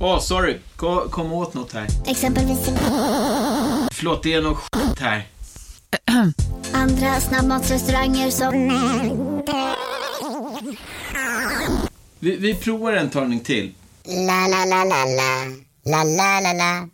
Åh, 0.00 0.16
oh, 0.16 0.20
sorry. 0.20 0.58
Kom, 0.76 1.10
kom 1.10 1.32
åt 1.32 1.54
något 1.54 1.72
här. 1.72 1.86
Exempelvis... 2.06 2.58
Förlåt, 3.92 4.22
det 4.22 4.32
är 4.32 4.42
något 4.42 4.58
skit 4.58 4.98
här. 5.00 5.26
Andra 6.72 7.20
snabbmatsrestauranger 7.20 8.30
som... 8.30 8.68
Vi, 12.18 12.36
vi 12.36 12.54
provar 12.54 12.92
en 12.92 13.10
talning 13.10 13.40
till. 13.40 13.74
La, 14.04 14.46
la, 14.48 14.64
la, 14.64 14.84
la, 14.84 15.04
la. 15.04 15.44
La, 15.84 16.04
la, 16.04 16.40
la, 16.40 16.52
la. 16.52 16.88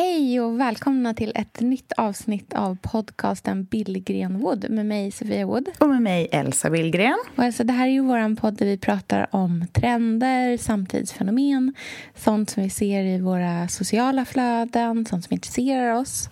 Hej 0.00 0.40
och 0.40 0.60
välkomna 0.60 1.14
till 1.14 1.32
ett 1.34 1.60
nytt 1.60 1.92
avsnitt 1.92 2.52
av 2.52 2.78
podcasten 2.82 3.64
Billgren 3.64 4.38
Wood 4.38 4.70
med 4.70 4.86
mig 4.86 5.10
Sofia 5.10 5.46
Wood. 5.46 5.68
Och 5.78 5.88
med 5.88 6.02
mig 6.02 6.28
Elsa 6.32 6.70
Billgren. 6.70 7.18
Och 7.36 7.44
alltså, 7.44 7.64
det 7.64 7.72
här 7.72 7.86
är 7.86 7.90
ju 7.90 8.00
vår 8.00 8.36
podd 8.36 8.54
där 8.54 8.66
vi 8.66 8.78
pratar 8.78 9.26
om 9.30 9.66
trender, 9.72 10.56
samtidsfenomen, 10.56 11.74
sånt 12.14 12.50
som 12.50 12.62
vi 12.62 12.70
ser 12.70 13.04
i 13.04 13.20
våra 13.20 13.68
sociala 13.68 14.24
flöden, 14.24 15.06
sånt 15.06 15.24
som 15.24 15.34
intresserar 15.34 15.92
oss. 15.92 16.30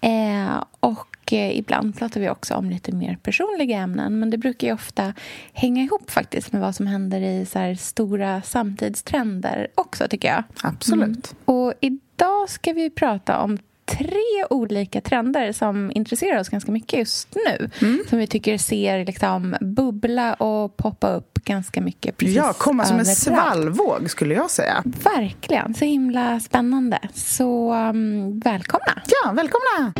Eh, 0.00 0.64
och 0.80 1.32
eh, 1.32 1.58
ibland 1.58 1.98
pratar 1.98 2.20
vi 2.20 2.30
också 2.30 2.54
om 2.54 2.70
lite 2.70 2.92
mer 2.92 3.16
personliga 3.22 3.78
ämnen 3.78 4.18
men 4.18 4.30
det 4.30 4.38
brukar 4.38 4.66
ju 4.66 4.74
ofta 4.74 5.14
hänga 5.52 5.82
ihop 5.82 6.10
faktiskt 6.10 6.52
med 6.52 6.60
vad 6.60 6.74
som 6.74 6.86
händer 6.86 7.20
i 7.20 7.46
så 7.46 7.74
stora 7.78 8.42
samtidstrender 8.42 9.68
också, 9.74 10.08
tycker 10.08 10.28
jag. 10.28 10.42
Absolut. 10.62 11.02
Mm. 11.02 11.16
Och 11.44 11.74
Idag 12.18 12.48
ska 12.48 12.72
vi 12.72 12.90
prata 12.90 13.38
om 13.38 13.58
tre 13.86 14.44
olika 14.50 15.00
trender 15.00 15.52
som 15.52 15.92
intresserar 15.94 16.40
oss 16.40 16.48
ganska 16.48 16.72
mycket 16.72 16.98
just 16.98 17.34
nu. 17.34 17.70
Mm. 17.80 18.04
Som 18.08 18.18
vi 18.18 18.26
tycker 18.26 18.58
ser 18.58 19.04
liksom 19.04 19.56
bubbla 19.60 20.34
och 20.34 20.76
poppa 20.76 21.08
upp 21.08 21.34
ganska 21.44 21.80
mycket. 21.80 22.16
Precis 22.16 22.36
ja, 22.36 22.52
komma 22.58 22.84
som 22.84 22.98
en 22.98 23.06
svallvåg 23.06 24.10
skulle 24.10 24.34
jag 24.34 24.50
säga. 24.50 24.82
Verkligen. 25.16 25.74
Så 25.74 25.84
himla 25.84 26.40
spännande. 26.40 26.98
Så 27.14 27.74
um, 27.74 28.40
välkomna. 28.40 29.02
Ja, 29.06 29.32
välkomna. 29.32 29.92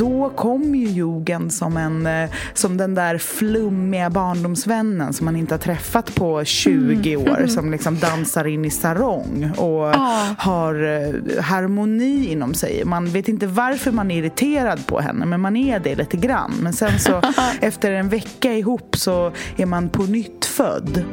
Då 0.00 0.32
kom 0.36 0.74
ju 0.74 0.86
jugend 0.86 1.52
som, 1.52 1.76
en, 1.76 2.06
eh, 2.06 2.30
som 2.54 2.76
den 2.76 2.94
där 2.94 3.18
flummiga 3.18 4.10
barndomsvännen 4.10 5.12
som 5.12 5.24
man 5.24 5.36
inte 5.36 5.54
har 5.54 5.58
träffat 5.58 6.14
på 6.14 6.44
20 6.44 7.14
mm. 7.14 7.32
år 7.32 7.46
som 7.46 7.70
liksom 7.70 7.98
dansar 7.98 8.46
in 8.46 8.64
i 8.64 8.70
sarong 8.70 9.50
och 9.56 9.86
ah. 9.86 10.34
har 10.38 10.74
eh, 10.74 11.42
harmoni 11.42 12.28
inom 12.32 12.54
sig. 12.54 12.84
Man 12.84 13.06
vet 13.06 13.28
inte 13.28 13.46
varför 13.46 13.92
man 13.92 14.10
är 14.10 14.18
irriterad 14.18 14.86
på 14.86 15.00
henne 15.00 15.26
men 15.26 15.40
man 15.40 15.56
är 15.56 15.80
det 15.80 15.94
lite 15.94 16.16
grann. 16.16 16.52
Men 16.60 16.72
sen 16.72 16.98
så 16.98 17.22
efter 17.60 17.92
en 17.92 18.08
vecka 18.08 18.52
ihop 18.52 18.96
så 18.96 19.32
är 19.56 19.66
man 19.66 19.88
på 19.88 20.02
nytt 20.02 20.44
född. 20.44 21.04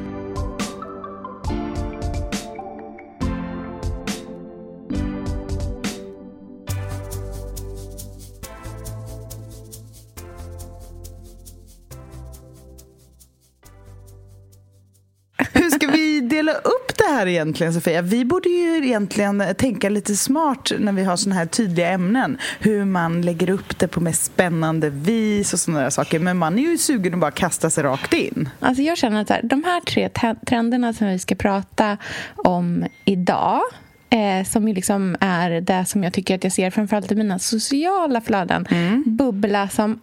Här 17.18 17.28
egentligen, 17.28 17.74
Sofia? 17.74 18.02
Vi 18.02 18.26
borde 18.26 18.50
ju 18.50 18.86
egentligen 18.86 19.44
tänka 19.58 19.90
lite 19.90 20.16
smart 20.16 20.72
när 20.80 20.92
vi 20.92 21.04
har 21.04 21.18
såna 21.18 21.36
här 21.36 21.46
tydliga 21.46 21.90
ämnen. 21.90 22.38
Hur 22.60 22.86
man 22.86 23.22
lägger 23.22 23.50
upp 23.50 23.80
det 23.80 23.88
på 23.88 24.00
mest 24.00 24.26
spännande 24.26 24.90
vis 24.90 25.54
och 25.54 25.60
sådana 25.60 25.84
där 25.84 25.90
saker. 25.90 26.20
Men 26.20 26.38
man 26.38 26.60
är 26.60 26.64
ju 26.64 26.78
sugen 26.78 27.14
att 27.14 27.20
bara 27.20 27.32
kasta 27.32 27.70
sig 27.70 27.84
rakt 27.84 28.14
in. 28.14 28.50
Alltså 28.60 28.84
jag 28.84 28.98
känner 28.98 29.22
att 29.22 29.30
här, 29.30 29.42
de 29.44 29.64
här 29.64 29.82
tre 29.82 30.10
trenderna 30.48 30.94
som 30.94 31.08
vi 31.08 31.20
ska 31.20 31.36
prata 31.36 31.98
om 32.36 32.86
idag 33.06 33.62
Eh, 34.10 34.46
som 34.46 34.68
ju 34.68 34.74
liksom 34.74 35.16
är 35.20 35.62
det 35.62 35.86
som 35.86 36.04
jag 36.04 36.14
tycker 36.14 36.36
att 36.36 36.44
jag 36.44 36.54
ser 36.54 36.70
framförallt 36.70 37.12
i 37.12 37.16
mina 37.16 37.40
sociala 37.40 38.22
flöden. 38.22 38.68
Mm. 38.70 39.04
Bubbla 39.06 39.70
som 39.70 40.00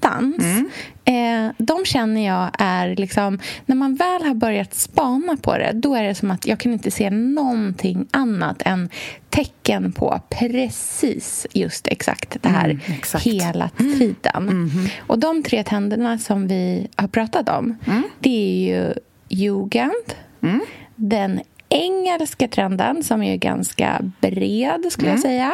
attans. 0.00 0.38
Mm. 0.38 0.70
Eh, 1.04 1.52
de 1.58 1.84
känner 1.84 2.26
jag 2.26 2.50
är 2.58 2.96
liksom... 2.96 3.38
När 3.66 3.76
man 3.76 3.94
väl 3.94 4.22
har 4.22 4.34
börjat 4.34 4.74
spana 4.74 5.36
på 5.36 5.58
det 5.58 5.72
då 5.74 5.94
är 5.94 6.02
det 6.02 6.14
som 6.14 6.30
att 6.30 6.46
jag 6.46 6.60
kan 6.60 6.72
inte 6.72 6.90
se 6.90 7.10
någonting 7.10 8.06
annat 8.10 8.62
än 8.64 8.88
tecken 9.30 9.92
på 9.92 10.20
precis 10.28 11.46
just 11.52 11.86
exakt 11.86 12.42
det 12.42 12.48
här 12.48 12.64
mm, 12.64 12.80
exakt. 12.88 13.26
hela 13.26 13.70
mm. 13.78 13.98
tiden. 13.98 14.48
Mm. 14.48 14.88
Och 14.98 15.18
de 15.18 15.42
tre 15.42 15.64
tänderna 15.64 16.18
som 16.18 16.48
vi 16.48 16.88
har 16.96 17.08
pratat 17.08 17.48
om 17.48 17.78
mm. 17.86 18.02
det 18.20 18.30
är 18.30 18.78
ju 18.78 18.94
jugend, 19.28 20.14
mm. 20.42 20.60
den 20.96 21.40
engelska 21.68 22.48
trenden 22.48 23.02
som 23.02 23.22
är 23.22 23.36
ganska 23.36 24.00
bred, 24.20 24.86
skulle 24.90 25.10
jag 25.10 25.20
säga. 25.20 25.52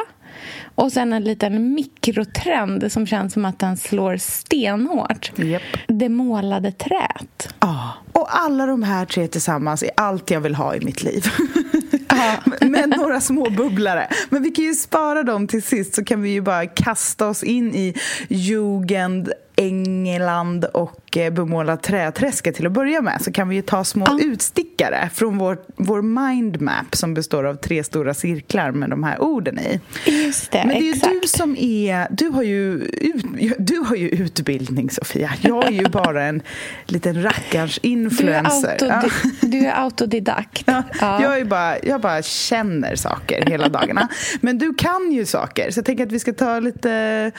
Och 0.76 0.92
sen 0.92 1.12
en 1.12 1.24
liten 1.24 1.74
mikrotrend 1.74 2.92
som 2.92 3.06
känns 3.06 3.32
som 3.32 3.44
att 3.44 3.58
den 3.58 3.76
slår 3.76 4.16
stenhårt. 4.16 5.32
Yep. 5.38 5.62
Det 5.88 6.08
målade 6.08 6.72
träet. 6.72 7.48
Ja, 7.60 7.94
och 8.12 8.36
alla 8.36 8.66
de 8.66 8.82
här 8.82 9.06
tre 9.06 9.28
tillsammans 9.28 9.82
är 9.82 9.90
allt 9.96 10.30
jag 10.30 10.40
vill 10.40 10.54
ha 10.54 10.76
i 10.76 10.80
mitt 10.84 11.02
liv. 11.02 11.24
Med 12.60 12.88
några 12.88 13.20
små 13.20 13.50
bubblare. 13.50 14.08
Men 14.28 14.42
vi 14.42 14.50
kan 14.50 14.64
ju 14.64 14.74
spara 14.74 15.22
dem 15.22 15.46
till 15.46 15.62
sist 15.62 15.94
så 15.94 16.04
kan 16.04 16.22
vi 16.22 16.30
ju 16.30 16.40
bara 16.40 16.66
kasta 16.66 17.28
oss 17.28 17.42
in 17.42 17.74
i 17.74 17.94
jugend 18.28 19.32
England 19.56 20.64
och 20.64 21.05
eh, 21.16 21.32
bemåla 21.32 21.76
träträsket 21.76 22.54
till 22.54 22.66
att 22.66 22.72
börja 22.72 23.02
med 23.02 23.22
så 23.22 23.32
kan 23.32 23.48
vi 23.48 23.62
ta 23.62 23.84
små 23.84 24.04
ah. 24.04 24.18
utstickare 24.20 25.10
från 25.14 25.38
vår, 25.38 25.58
vår 25.76 26.02
mindmap 26.02 26.96
som 26.96 27.14
består 27.14 27.44
av 27.44 27.54
tre 27.54 27.84
stora 27.84 28.14
cirklar 28.14 28.70
med 28.70 28.90
de 28.90 29.04
här 29.04 29.22
orden 29.22 29.58
i. 29.58 29.80
Just 30.04 30.50
det, 30.50 30.64
Men 30.66 30.68
det 30.68 30.88
är 30.88 30.94
exakt. 30.94 31.12
du 31.22 31.28
som 31.28 31.56
är... 31.56 32.06
Du 32.10 32.28
har, 32.28 32.42
ju 32.42 32.72
ut, 32.82 33.24
du 33.58 33.78
har 33.78 33.96
ju 33.96 34.08
utbildning, 34.08 34.90
Sofia. 34.90 35.32
Jag 35.40 35.66
är 35.66 35.70
ju 35.70 35.88
bara 35.88 36.24
en 36.24 36.42
liten 36.86 37.22
rackarns 37.22 37.78
influencer. 37.78 38.76
Du 38.78 38.86
är, 38.86 38.92
autodi 38.92 39.34
ja. 39.40 39.48
du 39.48 39.66
är 39.66 39.82
autodidakt. 39.82 40.62
Ja, 40.66 40.82
ja. 41.00 41.22
Jag, 41.22 41.40
är 41.40 41.44
bara, 41.44 41.78
jag 41.82 42.00
bara 42.00 42.22
känner 42.22 42.96
saker 42.96 43.46
hela 43.46 43.68
dagarna. 43.68 44.08
Men 44.40 44.58
du 44.58 44.74
kan 44.74 45.12
ju 45.12 45.26
saker, 45.26 45.70
så 45.70 45.78
jag 45.78 45.84
tänker 45.84 46.06
att 46.06 46.12
vi 46.12 46.18
ska 46.18 46.32
ta 46.32 46.60
lite, 46.60 47.32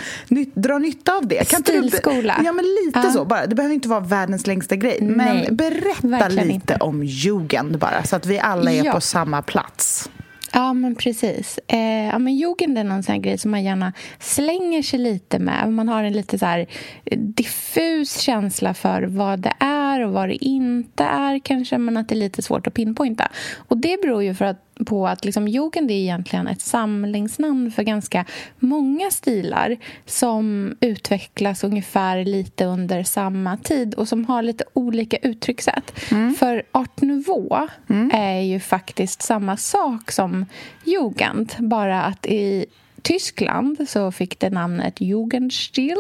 dra 0.54 0.78
nytta 0.78 1.18
av 1.18 1.28
det. 1.28 1.50
Kan 1.50 1.62
Stilskola 1.62 2.18
skola. 2.18 2.42
Ja, 2.46 2.52
men 2.52 2.66
lite 2.66 3.00
ja. 3.04 3.12
så. 3.12 3.26
Bara. 3.26 3.46
Det 3.48 3.56
behöver 3.68 3.76
inte 3.76 3.90
vara 3.90 4.00
världens 4.00 4.48
längsta 4.48 4.76
grej. 4.76 4.98
Men 5.02 5.36
Nej, 5.36 5.52
berätta 5.52 6.28
lite 6.28 6.50
inte. 6.50 6.76
om 6.76 7.04
jugend 7.04 7.80
bara, 7.80 8.04
så 8.04 8.16
att 8.16 8.26
vi 8.26 8.40
alla 8.40 8.72
är 8.72 8.86
ja. 8.86 8.92
på 8.92 9.02
samma 9.02 9.42
plats. 9.42 10.10
Ja, 10.54 10.74
men 10.74 10.96
precis. 10.96 11.60
Eh, 11.68 12.08
ja, 12.08 12.20
men 12.20 12.36
jugend 12.36 12.78
är 12.78 12.84
någon 12.84 13.04
sån 13.04 13.22
grej 13.22 13.38
som 13.38 13.52
man 13.52 13.64
gärna 13.64 13.94
slänger 14.20 14.82
sig 14.82 15.00
lite 15.00 15.40
med. 15.40 15.74
Man 15.74 15.90
har 15.90 16.04
en 16.04 16.14
lite 16.14 16.40
så 16.40 16.46
här 16.46 16.68
diffus 17.16 18.20
känsla 18.20 18.74
för 18.74 19.04
vad 19.04 19.40
det 19.40 19.54
är 19.60 20.06
och 20.06 20.14
vad 20.14 20.30
det 20.30 20.46
inte 20.46 21.04
är 21.04 21.40
kanske, 21.40 21.78
men 21.78 21.98
att 21.98 22.10
det 22.10 22.16
är 22.16 22.20
lite 22.20 22.42
svårt 22.42 22.68
att 22.68 22.74
pinpointa. 22.74 23.28
Och 23.68 23.78
det 23.78 24.02
beror 24.02 24.24
ju 24.24 24.36
för 24.36 24.46
att 24.46 24.67
på 24.86 25.08
att 25.08 25.26
liksom, 25.26 25.48
jugend 25.48 25.92
är 25.92 25.96
egentligen 25.96 26.48
ett 26.48 26.62
samlingsnamn 26.62 27.72
för 27.72 27.84
ganska 27.84 28.26
många 28.60 29.12
stilar 29.12 29.78
som 30.06 30.76
utvecklas 30.80 31.64
ungefär 31.64 32.26
lite 32.26 32.66
under 32.66 33.04
samma 33.04 33.58
tid 33.58 33.94
och 33.94 34.08
som 34.08 34.26
har 34.26 34.42
lite 34.42 34.64
olika 34.74 35.18
uttryckssätt. 35.18 36.12
Mm. 36.12 36.34
För 36.34 36.64
art 36.72 37.02
nouveau 37.02 37.68
mm. 37.90 38.12
är 38.14 38.42
ju 38.42 38.60
faktiskt 38.60 39.22
samma 39.22 39.58
sak 39.58 40.12
som 40.12 40.46
jugend, 40.86 41.54
bara 41.58 42.04
att 42.04 42.26
i 42.26 42.66
Tyskland 43.02 43.90
så 43.90 44.12
fick 44.12 44.40
det 44.40 44.50
namnet 44.50 45.02
Jugendstil, 45.02 45.98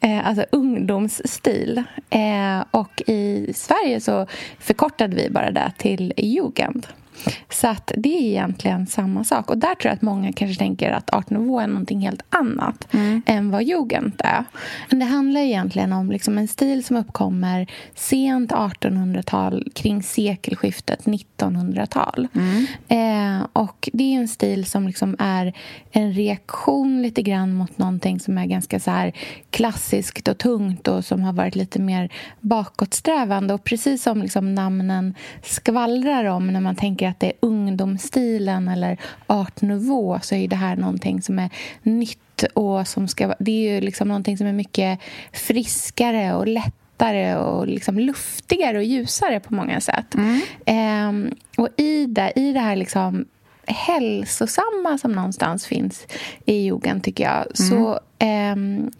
eh, 0.00 0.28
alltså 0.28 0.46
ungdomsstil. 0.52 1.82
Eh, 2.10 2.64
och 2.70 3.02
i 3.06 3.52
Sverige 3.54 4.00
så 4.00 4.26
förkortade 4.58 5.16
vi 5.16 5.30
bara 5.30 5.50
det 5.50 5.72
till 5.78 6.12
Jugend. 6.16 6.86
Så 7.50 7.68
att 7.68 7.92
det 7.96 8.18
är 8.18 8.22
egentligen 8.22 8.86
samma 8.86 9.24
sak. 9.24 9.50
Och 9.50 9.58
där 9.58 9.74
tror 9.74 9.88
jag 9.90 9.92
att 9.92 10.02
många 10.02 10.32
kanske 10.32 10.58
tänker 10.58 10.90
att 10.90 11.14
art 11.14 11.30
nouveau 11.30 11.58
är 11.58 11.66
någonting 11.66 12.00
helt 12.00 12.22
annat 12.28 12.94
mm. 12.94 13.22
än 13.26 13.50
vad 13.50 13.64
jugend 13.64 14.20
är. 14.24 14.44
Men 14.90 14.98
det 14.98 15.04
handlar 15.04 15.40
egentligen 15.40 15.92
om 15.92 16.10
liksom 16.10 16.38
en 16.38 16.48
stil 16.48 16.84
som 16.84 16.96
uppkommer 16.96 17.66
sent 17.94 18.52
1800-tal, 18.52 19.68
kring 19.74 20.02
sekelskiftet 20.02 21.04
1900-tal. 21.04 22.28
Mm. 22.34 22.66
Eh, 22.88 23.46
och 23.52 23.88
det 23.92 24.14
är 24.14 24.18
en 24.18 24.28
stil 24.28 24.64
som 24.66 24.86
liksom 24.86 25.16
är 25.18 25.52
en 25.90 26.12
reaktion 26.12 27.02
lite 27.02 27.22
grann 27.22 27.54
mot 27.54 27.78
någonting 27.78 28.20
som 28.20 28.38
är 28.38 28.46
ganska 28.46 28.80
så 28.80 28.90
här 28.90 29.12
klassiskt 29.50 30.28
och 30.28 30.38
tungt 30.38 30.88
och 30.88 31.04
som 31.04 31.22
har 31.22 31.32
varit 31.32 31.56
lite 31.56 31.80
mer 31.80 32.12
bakåtsträvande. 32.40 33.54
Och 33.54 33.64
precis 33.64 34.02
som 34.02 34.22
liksom 34.22 34.54
namnen 34.54 35.14
skvallrar 35.42 36.24
om 36.24 36.46
när 36.46 36.60
man 36.60 36.76
tänker 36.76 37.05
att 37.06 37.20
det 37.20 37.26
är 37.26 37.32
ungdomsstilen 37.40 38.68
eller 38.68 38.98
art 39.26 39.62
nouveau 39.62 40.18
så 40.22 40.34
är 40.34 40.48
det 40.48 40.56
här 40.56 40.76
någonting 40.76 41.22
som 41.22 41.38
är 41.38 41.50
nytt 41.82 42.44
och 42.54 42.88
som 42.88 43.08
ska... 43.08 43.34
Det 43.38 43.50
är 43.50 43.74
ju 43.74 43.80
liksom 43.80 44.08
någonting 44.08 44.38
som 44.38 44.46
är 44.46 44.52
mycket 44.52 45.00
friskare 45.32 46.34
och 46.34 46.46
lättare 46.46 47.34
och 47.36 47.66
liksom 47.66 47.98
luftigare 47.98 48.78
och 48.78 48.84
ljusare 48.84 49.40
på 49.40 49.54
många 49.54 49.80
sätt. 49.80 50.14
Mm. 50.14 50.40
Ehm, 50.64 51.34
och 51.56 51.68
i 51.76 52.06
det, 52.06 52.32
i 52.36 52.52
det 52.52 52.60
här 52.60 52.76
liksom 52.76 53.24
hälsosamma 53.66 54.98
som 55.00 55.12
någonstans 55.12 55.66
finns 55.66 56.06
i 56.44 56.54
jugend, 56.54 57.02
tycker 57.04 57.24
jag, 57.24 57.34
mm. 57.34 57.54
så 57.54 58.00
eh, 58.18 58.56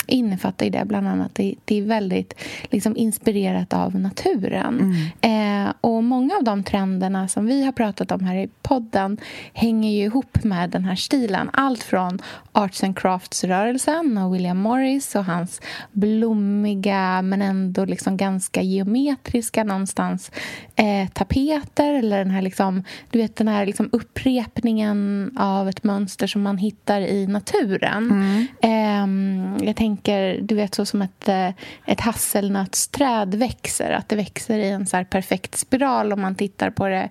innefattar 0.06 0.70
det 0.70 0.84
bland 0.84 1.08
annat 1.08 1.34
det, 1.34 1.54
det 1.64 1.78
är 1.78 1.82
väldigt 1.82 2.34
liksom, 2.70 2.96
inspirerat 2.96 3.72
av 3.72 3.94
naturen. 3.94 4.94
Mm. 5.20 5.66
Eh, 5.66 5.72
och 5.80 6.04
Många 6.06 6.36
av 6.36 6.44
de 6.44 6.62
trenderna 6.62 7.28
som 7.28 7.46
vi 7.46 7.64
har 7.64 7.72
pratat 7.72 8.12
om 8.12 8.24
här 8.24 8.36
i 8.36 8.48
podden 8.62 9.18
hänger 9.52 9.90
ju 9.90 10.04
ihop 10.04 10.44
med 10.44 10.70
den 10.70 10.84
här 10.84 10.94
stilen. 10.94 11.50
Allt 11.52 11.82
från 11.82 12.18
arts 12.52 12.84
and 12.84 12.98
crafts-rörelsen 12.98 14.18
och 14.18 14.34
William 14.34 14.58
Morris 14.58 15.14
och 15.14 15.24
hans 15.24 15.60
blommiga 15.92 17.22
men 17.22 17.42
ändå 17.42 17.84
liksom 17.84 18.16
ganska 18.16 18.62
geometriska 18.62 19.64
någonstans 19.64 20.30
eh, 20.76 21.08
tapeter 21.12 21.94
eller 21.94 22.18
den 22.18 22.30
här, 22.30 22.42
liksom, 22.42 22.84
du 23.10 23.18
vet, 23.18 23.36
den 23.36 23.48
här 23.48 23.66
liksom 23.66 23.88
upprepningen 23.92 25.30
av 25.38 25.68
ett 25.68 25.84
mönster 25.84 26.26
som 26.26 26.42
man 26.42 26.58
hittar 26.58 27.00
i 27.00 27.26
naturen. 27.26 28.10
Mm. 28.10 28.46
Eh, 28.60 29.05
Um, 29.06 29.58
jag 29.62 29.76
tänker, 29.76 30.40
du 30.40 30.54
vet, 30.54 30.74
så 30.74 30.86
som 30.86 31.02
ett, 31.02 31.28
eh, 31.28 31.48
ett 31.86 32.00
hasselnötsträd 32.00 33.34
växer. 33.34 33.90
Att 33.90 34.08
det 34.08 34.16
växer 34.16 34.58
i 34.58 34.68
en 34.68 34.86
så 34.86 35.04
perfekt 35.10 35.56
spiral 35.56 36.12
om 36.12 36.20
man 36.20 36.34
tittar 36.34 36.70
på 36.70 36.88
det 36.88 37.10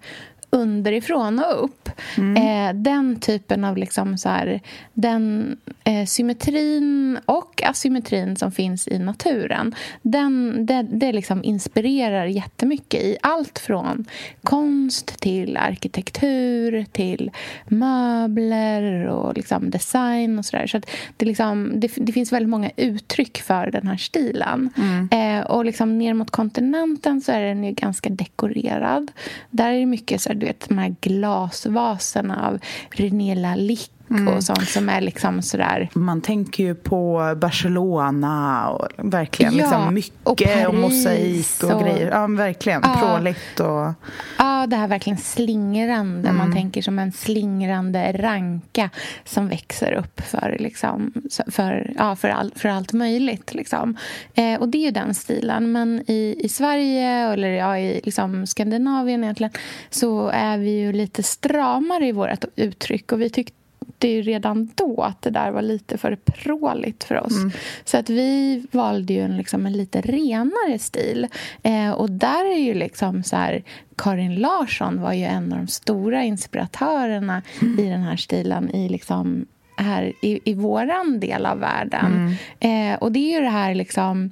underifrån 0.55 1.39
och 1.39 1.63
upp. 1.63 1.89
Mm. 2.17 2.37
Eh, 2.37 2.81
den 2.81 3.19
typen 3.19 3.63
av 3.63 3.77
liksom 3.77 4.17
så 4.17 4.29
här, 4.29 4.61
den 4.93 5.57
eh, 5.83 6.05
symmetrin 6.05 7.19
och 7.25 7.63
asymmetrin 7.65 8.35
som 8.35 8.51
finns 8.51 8.87
i 8.87 8.99
naturen 8.99 9.75
den, 10.01 10.65
det, 10.65 10.87
det 10.91 11.11
liksom 11.11 11.43
inspirerar 11.43 12.25
jättemycket 12.25 13.03
i 13.03 13.17
allt 13.21 13.59
från 13.59 14.05
konst 14.43 15.19
till 15.19 15.57
arkitektur 15.57 16.85
till 16.91 17.31
möbler 17.65 19.07
och 19.07 19.37
liksom 19.37 19.69
design 19.69 20.39
och. 20.39 20.45
Så, 20.45 20.57
så 20.67 20.81
det, 21.17 21.25
liksom, 21.25 21.71
det, 21.75 21.91
det, 21.95 22.11
finns 22.11 22.33
väldigt 22.33 22.49
många 22.49 22.71
uttryck 22.75 23.41
för 23.41 23.71
den 23.71 23.87
här 23.87 23.97
stilen. 23.97 24.69
Mm. 24.77 25.09
Eh, 25.11 25.45
och 25.45 25.65
liksom 25.65 25.97
ner 25.97 26.13
mot 26.13 26.31
kontinenten 26.31 27.21
så 27.21 27.31
är 27.31 27.41
den 27.41 27.63
ju 27.63 27.71
ganska 27.71 28.09
dekorerad. 28.09 29.11
Där 29.49 29.71
är 29.71 29.79
det 29.79 29.85
mycket 29.85 30.21
så 30.21 30.29
här, 30.29 30.35
du 30.45 30.49
vet, 30.49 30.69
de 30.69 30.77
här 30.77 30.95
glasvaserna 31.01 32.47
av 32.47 32.59
René 32.91 33.35
Lalique 33.35 33.94
mm. 34.09 34.27
och 34.27 34.43
sånt 34.43 34.67
som 34.67 34.89
är 34.89 35.01
liksom 35.01 35.41
sådär... 35.41 35.89
Man 35.93 36.21
tänker 36.21 36.63
ju 36.63 36.75
på 36.75 37.33
Barcelona 37.37 38.69
och 38.69 38.87
verkligen 38.97 39.55
ja, 39.55 39.57
liksom 39.57 39.93
mycket 39.93 40.13
och, 40.23 40.37
Paris, 40.37 40.67
och 40.67 40.75
mosaik 40.75 41.63
och, 41.63 41.71
och, 41.71 41.81
grejer. 41.81 42.11
Ja, 42.11 42.27
verkligen. 42.27 42.81
Ja, 42.83 42.95
Pråligt 42.99 43.59
och... 43.59 43.93
Ja, 44.37 44.67
det 44.67 44.75
här 44.75 44.87
verkligen 44.87 45.17
slingrande. 45.17 46.29
Mm. 46.29 46.37
Man 46.37 46.53
tänker 46.53 46.81
som 46.81 46.99
en 46.99 47.11
slingrande 47.11 48.11
ranka 48.11 48.89
som 49.23 49.47
växer 49.47 49.91
upp 49.93 50.21
för, 50.21 50.57
liksom, 50.59 51.13
för, 51.47 51.93
ja, 51.97 52.15
för, 52.15 52.29
all, 52.29 52.53
för 52.55 52.69
allt 52.69 52.93
möjligt. 52.93 53.53
Liksom. 53.53 53.97
Eh, 54.33 54.59
och 54.59 54.69
det 54.69 54.77
är 54.77 54.85
ju 54.85 54.91
den 54.91 55.13
stilen. 55.13 55.71
Men 55.71 56.03
i, 56.07 56.35
i 56.39 56.49
Sverige, 56.49 57.09
eller 57.09 57.49
ja, 57.49 57.77
i 57.77 58.01
liksom 58.03 58.47
Skandinavien 58.47 59.23
egentligen, 59.23 59.53
så 59.89 60.27
är 60.27 60.57
vi 60.57 60.79
ju 60.79 60.93
lite 60.93 61.23
stramare 61.23 62.07
i 62.07 62.11
vårt 62.11 62.45
uttryck. 62.55 63.11
Och 63.11 63.21
vi 63.21 63.29
tyckte 63.29 63.64
tyckte 63.99 64.07
ju 64.07 64.21
redan 64.21 64.69
då 64.75 65.01
att 65.01 65.21
det 65.21 65.29
där 65.29 65.51
var 65.51 65.61
lite 65.61 65.97
för 65.97 66.15
pråligt 66.15 67.03
för 67.03 67.21
oss. 67.21 67.37
Mm. 67.37 67.51
Så 67.85 67.97
att 67.97 68.09
vi 68.09 68.65
valde 68.71 69.13
ju 69.13 69.21
en, 69.21 69.37
liksom, 69.37 69.65
en 69.65 69.73
lite 69.73 70.01
renare 70.01 70.79
stil. 70.79 71.27
Eh, 71.63 71.91
och 71.91 72.11
där 72.11 72.45
är 72.45 72.59
ju 72.59 72.73
liksom 72.73 73.23
så 73.23 73.35
här... 73.35 73.63
Karin 73.97 74.35
Larsson 74.35 75.01
var 75.01 75.13
ju 75.13 75.23
en 75.23 75.53
av 75.53 75.57
de 75.57 75.67
stora 75.67 76.23
inspiratörerna 76.23 77.41
mm. 77.61 77.79
i 77.79 77.89
den 77.89 78.01
här 78.01 78.17
stilen 78.17 78.75
i 78.75 78.89
liksom 78.89 79.45
här 79.77 80.13
i, 80.21 80.39
i 80.43 80.53
våran 80.53 81.19
del 81.19 81.45
av 81.45 81.59
världen. 81.59 82.37
Mm. 82.59 82.93
Eh, 82.93 82.99
och 82.99 83.11
det 83.11 83.19
är 83.19 83.35
ju 83.35 83.41
det 83.41 83.49
här 83.49 83.75
liksom 83.75 84.31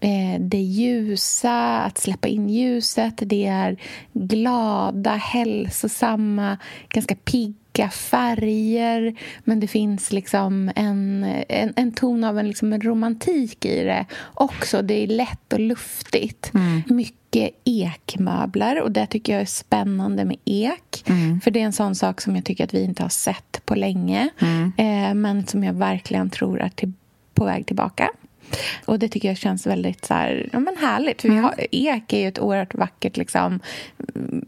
eh, 0.00 0.40
det 0.40 0.58
ljusa, 0.58 1.78
att 1.78 1.98
släppa 1.98 2.28
in 2.28 2.48
ljuset. 2.48 3.14
Det 3.16 3.46
är 3.46 3.76
glada, 4.12 5.10
hälsosamma, 5.10 6.58
ganska 6.88 7.14
pigga 7.14 7.67
olika 7.78 7.90
färger 7.90 9.14
men 9.44 9.60
det 9.60 9.66
finns 9.66 10.12
liksom 10.12 10.70
en, 10.76 11.24
en, 11.48 11.72
en 11.76 11.92
ton 11.92 12.24
av 12.24 12.38
en, 12.38 12.48
liksom 12.48 12.72
en 12.72 12.80
romantik 12.80 13.64
i 13.64 13.84
det 13.84 14.06
också. 14.34 14.82
Det 14.82 15.02
är 15.02 15.06
lätt 15.06 15.52
och 15.52 15.60
luftigt. 15.60 16.50
Mm. 16.54 16.82
Mycket 16.86 17.50
ekmöbler 17.64 18.82
och 18.82 18.92
det 18.92 19.06
tycker 19.06 19.32
jag 19.32 19.42
är 19.42 19.46
spännande 19.46 20.24
med 20.24 20.36
ek. 20.44 21.04
Mm. 21.06 21.40
För 21.40 21.50
det 21.50 21.60
är 21.60 21.64
en 21.64 21.72
sån 21.72 21.94
sak 21.94 22.20
som 22.20 22.36
jag 22.36 22.44
tycker 22.44 22.64
att 22.64 22.74
vi 22.74 22.84
inte 22.84 23.02
har 23.02 23.10
sett 23.10 23.62
på 23.64 23.74
länge 23.74 24.28
mm. 24.38 24.72
eh, 24.76 25.14
men 25.14 25.46
som 25.46 25.64
jag 25.64 25.74
verkligen 25.74 26.30
tror 26.30 26.60
är 26.60 26.68
till, 26.68 26.92
på 27.34 27.44
väg 27.44 27.66
tillbaka. 27.66 28.10
Och 28.84 28.98
det 28.98 29.08
tycker 29.08 29.28
jag 29.28 29.36
känns 29.36 29.66
väldigt 29.66 30.04
så 30.04 30.14
här, 30.14 30.48
ja, 30.52 30.58
men 30.58 30.76
härligt. 30.76 31.22
För 31.22 31.28
vi 31.28 31.34
mm. 31.34 31.44
har, 31.44 31.66
ek 31.70 32.12
är 32.12 32.20
ju 32.20 32.28
ett 32.28 32.38
oerhört 32.38 32.74
vackert... 32.74 33.16
Liksom, 33.16 33.60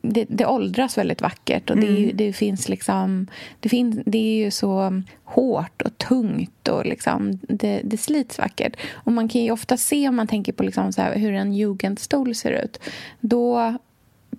det, 0.03 0.25
det 0.29 0.47
åldras 0.47 0.99
väldigt 0.99 1.23
vackert. 1.23 1.71
Och 1.71 1.77
det, 1.77 1.87
mm. 1.87 2.11
det 2.15 2.33
finns 2.33 2.69
liksom... 2.69 3.27
Det, 3.61 3.69
finns, 3.69 3.99
det 4.07 4.19
är 4.19 4.45
ju 4.45 4.51
så 4.51 5.03
hårt 5.25 5.83
och 5.83 5.99
tungt 5.99 6.69
och 6.69 6.87
liksom, 6.87 7.41
det, 7.43 7.81
det 7.85 7.97
slits 7.97 8.39
vackert. 8.39 8.77
Och 8.93 9.13
man 9.13 9.29
kan 9.29 9.41
ju 9.41 9.51
ofta 9.51 9.77
se, 9.77 10.09
om 10.09 10.17
man 10.17 10.27
tänker 10.27 10.53
på 10.53 10.63
liksom 10.63 10.93
så 10.93 11.03
här, 11.03 11.17
hur 11.17 11.33
en 11.33 11.53
jugendstol 11.53 12.35
ser 12.35 12.51
ut 12.51 12.81
då 13.21 13.79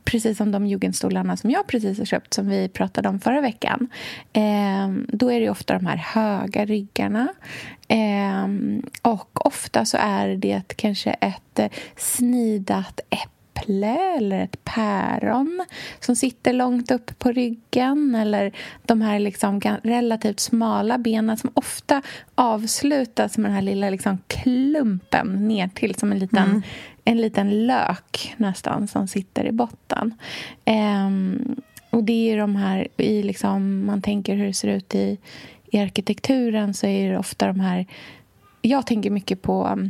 precis 0.03 0.38
som 0.38 0.51
de 0.51 0.67
jugendstolarna 0.67 1.38
som 1.38 1.51
jag 1.51 1.67
precis 1.67 1.98
har 1.98 2.05
köpt 2.05 2.34
som 2.34 2.50
vi 2.50 2.70
pratade 2.70 3.10
om 3.10 3.20
förra 3.20 3.41
veckan. 3.41 3.89
Eh, 4.34 4.89
då 5.08 5.31
är 5.31 5.39
det 5.39 5.50
ofta 5.50 5.74
de 5.74 5.86
här 5.86 5.98
höga 5.98 6.65
ryggarna. 6.65 7.27
Eh, 7.88 8.48
och 9.01 9.46
ofta 9.46 9.86
så 9.86 9.98
är 10.00 10.36
det 10.36 10.74
kanske 10.75 11.12
ett 11.12 11.60
eh, 11.60 11.70
snidat 11.98 13.00
äpple 13.10 13.38
eller 14.17 14.39
ett 14.39 14.63
päron 14.63 15.65
som 16.00 16.15
sitter 16.15 16.53
långt 16.53 16.91
upp 16.91 17.20
på 17.20 17.31
ryggen 17.31 18.15
eller 18.15 18.51
de 18.86 19.01
här 19.01 19.20
liksom 19.20 19.62
relativt 19.84 20.39
smala 20.39 20.98
benen 20.98 21.38
som 21.38 21.51
ofta 21.53 22.01
avslutas 22.36 23.38
med 23.38 23.50
den 23.51 23.55
här 23.55 23.62
lilla 23.62 23.89
liksom 23.89 24.17
klumpen 24.27 25.48
ner 25.48 25.67
till 25.67 25.96
som 25.96 26.12
en 26.12 26.20
liten 26.20 26.43
mm 26.43 26.62
en 27.03 27.17
liten 27.17 27.67
lök 27.67 28.34
nästan 28.38 28.88
som 28.88 29.08
sitter 29.08 29.46
i 29.46 29.51
botten. 29.51 30.13
Um, 30.65 31.55
och 31.89 32.03
det 32.03 32.31
är 32.31 32.38
de 32.38 32.55
här, 32.55 32.88
i 32.98 33.24
liksom, 33.24 33.86
man 33.86 34.01
tänker 34.01 34.36
hur 34.36 34.46
det 34.46 34.53
ser 34.53 34.67
ut 34.67 34.96
i, 34.96 35.17
i 35.65 35.79
arkitekturen 35.79 36.74
så 36.74 36.88
är 36.88 37.12
det 37.12 37.17
ofta 37.17 37.48
de 37.48 37.60
här... 37.60 37.86
Jag 38.62 38.86
tänker 38.86 39.10
mycket 39.10 39.41
på 39.41 39.89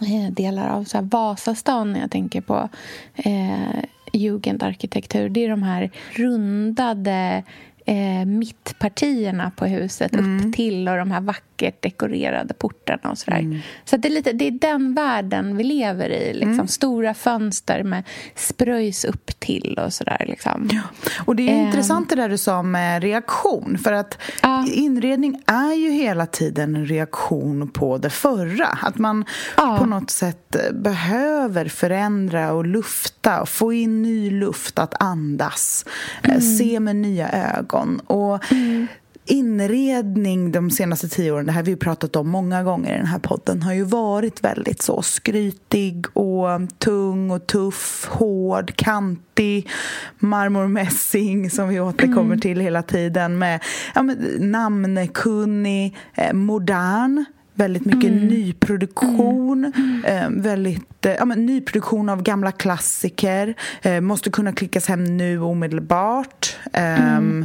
eh, 0.00 0.32
delar 0.32 0.68
av 0.68 0.84
så 0.84 0.96
här 0.96 1.04
Vasastan 1.04 1.92
när 1.92 2.00
jag 2.00 2.10
tänker 2.10 2.40
på 2.40 2.68
eh, 3.14 3.84
jugendarkitektur. 4.12 5.28
Det 5.28 5.44
är 5.44 5.48
de 5.48 5.62
här 5.62 5.90
rundade 6.12 7.42
eh, 7.90 8.26
mittpartierna 8.26 9.50
på 9.56 9.66
huset 9.66 10.12
mm. 10.12 10.48
upp 10.48 10.54
till 10.54 10.88
och 10.88 10.96
de 10.96 11.10
här 11.10 11.20
vackert 11.20 11.82
dekorerade 11.82 12.54
portarna 12.54 13.10
och 13.10 13.18
sådär. 13.18 13.38
Mm. 13.38 13.58
Så 13.84 13.96
det 13.96 14.08
är, 14.08 14.12
lite, 14.12 14.32
det 14.32 14.46
är 14.46 14.50
den 14.50 14.94
världen 14.94 15.56
vi 15.56 15.64
lever 15.64 16.10
i. 16.10 16.32
Liksom. 16.32 16.52
Mm. 16.52 16.68
Stora 16.68 17.14
fönster 17.14 17.82
med 17.82 18.04
spröjs 18.34 19.04
upp 19.04 19.30
till 19.38 19.80
och 19.84 19.92
sådär. 19.92 20.24
Liksom. 20.28 20.68
Ja. 20.72 20.80
Och 21.24 21.36
det 21.36 21.48
är 21.50 21.54
eh. 21.54 21.66
intressant 21.66 22.08
det 22.08 22.16
där 22.16 22.28
du 22.28 22.38
sa 22.38 22.62
med 22.62 23.02
reaktion. 23.02 23.78
För 23.78 23.92
att 23.92 24.18
ja. 24.42 24.66
inredning 24.66 25.42
är 25.46 25.74
ju 25.74 25.90
hela 25.90 26.26
tiden 26.26 26.76
en 26.76 26.86
reaktion 26.86 27.68
på 27.68 27.98
det 27.98 28.10
förra. 28.10 28.66
Att 28.66 28.98
man 28.98 29.24
ja. 29.56 29.76
på 29.78 29.86
något 29.86 30.10
sätt 30.10 30.56
behöver 30.72 31.68
förändra 31.68 32.52
och 32.52 32.66
lufta 32.66 33.40
och 33.40 33.48
få 33.48 33.72
in 33.72 34.02
ny 34.02 34.30
luft 34.30 34.78
att 34.78 35.02
andas. 35.02 35.84
Eh, 36.22 36.30
mm. 36.30 36.40
Se 36.40 36.80
med 36.80 36.96
nya 36.96 37.30
ögon. 37.58 37.79
Och 38.06 38.52
mm 38.52 38.86
inredning 39.30 40.52
de 40.52 40.70
senaste 40.70 41.08
tio 41.08 41.32
åren, 41.32 41.46
det 41.46 41.52
här 41.52 41.62
vi 41.62 41.76
pratat 41.76 42.16
om 42.16 42.28
många 42.28 42.62
gånger 42.62 42.94
i 42.94 42.96
den 42.96 43.06
här 43.06 43.18
podden, 43.18 43.62
har 43.62 43.72
ju 43.72 43.82
varit 43.82 44.44
väldigt 44.44 44.82
så 44.82 45.02
skrytig 45.02 46.06
och 46.12 46.48
tung 46.78 47.30
och 47.30 47.46
tuff, 47.46 48.08
hård, 48.10 48.76
kantig, 48.76 49.70
marmormässing 50.18 51.50
som 51.50 51.68
vi 51.68 51.80
återkommer 51.80 52.22
mm. 52.22 52.40
till 52.40 52.60
hela 52.60 52.82
tiden 52.82 53.38
med 53.38 53.62
ja, 53.94 54.02
namnkunnig, 54.38 55.96
eh, 56.14 56.32
modern 56.32 57.24
väldigt 57.54 57.84
mycket 57.84 58.10
mm. 58.10 58.26
nyproduktion. 58.26 59.72
Mm. 59.76 60.04
Eh, 60.04 60.42
väldigt, 60.42 61.06
eh, 61.06 61.12
ja, 61.12 61.24
men, 61.24 61.46
nyproduktion 61.46 62.08
av 62.08 62.22
gamla 62.22 62.52
klassiker. 62.52 63.54
Eh, 63.82 64.00
måste 64.00 64.30
kunna 64.30 64.52
klickas 64.52 64.86
hem 64.88 65.16
nu 65.16 65.40
omedelbart. 65.40 66.56
Mm. 66.72 67.44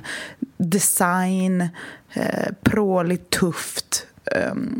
Design, 0.57 1.61
eh, 2.13 2.53
pråligt, 2.63 3.29
tufft 3.29 4.05
Ehm, 4.05 4.14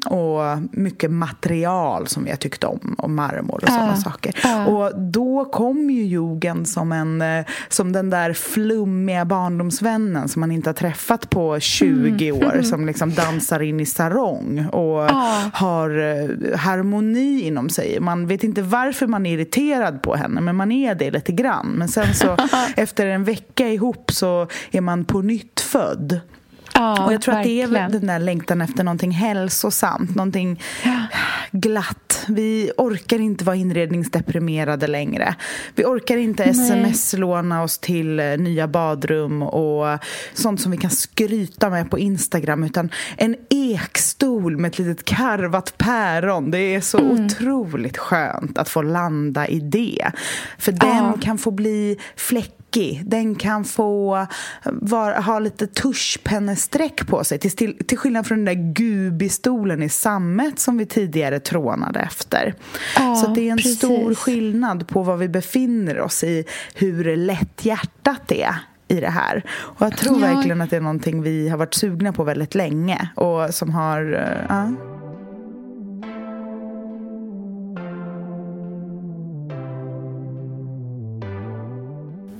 och 0.05 0.41
mycket 0.71 1.11
material 1.11 2.07
som 2.07 2.27
jag 2.27 2.39
tyckte 2.39 2.67
om, 2.67 2.95
och 2.97 3.09
marmor 3.09 3.63
och 3.63 3.69
sådana 3.69 3.95
saker. 3.95 4.35
Ja. 4.43 4.65
Och 4.65 4.99
då 4.99 5.45
kom 5.45 5.89
ju 5.89 6.03
jugend 6.03 6.69
som, 6.69 6.91
en, 6.91 7.21
eh, 7.21 7.45
som 7.69 7.91
den 7.91 8.09
där 8.09 8.33
flummiga 8.33 9.25
barndomsvännen 9.25 10.29
som 10.29 10.39
man 10.39 10.51
inte 10.51 10.69
har 10.69 10.73
träffat 10.73 11.29
på 11.29 11.59
20 11.59 12.29
mm. 12.29 12.47
år 12.47 12.61
som 12.63 12.85
liksom 12.85 13.13
dansar 13.13 13.61
in 13.61 13.79
i 13.79 13.85
sarong 13.85 14.65
och 14.65 15.03
ja. 15.03 15.41
har 15.53 15.89
eh, 15.89 16.57
harmoni 16.57 17.41
inom 17.41 17.69
sig. 17.69 17.99
Man 17.99 18.27
vet 18.27 18.43
inte 18.43 18.61
varför 18.61 19.07
man 19.07 19.25
är 19.25 19.33
irriterad 19.33 20.01
på 20.01 20.15
henne, 20.15 20.41
men 20.41 20.55
man 20.55 20.71
är 20.71 20.95
det 20.95 21.11
lite 21.11 21.31
grann. 21.31 21.67
Men 21.67 21.87
sen 21.87 22.13
så 22.13 22.37
efter 22.75 23.07
en 23.07 23.23
vecka 23.23 23.69
ihop 23.69 24.11
så 24.11 24.47
är 24.71 24.81
man 24.81 25.05
på 25.05 25.21
nytt 25.21 25.59
född. 25.59 26.19
Ja, 26.85 27.05
och 27.05 27.13
jag 27.13 27.21
tror 27.21 27.35
verkligen. 27.35 27.65
att 27.67 27.91
det 27.91 27.97
är 27.97 27.99
den 27.99 28.07
där 28.07 28.19
längtan 28.19 28.61
efter 28.61 28.83
någonting 28.83 29.11
hälsosamt, 29.11 30.15
någonting 30.15 30.61
ja. 30.83 31.01
glatt. 31.51 32.25
Vi 32.27 32.71
orkar 32.77 33.19
inte 33.19 33.45
vara 33.45 33.55
inredningsdeprimerade 33.55 34.87
längre. 34.87 35.35
Vi 35.75 35.85
orkar 35.85 36.17
inte 36.17 36.43
sms-låna 36.43 37.63
oss 37.63 37.77
till 37.77 38.19
eh, 38.19 38.37
nya 38.37 38.67
badrum 38.67 39.41
och 39.41 39.99
sånt 40.33 40.61
som 40.61 40.71
vi 40.71 40.77
kan 40.77 40.91
skryta 40.91 41.69
med 41.69 41.91
på 41.91 41.99
Instagram, 41.99 42.63
utan 42.63 42.89
en 43.17 43.35
ekstol 43.49 44.57
med 44.57 44.69
ett 44.69 44.79
litet 44.79 45.05
karvat 45.05 45.73
päron. 45.77 46.51
Det 46.51 46.75
är 46.75 46.81
så 46.81 46.99
mm. 46.99 47.25
otroligt 47.25 47.97
skönt 47.97 48.57
att 48.57 48.69
få 48.69 48.81
landa 48.81 49.47
i 49.47 49.59
det. 49.59 50.11
För 50.57 50.71
ja. 50.71 50.77
den 50.85 51.21
kan 51.21 51.37
få 51.37 51.51
bli 51.51 51.97
fläckig 52.15 52.54
stickig. 52.75 53.03
Den 53.05 53.35
kan 53.35 53.63
få 53.63 54.27
var, 54.63 55.21
ha 55.21 55.39
lite 55.39 55.67
tuschpennesträck 55.67 57.07
på 57.07 57.23
sig 57.23 57.39
till, 57.39 57.77
till 57.85 57.97
skillnad 57.97 58.27
från 58.27 58.45
den 58.45 58.45
där 58.45 58.73
gubistolen 58.73 59.83
i 59.83 59.89
sammet 59.89 60.59
som 60.59 60.77
vi 60.77 60.85
tidigare 60.85 61.39
trånade 61.39 61.99
efter. 61.99 62.53
Ja, 62.95 63.15
Så 63.15 63.27
det 63.27 63.47
är 63.47 63.51
en 63.51 63.57
precis. 63.57 63.77
stor 63.77 64.15
skillnad 64.15 64.87
på 64.87 65.03
var 65.03 65.17
vi 65.17 65.29
befinner 65.29 65.99
oss 65.99 66.23
i 66.23 66.45
hur 66.75 67.15
lätthjärtat 67.15 68.21
det 68.27 68.43
är 68.43 68.55
i 68.87 68.99
det 68.99 69.09
här. 69.09 69.43
Och 69.49 69.81
jag 69.81 69.97
tror 69.97 70.21
ja. 70.21 70.27
verkligen 70.27 70.61
att 70.61 70.69
det 70.69 70.75
är 70.75 70.81
någonting 70.81 71.21
vi 71.21 71.49
har 71.49 71.57
varit 71.57 71.73
sugna 71.73 72.13
på 72.13 72.23
väldigt 72.23 72.55
länge 72.55 73.09
och 73.15 73.53
som 73.53 73.71
har... 73.71 74.13
Uh, 74.13 75.04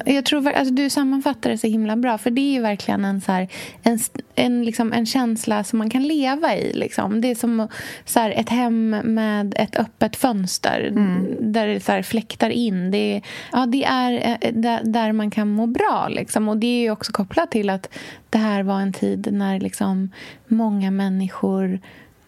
Jag 0.06 0.26
tror 0.26 0.52
alltså, 0.52 0.74
Du 0.74 0.90
sammanfattar 0.90 1.50
det 1.50 1.58
så 1.58 1.68
himla 1.68 1.96
bra. 1.96 2.18
För 2.18 2.30
Det 2.30 2.42
är 2.42 2.54
ju 2.54 2.62
verkligen 2.62 3.06
en, 3.06 3.22
så 3.22 3.32
här, 3.32 3.48
en, 3.84 4.00
en, 4.36 4.66
liksom, 4.66 4.94
en 4.94 5.06
känsla 5.06 5.64
som 5.64 5.80
man 5.80 5.90
kan 5.90 6.04
leva 6.04 6.56
i. 6.56 6.74
Liksom. 6.74 7.22
Det 7.22 7.32
är 7.32 7.36
som 7.36 7.68
så 8.06 8.20
här, 8.20 8.32
ett 8.32 8.50
hem 8.50 8.90
med 8.90 9.56
ett 9.58 9.76
öppet 9.76 10.16
fönster 10.16 10.88
mm. 10.88 11.28
där 11.40 11.68
det 11.68 11.80
så 11.80 11.92
här, 11.92 12.02
fläktar 12.02 12.50
in. 12.50 12.92
Det 12.92 13.16
är, 13.16 13.22
ja, 13.52 13.66
det 13.66 13.84
är 13.84 14.38
eh, 14.42 14.54
där, 14.54 14.82
där 14.84 15.12
man 15.12 15.32
kan 15.32 15.50
må 15.50 15.68
bra. 15.68 16.08
Liksom. 16.10 16.50
Och 16.50 16.58
Det 16.58 16.86
är 16.86 16.92
också 16.92 17.12
kopplat 17.12 17.52
till 17.52 17.70
att 17.70 17.90
det 18.30 18.38
här 18.38 18.64
var 18.64 18.82
en 18.82 18.94
tid 18.94 19.28
när 19.32 19.60
liksom, 19.60 20.12
många 20.48 20.92
människor 20.92 21.80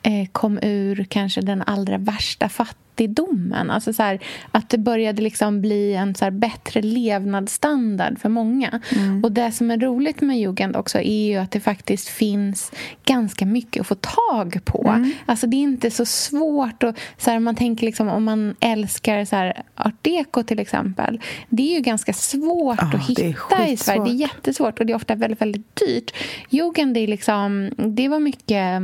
eh, 0.04 0.28
kom 0.32 0.60
ur 0.62 1.06
kanske 1.10 1.42
den 1.42 1.62
allra 1.62 1.98
värsta 1.98 2.50
fattigdomen 2.50 2.87
fattigdomen. 2.98 3.72
Alltså 3.72 3.94
så 3.94 4.04
här, 4.04 4.20
att 4.52 4.70
det 4.70 4.78
började 4.78 5.22
liksom 5.22 5.62
bli 5.62 5.94
en 5.94 6.16
så 6.16 6.32
bättre 6.32 6.82
levnadsstandard 6.82 8.20
för 8.20 8.30
många. 8.30 8.82
Mm. 8.96 9.24
Och 9.24 9.32
Det 9.32 9.52
som 9.52 9.72
är 9.72 9.78
roligt 9.78 10.22
med 10.22 10.40
jugend 10.40 10.76
också 10.76 11.00
är 11.00 11.28
ju 11.28 11.36
att 11.36 11.52
det 11.52 11.60
faktiskt 11.60 12.08
finns 12.08 12.72
ganska 13.06 13.46
mycket 13.46 13.82
att 13.82 13.88
få 13.88 13.96
tag 13.96 14.60
på. 14.66 14.88
Mm. 14.88 15.12
Alltså 15.26 15.48
Det 15.48 15.58
är 15.58 15.62
inte 15.62 15.92
så 15.92 16.06
svårt. 16.06 16.84
Och, 16.84 16.96
så 17.18 17.32
här, 17.32 17.40
man 17.40 17.56
tänker 17.56 17.86
liksom, 17.86 18.10
Om 18.10 18.24
man 18.24 18.56
älskar 18.60 19.26
så 19.26 19.36
här, 19.36 19.64
art 19.76 20.04
deco 20.04 20.44
till 20.44 20.60
exempel. 20.60 21.22
Det 21.50 21.72
är 21.72 21.76
ju 21.76 21.82
ganska 21.82 22.14
svårt 22.14 22.80
oh, 22.80 22.96
att 22.96 23.10
hitta 23.10 23.68
i 23.68 23.78
Sverige. 23.78 24.04
Det 24.04 24.10
är 24.10 24.14
jättesvårt 24.14 24.80
och 24.80 24.86
det 24.86 24.94
är 24.94 24.96
ofta 24.96 25.16
väldigt, 25.16 25.42
väldigt 25.42 25.76
dyrt. 25.76 26.12
Jugend 26.50 26.98
är 26.98 27.08
liksom, 27.08 27.70
det 27.78 28.08
var 28.08 28.20
mycket 28.20 28.82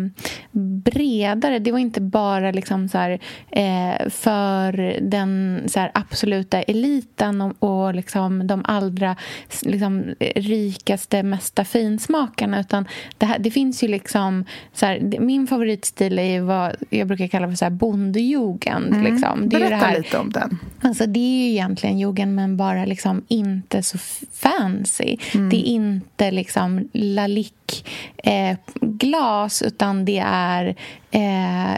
bredare. 0.84 1.60
Det 1.60 1.72
var 1.72 1.80
inte 1.80 2.02
bara 2.02 2.52
liksom 2.52 2.90
så 2.90 2.98
här, 2.98 3.20
eh, 3.52 4.03
för 4.10 4.98
den 5.02 5.62
så 5.68 5.80
här, 5.80 5.92
absoluta 5.94 6.62
eliten 6.62 7.42
och, 7.42 7.54
och 7.60 7.96
liksom 7.96 8.48
de 8.48 8.62
allra 8.66 9.16
liksom, 9.62 10.16
rikaste, 10.36 11.24
mesta 11.24 11.66
finsmakarna. 11.66 12.60
Utan 12.60 12.88
det, 13.18 13.26
här, 13.26 13.40
det 13.40 13.52
finns 13.52 13.84
ju 13.84 13.88
liksom... 13.88 14.46
Så 14.74 14.86
här, 14.86 15.20
min 15.20 15.48
favoritstil 15.48 16.20
är 16.20 16.42
vad 16.42 16.76
jag 16.90 17.08
brukar 17.08 17.28
kalla 17.28 17.48
för 17.48 17.56
så 17.56 17.66
här 17.66 17.70
bondejugend. 17.70 18.94
Mm. 18.94 19.14
Liksom. 19.14 19.50
Det 19.50 19.58
Berätta 19.58 19.76
här, 19.76 19.98
lite 19.98 20.18
om 20.18 20.30
den. 20.30 20.60
Alltså, 20.82 21.06
det 21.06 21.20
är 21.20 21.46
ju 21.46 21.50
egentligen 21.50 22.00
jugend, 22.00 22.36
men 22.36 22.58
bara 22.58 22.86
liksom 22.86 23.26
inte 23.28 23.84
så 23.84 23.98
fancy. 24.34 25.18
Mm. 25.34 25.50
Det 25.50 25.58
är 25.58 25.66
inte 25.66 26.32
liksom 26.32 26.90
lalick 26.94 27.63
eh, 28.18 28.58
glas 28.82 29.62
utan 29.62 30.06
det 30.06 30.24
är 30.26 30.76
eh, 31.12 31.74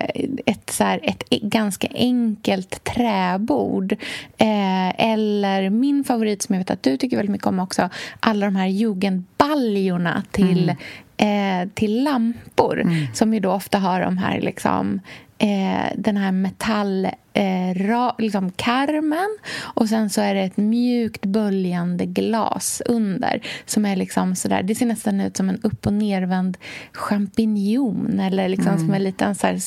ett, 0.46 0.70
så 0.70 0.84
här, 0.84 1.00
ett 1.04 1.30
ganska 1.30 1.88
enkelt 1.94 2.84
träbord. 2.84 3.92
Eh, 4.38 5.02
eller 5.02 5.70
min 5.70 6.04
favorit, 6.04 6.42
som 6.42 6.56
jag 6.56 6.60
vet 6.60 6.72
att 6.72 6.84
du 6.84 6.98
tycker 6.98 7.18
väldigt 7.18 7.32
mycket 7.32 7.48
om 7.48 7.60
också, 7.60 7.90
alla 8.20 8.46
de 8.46 8.56
här 8.56 8.68
jugendbaljorna 8.68 10.24
till 10.32 10.64
mm. 10.64 10.78
Eh, 11.18 11.70
till 11.74 12.04
lampor 12.04 12.82
mm. 12.82 13.08
som 13.14 13.34
ju 13.34 13.40
då 13.40 13.52
ofta 13.52 13.80
har 13.80 14.02
de 14.02 14.18
här 14.18 14.42
liksom, 14.42 15.00
eh, 15.38 15.92
den 15.98 16.18
här 16.18 16.32
metall 16.32 17.08
eh, 17.36 17.74
ra, 17.74 18.15
liksom 18.18 18.51
karmen 18.51 19.38
och 19.58 19.89
sen 19.89 20.10
så 20.10 20.22
är 20.22 20.36
det 20.36 20.42
ett 20.42 20.58
mjukt 20.58 21.25
böljande 21.25 22.06
glas 22.06 22.82
under 22.86 23.42
som 23.65 23.86
är 23.86 23.96
liksom 23.96 24.36
sådär, 24.36 24.63
det 24.63 24.75
ser 24.75 24.86
nästan 24.86 25.22
ut 25.22 25.38
som 25.38 25.50
en 25.50 25.60
upp 25.62 25.86
och 25.86 25.94
nervänd 25.94 26.58
champinjon 26.92 28.20
eller 28.20 28.50
liksom 28.50 28.74
mm. 28.74 28.80
som 28.80 28.94
en 28.94 29.04
liten, 29.04 29.36
så 29.36 29.48
här, 29.48 29.60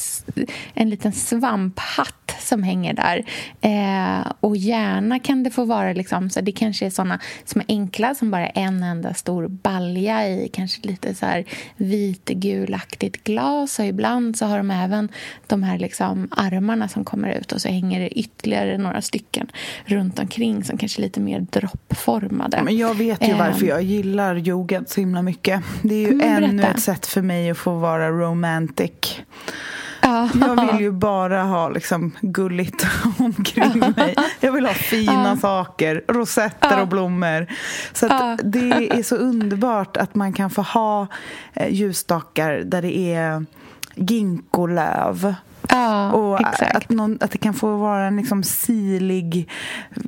en 0.75 0.90
liten 0.90 1.12
svamphatt 1.12 2.14
som 2.40 2.62
hänger 2.62 2.94
där. 2.94 3.25
Eh, 3.60 4.32
och 4.40 4.56
gärna 4.56 5.18
kan 5.18 5.42
det 5.42 5.50
få 5.50 5.64
vara 5.64 5.92
liksom, 5.92 6.30
så 6.30 6.40
det 6.40 6.52
kanske 6.52 6.87
är 6.87 6.90
såna 6.90 7.20
som 7.44 7.60
är 7.60 7.64
enkla 7.68 8.14
som 8.14 8.30
bara 8.30 8.46
en 8.46 8.82
enda 8.82 9.14
stor 9.14 9.48
balja 9.48 10.28
i 10.28 10.50
kanske 10.52 10.88
lite 10.88 11.14
så 11.14 11.26
här 11.26 11.44
vitgulaktigt 11.76 13.25
glas 13.25 13.78
och 13.78 13.84
ibland 13.84 14.37
så 14.37 14.46
har 14.46 14.58
de 14.58 14.70
även 14.70 15.08
de 15.46 15.62
här 15.62 15.78
liksom 15.78 16.28
armarna 16.30 16.88
som 16.88 17.04
kommer 17.04 17.28
ut 17.28 17.52
och 17.58 17.62
så 17.62 17.68
hänger 17.68 18.00
det 18.00 18.18
ytterligare 18.18 18.78
några 18.78 19.02
stycken 19.02 19.50
runt 19.84 20.18
omkring 20.18 20.64
som 20.64 20.78
kanske 20.78 21.00
är 21.00 21.02
lite 21.02 21.20
mer 21.20 21.40
droppformade. 21.40 22.62
Men 22.62 22.76
jag 22.76 22.94
vet 22.94 23.28
ju 23.28 23.34
varför 23.34 23.62
ehm. 23.62 23.68
jag 23.68 23.82
gillar 23.82 24.48
yoga 24.48 24.84
så 24.86 25.00
himla 25.00 25.22
mycket. 25.22 25.62
Det 25.82 25.94
är 25.94 26.12
ju 26.12 26.20
ännu 26.22 26.62
ett 26.62 26.80
sätt 26.80 27.06
för 27.06 27.22
mig 27.22 27.50
att 27.50 27.58
få 27.58 27.74
vara 27.74 28.10
romantic. 28.10 29.20
Ja, 30.02 30.28
Jag 30.40 30.72
vill 30.72 30.80
ju 30.80 30.92
bara 30.92 31.42
ha 31.42 31.68
liksom 31.68 32.12
gulligt 32.20 32.86
omkring 33.18 33.78
mig. 33.96 34.14
Jag 34.40 34.52
vill 34.52 34.66
ha 34.66 34.74
fina 34.74 35.36
saker, 35.36 36.04
rosetter 36.08 36.80
och 36.80 36.88
blommor. 36.88 37.46
Så 37.92 38.06
det 38.44 38.98
är 38.98 39.02
så 39.02 39.16
underbart 39.16 39.96
att 39.96 40.14
man 40.14 40.32
kan 40.32 40.50
få 40.50 40.62
ha 40.62 41.06
eh, 41.54 41.72
ljusstakar 41.74 42.52
där 42.52 42.82
det 42.82 42.98
är 43.14 43.44
ginkgolöv 43.94 45.34
Ja, 45.68 46.12
och 46.12 46.40
exakt. 46.40 46.76
att, 46.76 46.90
någon, 46.90 47.18
att 47.20 47.30
det 47.30 47.38
kan 47.38 47.54
få 47.54 47.76
vara 47.76 48.06
en 48.06 48.16
liksom 48.16 48.42
silig 48.42 49.50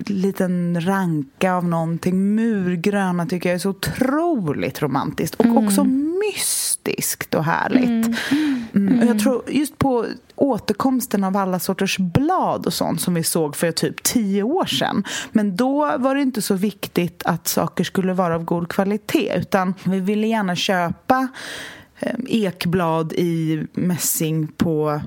liten 0.07 0.81
ranka 0.81 1.55
av 1.55 1.65
någonting. 1.65 2.35
Murgröna 2.35 3.27
tycker 3.27 3.49
jag 3.49 3.55
är 3.55 3.59
så 3.59 3.71
otroligt 3.71 4.83
romantiskt 4.83 5.35
och 5.35 5.45
mm. 5.45 5.67
också 5.67 5.85
mystiskt 5.85 7.35
och 7.35 7.45
härligt. 7.45 7.89
Mm. 8.33 8.65
Mm. 8.75 8.99
Och 8.99 9.07
jag 9.07 9.19
tror 9.19 9.43
just 9.49 9.79
på 9.79 10.07
återkomsten 10.35 11.25
av 11.25 11.37
alla 11.37 11.59
sorters 11.59 11.99
blad 11.99 12.67
och 12.67 12.75
sånt 12.75 13.01
som 13.01 13.15
vi 13.15 13.23
såg 13.23 13.57
för 13.57 13.73
typ 13.73 14.03
tio 14.03 14.43
år 14.43 14.65
sedan. 14.65 15.05
Men 15.33 15.57
då 15.57 15.97
var 15.99 16.15
det 16.15 16.23
inte 16.23 16.43
så 16.43 16.55
viktigt 16.55 17.23
att 17.25 17.49
saker 17.49 17.85
skulle 17.85 18.13
vara 18.13 18.35
av 18.35 18.45
god 18.45 18.69
kvalitet 18.69 19.33
utan 19.37 19.75
vi 19.85 20.01
ville 20.01 20.27
gärna 20.27 20.57
köpa 20.57 21.29
eh, 21.99 22.15
ekblad 22.29 23.13
i 23.13 23.63
mässing 23.73 24.47
på 24.47 25.01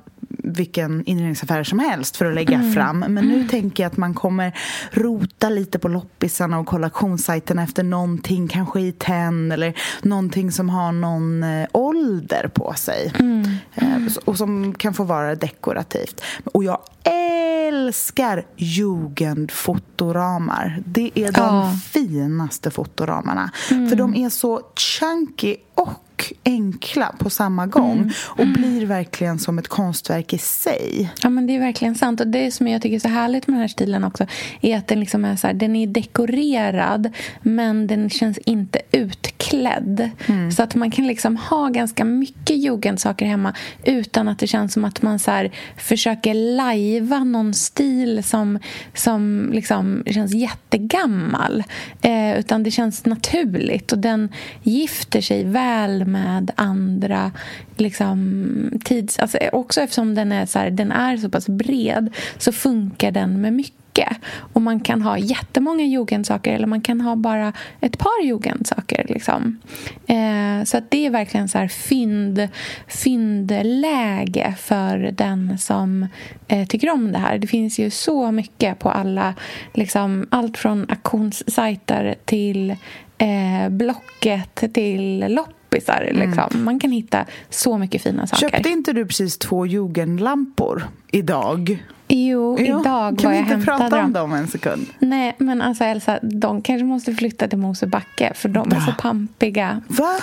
vilken 0.43 1.05
inredningsaffär 1.05 1.63
som 1.63 1.79
helst 1.79 2.17
för 2.17 2.25
att 2.25 2.35
lägga 2.35 2.55
mm. 2.55 2.73
fram. 2.73 2.99
Men 2.99 3.15
nu 3.15 3.35
mm. 3.35 3.47
tänker 3.47 3.83
jag 3.83 3.91
att 3.91 3.97
man 3.97 4.13
kommer 4.13 4.57
rota 4.91 5.49
lite 5.49 5.79
på 5.79 5.87
loppisarna 5.87 6.59
och 6.59 6.67
kollektionssajterna 6.67 7.63
efter 7.63 7.83
någonting, 7.83 8.47
kanske 8.47 8.81
i 8.81 8.91
tenn 8.91 9.51
eller 9.51 9.73
någonting 10.01 10.51
som 10.51 10.69
har 10.69 10.91
någon 10.91 11.43
eh, 11.43 11.67
ålder 11.71 12.51
på 12.53 12.73
sig. 12.77 13.13
Mm. 13.19 13.43
Eh, 13.75 13.97
och 14.25 14.37
som 14.37 14.73
kan 14.73 14.93
få 14.93 15.03
vara 15.03 15.35
dekorativt. 15.35 16.21
Och 16.53 16.63
jag 16.63 16.79
älskar 17.03 18.45
jugendfotoramar. 18.55 20.81
Det 20.85 21.11
är 21.15 21.31
de 21.31 21.57
oh. 21.57 21.75
finaste 21.75 22.71
fotoramarna. 22.71 23.51
Mm. 23.71 23.89
För 23.89 23.95
de 23.95 24.15
är 24.15 24.29
så 24.29 24.61
chunky 24.75 25.55
och 25.75 26.12
enkla 26.45 27.15
på 27.19 27.29
samma 27.29 27.67
gång 27.67 27.97
mm. 27.97 28.11
och 28.25 28.47
blir 28.47 28.85
verkligen 28.85 29.39
som 29.39 29.59
ett 29.59 29.67
konstverk 29.67 30.33
i 30.33 30.37
sig. 30.37 31.11
Ja, 31.21 31.29
men 31.29 31.47
Det 31.47 31.55
är 31.55 31.59
verkligen 31.59 31.95
sant. 31.95 32.19
Och 32.19 32.27
Det 32.27 32.51
som 32.51 32.67
jag 32.67 32.81
tycker 32.81 32.95
är 32.95 32.99
så 32.99 33.07
härligt 33.07 33.47
med 33.47 33.53
den 33.55 33.61
här 33.61 33.67
stilen 33.67 34.03
också 34.03 34.25
är 34.61 34.77
att 34.77 34.87
den, 34.87 34.99
liksom 34.99 35.25
är, 35.25 35.35
så 35.35 35.47
här, 35.47 35.53
den 35.53 35.75
är 35.75 35.87
dekorerad 35.87 37.09
men 37.41 37.87
den 37.87 38.09
känns 38.09 38.37
inte 38.37 38.79
utklädd. 38.91 40.09
Mm. 40.25 40.51
Så 40.51 40.63
att 40.63 40.75
man 40.75 40.91
kan 40.91 41.07
liksom 41.07 41.37
ha 41.37 41.67
ganska 41.67 42.05
mycket 42.05 42.57
jugendsaker 42.57 43.25
hemma 43.25 43.53
utan 43.83 44.27
att 44.27 44.39
det 44.39 44.47
känns 44.47 44.73
som 44.73 44.85
att 44.85 45.01
man 45.01 45.19
så 45.19 45.31
här, 45.31 45.51
försöker 45.77 46.33
lajva 46.33 47.23
någon 47.23 47.53
stil 47.53 48.23
som, 48.23 48.59
som 48.93 49.49
liksom 49.53 50.03
känns 50.05 50.33
jättegammal. 50.33 51.63
Eh, 52.01 52.39
utan 52.39 52.63
det 52.63 52.71
känns 52.71 53.05
naturligt 53.05 53.91
och 53.91 53.99
den 53.99 54.29
gifter 54.63 55.21
sig 55.21 55.43
väl 55.43 56.05
med 56.13 56.51
andra 56.55 57.31
liksom, 57.77 58.79
tids... 58.83 59.19
Alltså 59.19 59.37
också 59.51 59.81
eftersom 59.81 60.15
den 60.15 60.31
är, 60.31 60.45
så 60.45 60.59
här, 60.59 60.71
den 60.71 60.91
är 60.91 61.17
så 61.17 61.29
pass 61.29 61.49
bred 61.49 62.13
så 62.37 62.51
funkar 62.51 63.11
den 63.11 63.41
med 63.41 63.53
mycket. 63.53 64.17
Och 64.53 64.61
Man 64.61 64.79
kan 64.79 65.01
ha 65.01 65.17
jättemånga 65.17 65.85
jugendsaker 65.85 66.53
eller 66.53 66.67
man 66.67 66.81
kan 66.81 67.01
ha 67.01 67.15
bara 67.15 67.53
ett 67.81 67.97
par 67.97 68.23
jugendsaker. 68.23 69.05
Liksom. 69.09 69.59
Eh, 70.07 70.63
så 70.65 70.77
att 70.77 70.91
det 70.91 71.05
är 71.05 71.09
verkligen 71.09 71.49
så 71.49 71.57
här 71.57 71.67
fynd, 71.67 72.47
fyndläge 72.87 74.55
för 74.59 74.97
den 74.97 75.57
som 75.57 76.07
eh, 76.47 76.67
tycker 76.67 76.89
om 76.89 77.11
det 77.11 77.19
här. 77.19 77.37
Det 77.37 77.47
finns 77.47 77.79
ju 77.79 77.89
så 77.89 78.31
mycket 78.31 78.79
på 78.79 78.89
alla... 78.89 79.33
Liksom, 79.73 80.27
allt 80.29 80.57
från 80.57 80.85
auktionssajter 80.89 82.15
till 82.25 82.75
eh, 83.17 83.69
Blocket 83.69 84.73
till 84.73 85.25
lopp 85.29 85.62
kompisar. 85.73 86.07
Mm. 86.11 86.29
Liksom. 86.29 86.63
Man 86.63 86.79
kan 86.79 86.91
hitta 86.91 87.25
så 87.49 87.77
mycket 87.77 88.01
fina 88.03 88.27
saker. 88.27 88.49
Köpte 88.49 88.69
inte 88.69 88.93
du 88.93 89.05
precis 89.05 89.37
två 89.37 89.65
jugendlampor 89.65 90.87
idag? 91.11 91.83
Jo, 92.07 92.57
jo, 92.59 92.65
idag 92.65 92.83
var 92.83 93.05
jag 93.11 93.19
Kan 93.19 93.31
vi 93.31 93.37
inte 93.37 93.57
prata 93.65 93.89
dem. 93.89 94.05
om 94.05 94.13
dem 94.13 94.33
en 94.33 94.47
sekund? 94.47 94.85
Nej, 94.99 95.35
men 95.37 95.61
alltså 95.61 95.83
Elsa, 95.83 96.19
de 96.21 96.61
kanske 96.61 96.85
måste 96.85 97.13
flytta 97.13 97.47
till 97.47 97.57
Mosebacke 97.57 98.31
för 98.35 98.49
de 98.49 98.69
Va? 98.69 98.75
är 98.75 98.79
så 98.81 98.91
pampiga. 99.01 99.81
Va? 99.87 100.15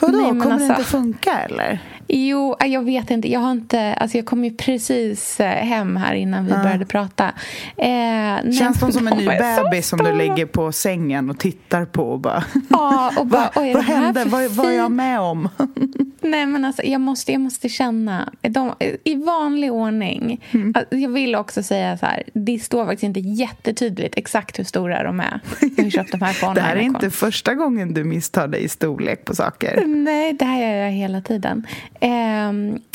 Vadå, 0.00 0.18
Nej, 0.18 0.28
kommer 0.28 0.50
alltså, 0.50 0.68
det 0.68 0.74
inte 0.74 0.84
funka 0.84 1.38
eller? 1.38 1.78
Jo, 2.08 2.56
äh, 2.60 2.66
jag 2.66 2.82
vet 2.82 3.10
inte. 3.10 3.30
Jag 3.30 3.40
har 3.40 3.52
inte... 3.52 3.94
Alltså 3.94 4.18
jag 4.18 4.26
kom 4.26 4.44
ju 4.44 4.50
precis 4.50 5.40
eh, 5.40 5.46
hem 5.46 5.96
här 5.96 6.14
innan 6.14 6.46
vi 6.46 6.50
ja. 6.50 6.62
började 6.62 6.86
prata. 6.86 7.32
Eh, 7.76 8.52
Känns 8.58 8.80
de 8.80 8.92
som 8.92 9.08
en 9.08 9.18
ny 9.18 9.26
bebis 9.26 9.88
som 9.88 9.98
du 9.98 10.12
lägger 10.12 10.46
på 10.46 10.72
sängen 10.72 11.30
och 11.30 11.38
tittar 11.38 11.84
på 11.84 12.02
och 12.02 12.20
bara... 12.20 12.44
Ja, 12.68 13.12
och 13.18 13.26
bara 13.26 13.50
vad, 13.54 13.72
vad 13.72 13.84
hände? 13.84 14.24
Vad, 14.24 14.50
vad 14.50 14.66
är 14.66 14.76
jag 14.76 14.92
med 14.92 15.20
om? 15.20 15.48
Nej, 16.20 16.46
men 16.46 16.64
alltså 16.64 16.82
jag 16.82 17.00
måste, 17.00 17.32
jag 17.32 17.40
måste 17.40 17.68
känna... 17.68 18.32
De, 18.40 18.74
I 19.04 19.14
vanlig 19.14 19.72
ordning. 19.72 20.44
Mm. 20.50 20.72
Alltså, 20.76 20.96
jag 20.96 21.10
vill 21.10 21.34
också 21.34 21.62
säga 21.62 21.98
så 21.98 22.06
här. 22.06 22.22
Det 22.32 22.58
står 22.58 22.84
faktiskt 22.84 23.02
inte 23.02 23.20
jättetydligt 23.20 24.18
exakt 24.18 24.58
hur 24.58 24.64
stora 24.64 25.02
de 25.02 25.20
är. 25.20 25.40
Jag 25.76 25.84
har 25.84 25.90
köpt 25.90 26.12
de 26.12 26.22
här 26.22 26.46
på 26.46 26.54
Det 26.54 26.60
här 26.60 26.76
är 26.76 26.80
inte 26.80 27.10
första 27.10 27.54
gången 27.54 27.94
du 27.94 28.04
misstar 28.04 28.48
dig 28.48 28.64
i 28.64 28.68
storlek 28.68 29.24
på 29.24 29.34
saker. 29.34 29.86
Nej, 29.86 30.32
det 30.32 30.44
här 30.44 30.60
gör 30.62 30.84
jag 30.84 30.90
hela 30.90 31.20
tiden. 31.20 31.66
Eh, 32.00 32.52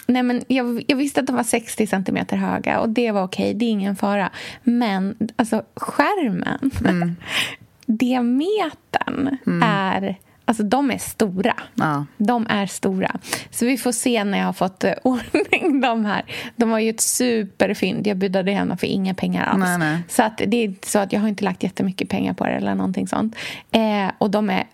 nej 0.07 0.23
men 0.23 0.43
jag, 0.47 0.83
jag, 0.87 0.97
visste 0.97 1.19
att 1.19 1.27
de 1.27 1.35
var 1.35 1.43
60 1.43 1.87
centimeter 1.87 2.37
höga 2.37 2.79
och 2.79 2.89
det 2.89 3.11
var 3.11 3.23
okej, 3.23 3.53
det 3.53 3.65
är 3.65 3.69
ingen 3.69 3.95
fara. 3.95 4.29
Men 4.63 5.15
alltså 5.35 5.63
skärmen, 5.75 6.71
mm. 6.85 7.15
diametern 7.85 9.37
mm. 9.45 9.63
är... 9.63 10.17
Alltså 10.45 10.63
de 10.63 10.91
är 10.91 10.97
stora. 10.97 11.53
Ja. 11.75 12.05
De 12.17 12.47
är 12.49 12.65
stora. 12.65 13.15
Så 13.51 13.65
vi 13.65 13.77
får 13.77 13.91
se 13.91 14.23
när 14.23 14.37
jag 14.37 14.45
har 14.45 14.53
fått 14.53 14.83
eh, 14.83 14.93
ordning 15.03 15.81
de 15.81 16.05
här. 16.05 16.25
De 16.55 16.69
var 16.69 16.79
ju 16.79 16.89
ett 16.89 17.01
superfynd. 17.01 18.07
Jag 18.07 18.17
budade 18.17 18.51
hemma 18.51 18.77
för 18.77 18.87
inga 18.87 19.13
pengar 19.13 19.45
alls. 19.45 19.63
Nej, 19.63 19.77
nej. 19.77 19.97
Så 20.07 20.23
att 20.23 20.37
det 20.37 20.57
är 20.57 20.63
inte 20.63 20.89
så 20.89 20.99
att 20.99 21.13
jag 21.13 21.19
har 21.19 21.27
inte 21.27 21.43
lagt 21.43 21.63
jättemycket 21.63 22.09
pengar 22.09 22.33
på 22.33 22.45
det 22.45 22.51
eller 22.51 22.75
någonting 22.75 23.07
sånt. 23.07 23.35
Eh, 23.71 24.11
och 24.17 24.31
de 24.31 24.49
är 24.49 24.67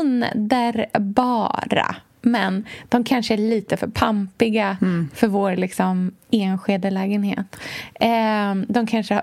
underbara. 0.00 1.96
Men 2.22 2.64
de 2.88 3.04
kanske 3.04 3.34
är 3.34 3.38
lite 3.38 3.76
för 3.76 3.86
pampiga 3.86 4.76
mm. 4.80 5.08
för 5.14 5.26
vår 5.26 5.56
liksom, 5.56 6.12
Enskede-lägenhet. 6.30 7.56
Eh, 7.94 8.54
de 8.68 8.86
kanske 8.86 9.22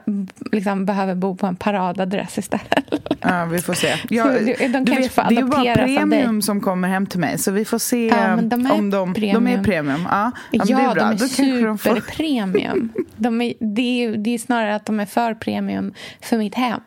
liksom, 0.52 0.86
behöver 0.86 1.16
bo 1.16 1.36
på 1.36 1.48
en 1.48 1.56
paradadress 1.56 2.38
istället. 2.38 2.84
Ja, 3.22 3.46
vi 3.46 3.60
får 3.60 3.74
se. 3.74 3.88
Jag, 4.10 4.46
de, 4.46 4.68
de 4.68 4.86
du 4.86 4.96
vet, 4.96 5.16
det 5.16 5.22
är 5.22 5.32
ju 5.32 5.44
bara 5.44 5.76
premium 5.76 6.42
som 6.42 6.62
kommer 6.62 6.88
hem 6.88 7.06
till 7.06 7.20
mig, 7.20 7.38
så 7.38 7.52
vi 7.52 7.66
får 7.66 7.80
se 7.80 8.08
ja, 8.08 8.36
de 8.42 8.72
om 8.72 8.90
de, 8.90 9.14
premium. 9.14 9.46
de 9.46 9.54
är 9.54 9.64
premium. 9.64 10.08
Ja, 10.12 10.32
ja, 10.52 10.64
ja 10.68 10.92
är 10.92 10.96
de 10.96 11.12
är 11.12 11.18
superpremium. 11.18 12.90
De 13.16 13.42
är, 13.42 13.54
det, 13.60 14.04
är, 14.04 14.18
det 14.18 14.30
är 14.30 14.38
snarare 14.38 14.76
att 14.76 14.86
de 14.86 15.00
är 15.00 15.06
för 15.06 15.34
premium 15.34 15.94
för 16.22 16.38
mitt 16.38 16.56
hem. 16.56 16.82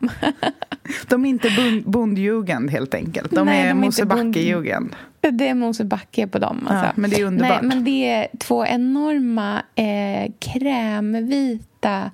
de 1.09 1.25
är 1.25 1.29
inte 1.29 1.51
bondjugend, 1.85 2.71
helt 2.71 2.95
enkelt. 2.95 3.31
De 3.31 3.47
Nej, 3.47 3.69
är 3.69 3.75
Mosebacke-jugend. 3.75 4.95
Det 5.21 5.49
är 5.49 5.55
Mosebacke 5.55 6.27
på 6.27 6.39
dem. 6.39 6.67
Alltså. 6.67 6.87
Ja, 6.87 6.93
men 6.95 7.11
det 7.11 7.21
är 7.21 7.25
underbart. 7.25 7.63
Nej, 7.63 7.69
men 7.69 7.85
det 7.85 8.09
är 8.09 8.29
två 8.39 8.67
enorma 8.67 9.63
eh, 9.75 10.33
krämvita 10.39 12.11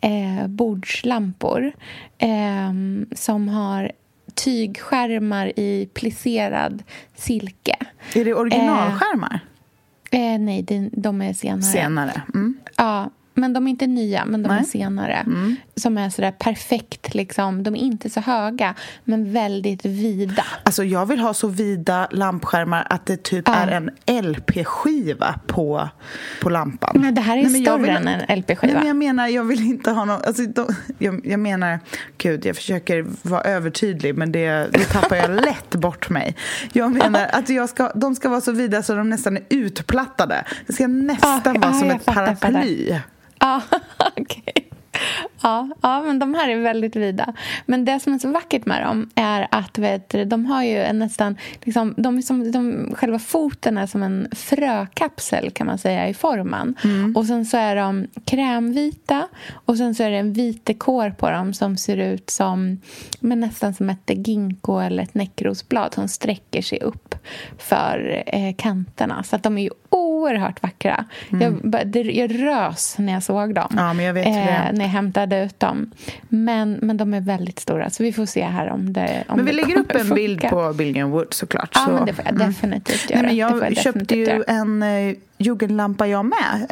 eh, 0.00 0.46
bordslampor 0.46 1.72
eh, 2.18 2.72
som 3.12 3.48
har 3.48 3.92
tygskärmar 4.34 5.52
i 5.58 5.88
plisserad 5.94 6.82
silke. 7.14 7.76
Är 8.14 8.24
det 8.24 8.34
originalskärmar? 8.34 9.40
Eh, 10.10 10.34
eh, 10.34 10.38
nej, 10.40 10.62
de, 10.62 10.90
de 10.92 11.22
är 11.22 11.32
senare. 11.32 11.62
Senare. 11.62 12.22
Mm. 12.34 12.58
Ja, 12.76 13.10
men 13.38 13.52
de 13.52 13.66
är 13.66 13.70
inte 13.70 13.86
nya, 13.86 14.24
men 14.24 14.42
de 14.42 14.48
Nej. 14.48 14.60
är 14.60 14.64
senare. 14.64 15.14
Mm. 15.14 15.56
Som 15.74 15.98
är 15.98 16.10
sådär 16.10 16.30
perfekt, 16.30 17.14
liksom. 17.14 17.62
De 17.62 17.74
är 17.74 17.80
inte 17.80 18.10
så 18.10 18.20
höga, 18.20 18.74
men 19.04 19.32
väldigt 19.32 19.84
vida. 19.84 20.44
Alltså 20.62 20.84
jag 20.84 21.06
vill 21.06 21.20
ha 21.20 21.34
så 21.34 21.48
vida 21.48 22.08
lampskärmar 22.10 22.86
att 22.90 23.06
det 23.06 23.22
typ 23.22 23.48
ja. 23.48 23.54
är 23.54 23.70
en 23.70 23.90
LP-skiva 24.24 25.34
på, 25.46 25.88
på 26.42 26.50
lampan. 26.50 27.00
Men 27.00 27.14
det 27.14 27.20
här 27.20 27.36
är 27.36 27.42
Nej, 27.42 27.62
större 27.62 27.78
vill, 27.78 27.90
än 27.90 28.08
en 28.08 28.38
LP-skiva. 28.38 28.72
Nej, 28.72 28.74
men 28.74 28.86
jag 28.86 28.96
menar, 28.96 29.28
jag 29.28 29.44
vill 29.44 29.60
inte 29.60 29.90
ha 29.90 30.04
någon... 30.04 30.20
Alltså, 30.24 30.42
de, 30.42 30.66
jag, 30.98 31.26
jag, 31.26 31.40
menar, 31.40 31.78
gud, 32.18 32.46
jag 32.46 32.56
försöker 32.56 33.06
vara 33.22 33.42
övertydlig, 33.42 34.14
men 34.14 34.32
det, 34.32 34.68
då 34.72 34.80
tappar 34.80 35.16
jag 35.16 35.30
lätt 35.44 35.74
bort 35.74 36.10
mig. 36.10 36.36
Jag 36.72 36.92
menar 36.92 37.26
att 37.32 37.48
jag 37.48 37.68
ska, 37.68 37.92
de 37.94 38.14
ska 38.14 38.28
vara 38.28 38.40
så 38.40 38.52
vida 38.52 38.82
så 38.82 38.94
de 38.94 39.10
nästan 39.10 39.36
är 39.36 39.42
utplattade. 39.48 40.44
Det 40.66 40.72
ska 40.72 40.86
nästan 40.86 41.40
ja, 41.44 41.60
vara 41.60 41.72
som 41.72 41.90
ett 41.90 42.04
paraply. 42.04 43.00
Okej. 43.56 43.78
Okay. 44.20 44.67
Ja, 45.42 45.68
ja, 45.82 46.02
men 46.02 46.18
de 46.18 46.34
här 46.34 46.48
är 46.48 46.56
väldigt 46.56 46.96
vida. 46.96 47.34
Men 47.66 47.84
det 47.84 48.00
som 48.00 48.14
är 48.14 48.18
så 48.18 48.28
vackert 48.28 48.66
med 48.66 48.82
dem 48.82 49.10
är 49.14 49.48
att 49.50 49.78
vet, 49.78 50.14
de 50.26 50.46
har 50.46 50.62
ju 50.62 50.78
en 50.78 50.98
nästan... 50.98 51.36
Liksom, 51.62 51.94
de 51.96 52.18
är 52.18 52.22
som, 52.22 52.52
de, 52.52 52.94
själva 52.94 53.18
foten 53.18 53.78
är 53.78 53.86
som 53.86 54.02
en 54.02 54.28
frökapsel 54.32 55.50
kan 55.50 55.66
man 55.66 55.78
säga 55.78 56.08
i 56.08 56.14
formen. 56.14 56.74
Mm. 56.84 57.16
Och 57.16 57.26
sen 57.26 57.46
så 57.46 57.56
är 57.56 57.76
de 57.76 58.06
krämvita 58.24 59.28
och 59.52 59.76
sen 59.76 59.94
så 59.94 60.02
är 60.02 60.10
det 60.10 60.16
en 60.16 60.32
vit 60.32 60.66
dekor 60.66 61.10
på 61.10 61.30
dem 61.30 61.54
som 61.54 61.76
ser 61.76 61.96
ut 61.96 62.30
som 62.30 62.80
men 63.20 63.40
nästan 63.40 63.74
som 63.74 63.90
ett 63.90 64.10
ginkgo 64.26 64.78
eller 64.78 65.02
ett 65.02 65.14
näckrosblad 65.14 65.94
som 65.94 66.08
sträcker 66.08 66.62
sig 66.62 66.80
upp 66.80 67.14
för 67.58 68.22
eh, 68.26 68.54
kanterna. 68.56 69.22
Så 69.22 69.36
att 69.36 69.42
de 69.42 69.58
är 69.58 69.62
ju 69.62 69.70
oerhört 69.88 70.62
vackra. 70.62 71.04
Mm. 71.30 71.60
Jag, 71.72 71.86
det, 71.86 72.00
jag 72.00 72.42
rös 72.42 72.98
när 72.98 73.12
jag 73.12 73.22
såg 73.22 73.54
dem. 73.54 73.74
Ja, 73.76 73.92
men 73.92 74.04
jag 74.04 74.14
vet 74.14 74.26
eh, 74.26 74.78
jag 74.88 74.92
hämtade 74.92 75.44
ut 75.44 75.60
dem. 75.60 75.90
Men, 76.28 76.72
men 76.82 76.96
de 76.96 77.14
är 77.14 77.20
väldigt 77.20 77.58
stora, 77.58 77.90
så 77.90 78.02
vi 78.02 78.12
får 78.12 78.26
se 78.26 78.42
här 78.42 78.70
om 78.70 78.92
det 78.92 79.24
om 79.28 79.36
Men 79.36 79.44
vi 79.44 79.50
det 79.50 79.56
lägger 79.56 79.78
upp 79.78 79.90
en 79.90 80.00
funka. 80.00 80.14
bild 80.14 80.40
på 80.40 80.72
Billion 80.72 81.10
Wood 81.10 81.34
såklart. 81.34 81.70
Ja, 81.74 81.84
så. 81.84 81.90
men 81.90 82.06
det 82.06 82.12
får 82.12 82.24
jag 82.24 82.34
mm. 82.34 82.48
definitivt 82.48 83.10
göra. 83.10 83.22
Nej, 83.22 83.28
men 83.28 83.36
jag, 83.36 83.70
jag 83.70 83.76
köpte 83.76 84.16
ju 84.16 84.24
göra. 84.24 84.42
en 84.46 84.82
eh, 84.82 85.14
jugendlampa 85.38 86.06
jag 86.06 86.24
med 86.24 86.66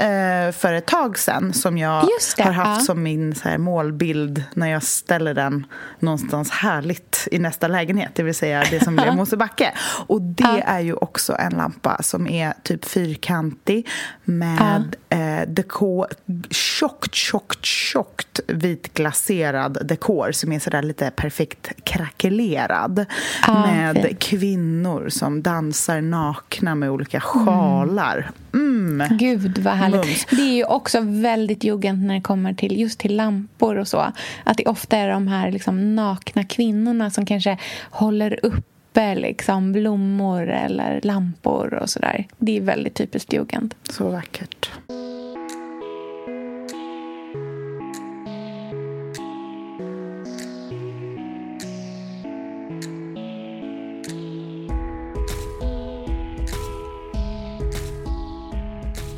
eh, 0.48 0.52
för 0.52 0.72
ett 0.72 0.86
tag 0.86 1.18
sen 1.18 1.52
som 1.52 1.78
jag 1.78 2.08
har 2.38 2.52
haft 2.52 2.80
ja. 2.80 2.84
som 2.84 3.02
min 3.02 3.34
så 3.34 3.48
här, 3.48 3.58
målbild 3.58 4.44
när 4.54 4.66
jag 4.66 4.82
ställer 4.82 5.34
den 5.34 5.66
någonstans 5.98 6.50
härligt 6.50 7.28
i 7.30 7.38
nästa 7.38 7.68
lägenhet, 7.68 8.10
det 8.14 8.22
vill 8.22 8.34
säga 8.34 8.64
det 8.70 8.84
som 8.84 8.96
blir 8.96 9.12
Mosebacke. 9.12 9.72
Och 10.06 10.22
det 10.22 10.44
ja. 10.44 10.58
är 10.58 10.80
ju 10.80 10.94
också 10.94 11.36
en 11.38 11.52
lampa 11.52 12.02
som 12.02 12.26
är 12.26 12.52
typ 12.62 12.84
fyrkantig 12.84 13.88
med 14.24 14.96
ja. 15.08 15.16
eh, 15.16 15.48
dekor, 15.48 16.06
tjockt, 16.50 17.14
tjockt, 17.14 17.64
tjockt 17.64 18.40
vitglaserad 18.46 19.78
dekor 19.86 20.32
som 20.32 20.52
är 20.52 20.58
sådär 20.58 20.82
lite 20.82 21.10
perfekt 21.10 21.72
krackelerad 21.84 23.06
med 23.48 24.02
fint. 24.02 24.18
kvinnor 24.18 25.08
som 25.08 25.42
dansar 25.42 26.00
nakna 26.00 26.74
med 26.74 26.90
olika 26.90 27.20
sjalar. 27.20 28.16
Mm. 28.16 28.32
Mm. 28.56 29.18
Gud, 29.18 29.58
vad 29.58 29.74
härligt. 29.74 30.04
Mums. 30.04 30.26
Det 30.30 30.42
är 30.42 30.54
ju 30.54 30.64
också 30.64 31.00
väldigt 31.00 31.64
jugend 31.64 32.04
när 32.04 32.14
det 32.14 32.20
kommer 32.20 32.54
till 32.54 32.80
just 32.80 32.98
till 32.98 33.16
lampor 33.16 33.76
och 33.76 33.88
så. 33.88 34.12
Att 34.44 34.56
det 34.56 34.66
ofta 34.66 34.96
är 34.96 35.08
de 35.08 35.28
här 35.28 35.52
liksom 35.52 35.96
nakna 35.96 36.44
kvinnorna 36.44 37.10
som 37.10 37.26
kanske 37.26 37.58
håller 37.90 38.40
uppe 38.42 39.14
liksom 39.14 39.72
blommor 39.72 40.48
eller 40.48 41.00
lampor 41.02 41.74
och 41.74 41.90
sådär. 41.90 42.26
Det 42.38 42.56
är 42.56 42.60
väldigt 42.60 42.94
typiskt 42.94 43.32
jugend. 43.32 43.74
Så 43.90 44.08
vackert. 44.08 44.70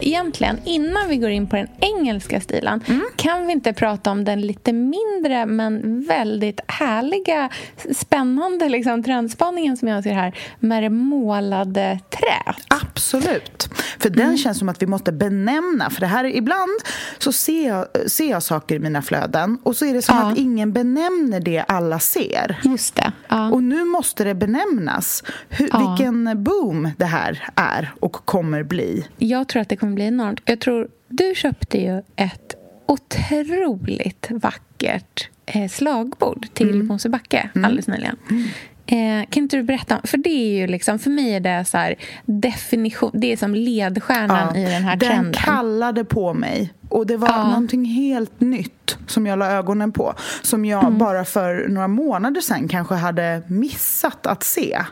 Egentligen, 0.09 0.59
innan 0.65 1.09
vi 1.09 1.17
går 1.17 1.31
in 1.31 1.47
på 1.47 1.57
den 1.57 1.69
engelska 1.81 2.41
stilen 2.41 2.81
mm. 2.87 3.05
kan 3.17 3.47
vi 3.47 3.53
inte 3.53 3.73
prata 3.73 4.11
om 4.11 4.25
den 4.25 4.41
lite 4.41 4.73
mindre 4.73 5.47
men 5.47 6.05
väldigt 6.09 6.61
härliga, 6.67 7.49
spännande 7.95 8.69
liksom, 8.69 9.03
trendspaningen 9.03 9.77
som 9.77 9.89
jag 9.89 10.03
ser 10.03 10.13
här 10.13 10.35
med 10.59 10.83
det 10.83 10.91
målade 10.91 12.01
träet? 12.11 12.65
Absolut. 12.69 13.69
För 13.99 14.11
den 14.11 14.25
mm. 14.25 14.39
känns 14.39 14.59
som 14.59 14.69
att 14.69 14.83
vi 14.83 14.87
måste 14.87 15.13
benämna. 15.13 15.91
För 15.91 16.01
det 16.01 16.07
här 16.07 16.25
Ibland 16.25 16.81
så 17.19 17.33
ser 17.33 17.69
jag, 17.69 17.87
ser 18.11 18.31
jag 18.31 18.43
saker 18.43 18.75
i 18.75 18.79
mina 18.79 19.03
flöden 19.03 19.59
och 19.63 19.77
så 19.77 19.85
är 19.85 19.95
det 19.95 20.03
som 20.03 20.17
ja. 20.17 20.33
att 20.33 20.39
ingen 20.39 20.73
benämner 20.73 21.41
det 21.41 21.65
alla 21.69 21.99
ser. 21.99 22.61
Just 22.65 22.95
det. 22.95 23.13
Ja. 23.29 23.51
Och 23.51 23.63
nu 23.63 23.85
måste 23.85 24.25
det 24.25 24.35
benämnas. 24.35 25.23
Hur, 25.49 25.69
ja. 25.73 25.79
Vilken 25.79 26.45
boom 26.45 26.91
det 26.97 27.05
här 27.05 27.49
är 27.55 27.93
och 28.01 28.13
kommer 28.13 28.63
bli. 28.63 29.07
Jag 29.19 29.49
tror 29.49 29.63
att 29.63 29.69
det 29.69 29.77
kommer 29.77 29.93
bli 29.99 30.07
enormt. 30.07 30.41
Jag 30.45 30.61
tror, 30.61 30.89
du 31.09 31.35
köpte 31.35 31.79
ju 31.79 32.03
ett 32.17 32.55
otroligt 32.87 34.31
vackert 34.31 35.29
eh, 35.47 35.69
slagbord 35.69 36.47
till 36.55 36.71
mm. 36.71 36.87
Mosebacke 36.87 37.51
mm. 37.55 37.65
alldeles 37.65 37.89
nyligen. 37.89 38.17
Mm. 38.31 38.45
Eh, 38.91 39.27
kan 39.31 39.43
inte 39.43 39.57
du 39.57 39.63
berätta? 39.63 40.01
För 40.05 40.19
det 40.19 40.31
är 40.31 40.61
ju 40.61 40.67
liksom, 40.67 40.99
för 40.99 41.11
mig 41.11 41.35
är 41.35 41.41
det 41.41 41.65
så 41.65 41.79
här, 41.79 41.95
definition, 42.25 43.11
det 43.15 43.33
är 43.33 43.37
som 43.37 43.55
ledstjärnan 43.55 44.53
ja, 44.55 44.61
i 44.61 44.65
den 44.65 44.83
här 44.83 44.97
den 44.97 45.09
trenden. 45.09 45.33
Den 45.33 45.43
kallade 45.43 46.05
på 46.05 46.35
mig 46.35 46.73
och 46.89 47.07
det 47.07 47.17
var 47.17 47.29
ja. 47.29 47.49
någonting 47.49 47.85
helt 47.85 48.41
nytt 48.41 48.99
som 49.07 49.27
jag 49.27 49.39
la 49.39 49.51
ögonen 49.51 49.93
på. 49.93 50.15
Som 50.43 50.65
jag 50.65 50.85
mm. 50.85 50.99
bara 50.99 51.25
för 51.25 51.69
några 51.69 51.89
månader 51.89 52.41
sedan 52.41 52.69
kanske 52.69 52.95
hade 52.95 53.43
missat 53.47 54.27
att 54.27 54.43
se. 54.43 54.83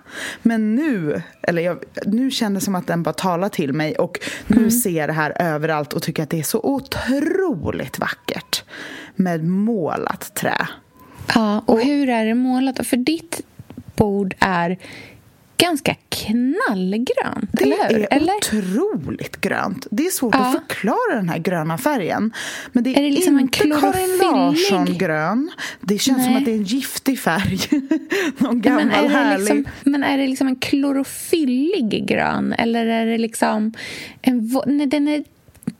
Men 0.42 0.74
nu, 0.74 1.22
eller 1.42 1.62
jag, 1.62 1.78
nu 2.06 2.30
kändes 2.30 2.62
det 2.62 2.64
som 2.64 2.74
att 2.74 2.86
den 2.86 3.02
bara 3.02 3.14
talade 3.14 3.54
till 3.54 3.72
mig 3.72 3.96
och 3.96 4.18
nu 4.46 4.56
mm. 4.56 4.70
ser 4.70 4.90
jag 4.90 5.08
det 5.08 5.12
här 5.12 5.42
överallt 5.42 5.92
och 5.92 6.02
tycker 6.02 6.22
att 6.22 6.30
det 6.30 6.38
är 6.38 6.42
så 6.42 6.60
otroligt 6.62 7.98
vackert 7.98 8.64
med 9.14 9.44
målat 9.44 10.34
trä. 10.34 10.68
Ja, 11.34 11.62
och 11.66 11.80
hur 11.80 12.08
är 12.08 12.26
det 12.26 12.34
målat? 12.34 12.86
För 12.86 12.96
ditt 12.96 13.45
bord 13.96 14.34
är 14.38 14.78
ganska 15.56 15.94
knallgrönt, 16.08 17.50
det 17.52 17.64
eller 17.64 17.88
hur? 17.88 18.00
är 18.00 18.08
eller? 18.10 18.34
otroligt 18.34 19.40
grönt. 19.40 19.86
Det 19.90 20.06
är 20.06 20.10
svårt 20.10 20.34
ja. 20.34 20.46
att 20.46 20.52
förklara 20.68 21.14
den 21.14 21.28
här 21.28 21.38
gröna 21.38 21.78
färgen. 21.78 22.32
Men 22.72 22.84
det 22.84 22.90
är, 22.90 22.98
är 22.98 23.02
det 23.02 23.10
liksom 23.10 23.40
inte 23.40 23.58
Karin 23.58 24.18
Larsson-grön. 24.22 25.50
Det 25.80 25.98
känns 25.98 26.18
Nej. 26.18 26.26
som 26.26 26.36
att 26.36 26.44
det 26.44 26.50
är 26.50 26.56
en 26.56 26.64
giftig 26.64 27.18
färg. 27.20 27.58
Någon 28.38 28.60
gammal 28.60 28.86
men 28.86 29.04
är 29.04 29.08
härlig... 29.08 29.38
Liksom, 29.38 29.64
men 29.84 30.04
är 30.04 30.18
det 30.18 30.26
liksom 30.26 30.48
en 30.48 30.56
klorofyllig 30.56 32.06
grön? 32.06 32.52
Eller 32.52 32.86
är 32.86 33.06
det 33.06 33.18
liksom... 33.18 33.72
En, 34.22 34.60
nej, 34.66 34.86
den 34.86 35.08
är 35.08 35.24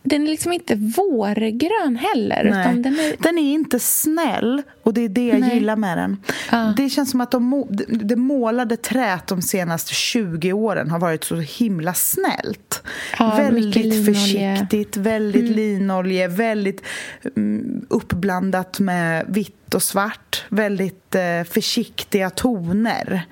den 0.07 0.23
är 0.23 0.27
liksom 0.27 0.53
inte 0.53 0.75
vårgrön 0.75 1.97
heller. 1.97 2.45
Nej. 2.51 2.77
Den, 2.77 2.95
är... 2.95 3.23
den 3.23 3.39
är 3.39 3.53
inte 3.53 3.79
snäll 3.79 4.63
och 4.83 4.95
det 4.95 5.01
är 5.01 5.09
det 5.09 5.27
jag 5.27 5.41
Nej. 5.41 5.55
gillar 5.55 5.77
med 5.77 5.99
den. 5.99 6.17
Ah. 6.51 6.73
Det 6.77 6.91
känns 6.91 7.11
som 7.11 7.21
att 7.21 7.31
de, 7.31 7.67
det 7.89 8.17
målade 8.17 8.77
trät 8.77 9.27
de 9.27 9.43
senaste 9.43 9.95
20 9.95 10.53
åren 10.53 10.91
har 10.91 10.99
varit 10.99 11.25
så 11.25 11.37
himla 11.37 11.95
snällt. 11.95 12.83
Ah, 13.19 13.37
väldigt 13.37 14.07
försiktigt, 14.07 14.97
väldigt 14.97 15.43
mm. 15.43 15.57
linolje, 15.57 16.29
väldigt 16.29 16.83
um, 17.35 17.87
uppblandat 17.89 18.81
med 18.81 19.25
vitt 19.29 19.75
och 19.75 19.83
svart. 19.83 20.45
Väldigt 20.49 21.15
uh, 21.15 21.45
försiktiga 21.53 22.31
toner. 22.31 23.27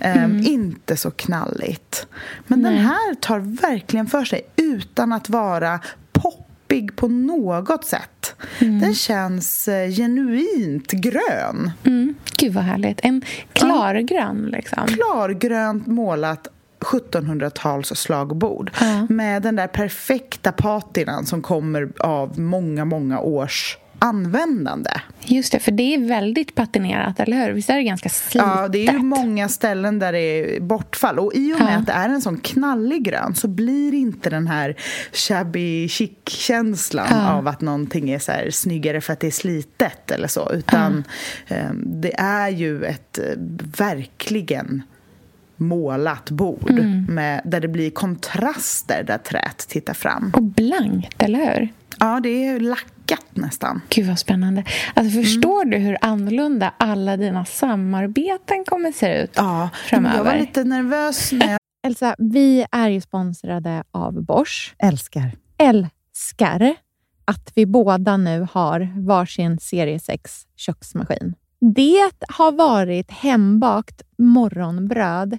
Um, 0.00 0.10
mm. 0.10 0.42
Inte 0.46 0.96
så 0.96 1.10
knalligt. 1.10 2.06
Men 2.46 2.60
Nej. 2.60 2.72
den 2.72 2.84
här 2.84 3.14
tar 3.14 3.38
verkligen 3.38 4.06
för 4.06 4.24
sig 4.24 4.42
utan 4.56 5.12
att 5.12 5.28
vara 5.28 5.80
poppig 6.12 6.96
på 6.96 7.08
något 7.08 7.84
sätt. 7.84 8.34
Mm. 8.58 8.80
Den 8.80 8.94
känns 8.94 9.68
eh, 9.68 9.90
genuint 9.90 10.92
grön. 10.92 11.70
Mm. 11.84 12.14
Gud, 12.36 12.52
vad 12.52 12.64
härligt. 12.64 13.00
En 13.02 13.22
klargrön, 13.52 14.48
liksom. 14.52 14.86
Klargrönt 14.86 15.86
målat 15.86 16.48
1700-tals 16.80 17.88
slagbord 17.88 18.70
ja. 18.80 19.06
med 19.08 19.42
den 19.42 19.56
där 19.56 19.66
perfekta 19.66 20.52
patinan 20.52 21.26
som 21.26 21.42
kommer 21.42 21.88
av 21.98 22.40
många, 22.40 22.84
många 22.84 23.20
års 23.20 23.78
användande. 23.98 24.90
Just 25.24 25.52
det, 25.52 25.58
för 25.58 25.72
det 25.72 25.94
är 25.94 26.08
väldigt 26.08 26.54
patinerat, 26.54 27.20
eller 27.20 27.46
hur? 27.46 27.52
Visst 27.52 27.70
är 27.70 27.76
det 27.76 27.82
ganska 27.82 28.08
slitet? 28.08 28.48
Ja, 28.48 28.68
det 28.68 28.86
är 28.86 28.92
ju 28.92 28.98
många 28.98 29.48
ställen 29.48 29.98
där 29.98 30.12
det 30.12 30.18
är 30.18 30.60
bortfall. 30.60 31.18
Och 31.18 31.34
i 31.34 31.54
och 31.54 31.60
med 31.60 31.72
ja. 31.72 31.76
att 31.76 31.86
det 31.86 31.92
är 31.92 32.08
en 32.08 32.22
sån 32.22 32.38
knallig 32.38 33.04
grön 33.04 33.34
så 33.34 33.48
blir 33.48 33.94
inte 33.94 34.30
den 34.30 34.46
här 34.46 34.76
shabby 35.12 35.88
chic-känslan 35.88 37.06
ja. 37.10 37.32
av 37.32 37.48
att 37.48 37.60
någonting 37.60 38.10
är 38.10 38.18
så 38.18 38.32
här 38.32 38.50
snyggare 38.50 39.00
för 39.00 39.12
att 39.12 39.20
det 39.20 39.26
är 39.26 39.30
slitet 39.30 40.10
eller 40.10 40.28
så. 40.28 40.52
Utan 40.52 41.04
ja. 41.46 41.56
eh, 41.56 41.70
det 41.74 42.14
är 42.18 42.48
ju 42.48 42.84
ett 42.84 43.18
eh, 43.18 43.24
verkligen 43.78 44.82
målat 45.56 46.30
bord 46.30 46.70
mm. 46.70 47.04
med, 47.04 47.40
där 47.44 47.60
det 47.60 47.68
blir 47.68 47.90
kontraster 47.90 49.04
där 49.06 49.18
träet 49.18 49.58
tittar 49.68 49.94
fram. 49.94 50.32
Och 50.34 50.42
blankt, 50.42 51.22
eller 51.22 51.38
hur? 51.38 51.68
Ja, 51.98 52.20
det 52.22 52.46
är 52.46 52.60
lackat 53.10 53.36
nästan. 53.36 53.80
Gud, 53.88 54.06
vad 54.06 54.18
spännande. 54.18 54.64
Alltså, 54.94 55.20
förstår 55.20 55.62
mm. 55.62 55.70
du 55.70 55.86
hur 55.86 55.98
annorlunda 56.00 56.74
alla 56.78 57.16
dina 57.16 57.44
samarbeten 57.44 58.64
kommer 58.64 58.92
se 58.92 59.22
ut 59.22 59.30
ja, 59.34 59.70
framöver? 59.88 60.16
Jag 60.16 60.24
var 60.24 60.36
lite 60.36 60.64
nervös 60.64 61.32
när 61.32 61.50
jag... 61.50 61.58
Elsa, 61.86 62.14
vi 62.18 62.66
är 62.70 62.88
ju 62.88 63.00
sponsrade 63.00 63.84
av 63.90 64.24
Bosch. 64.24 64.74
Älskar. 64.78 65.32
Älskar 65.58 66.74
att 67.24 67.52
vi 67.54 67.66
båda 67.66 68.16
nu 68.16 68.46
har 68.52 68.88
varsin 69.06 69.58
serie 69.58 70.00
6 70.00 70.46
köksmaskin. 70.56 71.34
Det 71.60 72.12
har 72.28 72.52
varit 72.52 73.10
hembakt 73.10 74.02
morgonbröd 74.18 75.38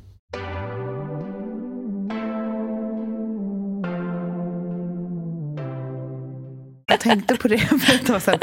Jag 6.91 6.99
tänkte 6.99 7.35
på 7.35 7.47
det 7.47 7.57
för 7.79 7.95
ett 7.95 8.05
tag 8.05 8.21
sedan. 8.21 8.39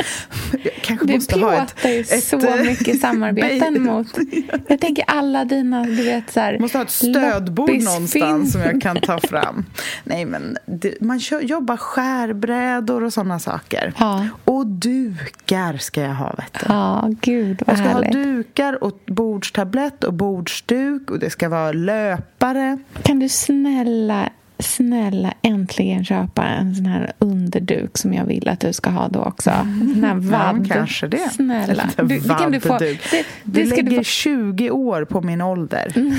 Jag 0.62 0.72
kanske 0.82 1.06
du 1.06 1.14
måste 1.14 1.38
ha 1.40 1.54
ett... 1.54 1.74
Du 1.82 2.20
så 2.20 2.36
mycket 2.64 3.00
samarbeten 3.00 3.82
mot... 3.82 4.06
Jag 4.68 4.80
tänker 4.80 5.04
alla 5.06 5.44
dina, 5.44 5.84
du 5.84 6.04
vet 6.04 6.30
så 6.32 6.40
här... 6.40 6.58
måste 6.58 6.78
ha 6.78 6.84
ett 6.84 6.90
stödbord 6.90 7.70
någonstans 7.70 8.52
som 8.52 8.60
jag 8.60 8.82
kan 8.82 9.00
ta 9.00 9.20
fram. 9.20 9.64
Nej, 10.04 10.24
men 10.24 10.58
det, 10.66 11.00
man 11.00 11.20
kör, 11.20 11.40
jobbar 11.40 11.76
skärbrädor 11.76 13.02
och 13.02 13.12
sådana 13.12 13.38
saker. 13.38 13.92
Ja. 13.98 14.26
Och 14.44 14.66
dukar 14.66 15.76
ska 15.76 16.00
jag 16.00 16.14
ha, 16.14 16.34
vet 16.38 16.52
du. 16.52 16.66
Ja, 16.68 17.08
gud 17.20 17.62
vad 17.66 17.76
Jag 17.76 17.84
ska 17.84 17.88
härligt. 17.88 18.14
ha 18.14 18.22
dukar 18.22 18.84
och 18.84 19.00
bordstablett 19.06 20.04
och 20.04 20.14
bordsduk 20.14 21.10
och 21.10 21.18
det 21.18 21.30
ska 21.30 21.48
vara 21.48 21.72
löpare. 21.72 22.78
Kan 23.02 23.18
du 23.18 23.28
snälla 23.28 24.30
snälla 24.58 25.34
äntligen 25.42 26.04
köpa 26.04 26.44
en 26.44 26.74
sån 26.74 26.86
här 26.86 27.12
underduk 27.18 27.98
som 27.98 28.14
jag 28.14 28.24
vill 28.24 28.48
att 28.48 28.60
du 28.60 28.72
ska 28.72 28.90
ha 28.90 29.08
då 29.08 29.20
också. 29.20 29.50
En 29.50 29.90
sån 29.94 30.04
här 30.04 30.14
vadd. 30.14 30.66
Ja, 30.68 30.74
kanske 30.74 31.08
det. 31.08 31.30
Snälla. 31.30 31.90
Du, 31.96 32.02
det 32.02 32.28
kan 32.28 32.52
du 32.52 32.60
få. 32.60 32.78
Det, 32.78 32.98
det 33.12 33.24
du 33.44 33.64
lägger 33.64 33.82
du 33.82 33.96
få. 33.96 34.02
20 34.02 34.70
år 34.70 35.04
på 35.04 35.20
min 35.20 35.40
ålder. 35.40 35.92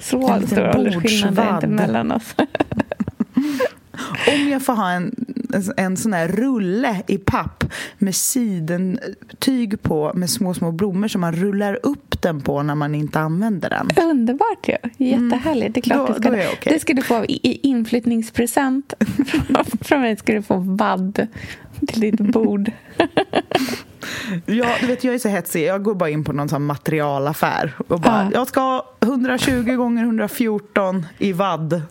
Så 0.00 0.40
stor 0.46 0.76
åldersskillnad 0.76 1.38
är 1.38 1.54
inte 1.54 1.66
mellan 1.66 2.12
oss. 2.12 2.34
Om 4.34 4.48
jag 4.48 4.62
får 4.62 4.72
ha 4.72 4.90
en, 4.90 5.14
en 5.76 5.96
sån 5.96 6.12
här 6.12 6.28
rulle 6.28 7.02
i 7.06 7.18
papp 7.18 7.64
med 7.98 8.14
sidentyg 8.14 9.82
på 9.82 10.12
med 10.14 10.30
små, 10.30 10.54
små 10.54 10.72
blommor 10.72 11.08
som 11.08 11.20
man 11.20 11.32
rullar 11.32 11.78
upp 11.82 12.22
den 12.22 12.40
på 12.40 12.62
när 12.62 12.74
man 12.74 12.94
inte 12.94 13.20
använder 13.20 13.70
den. 13.70 14.10
Underbart 14.10 14.68
ju! 14.68 15.06
Jättehärligt. 15.06 15.74
Det 15.74 15.80
är 15.80 15.82
klart 15.82 16.08
då, 16.08 16.14
du 16.14 16.20
ska, 16.20 16.30
okay. 16.30 16.72
det 16.72 16.80
ska 16.80 16.94
du 16.94 17.02
få 17.02 17.24
i 17.24 17.60
inflyttningspresent. 17.62 18.94
Från 19.80 20.00
mig 20.00 20.16
ska 20.16 20.32
du 20.32 20.42
få 20.42 20.56
vadd 20.56 21.26
till 21.86 22.00
ditt 22.00 22.20
bord. 22.20 22.72
Ja, 24.46 24.66
du 24.80 24.86
vet, 24.86 25.04
jag 25.04 25.14
är 25.14 25.18
så 25.18 25.28
hetsig. 25.28 25.64
Jag 25.64 25.82
går 25.82 25.94
bara 25.94 26.10
in 26.10 26.24
på 26.24 26.32
någon 26.32 26.48
sån 26.48 26.64
materialaffär 26.64 27.72
och 27.88 28.00
bara, 28.00 28.24
ja. 28.24 28.30
jag 28.32 28.48
ska 28.48 28.60
ha 28.60 28.94
120 29.02 29.74
gånger 29.74 30.02
114 30.02 31.06
i 31.18 31.32
vadd. 31.32 31.82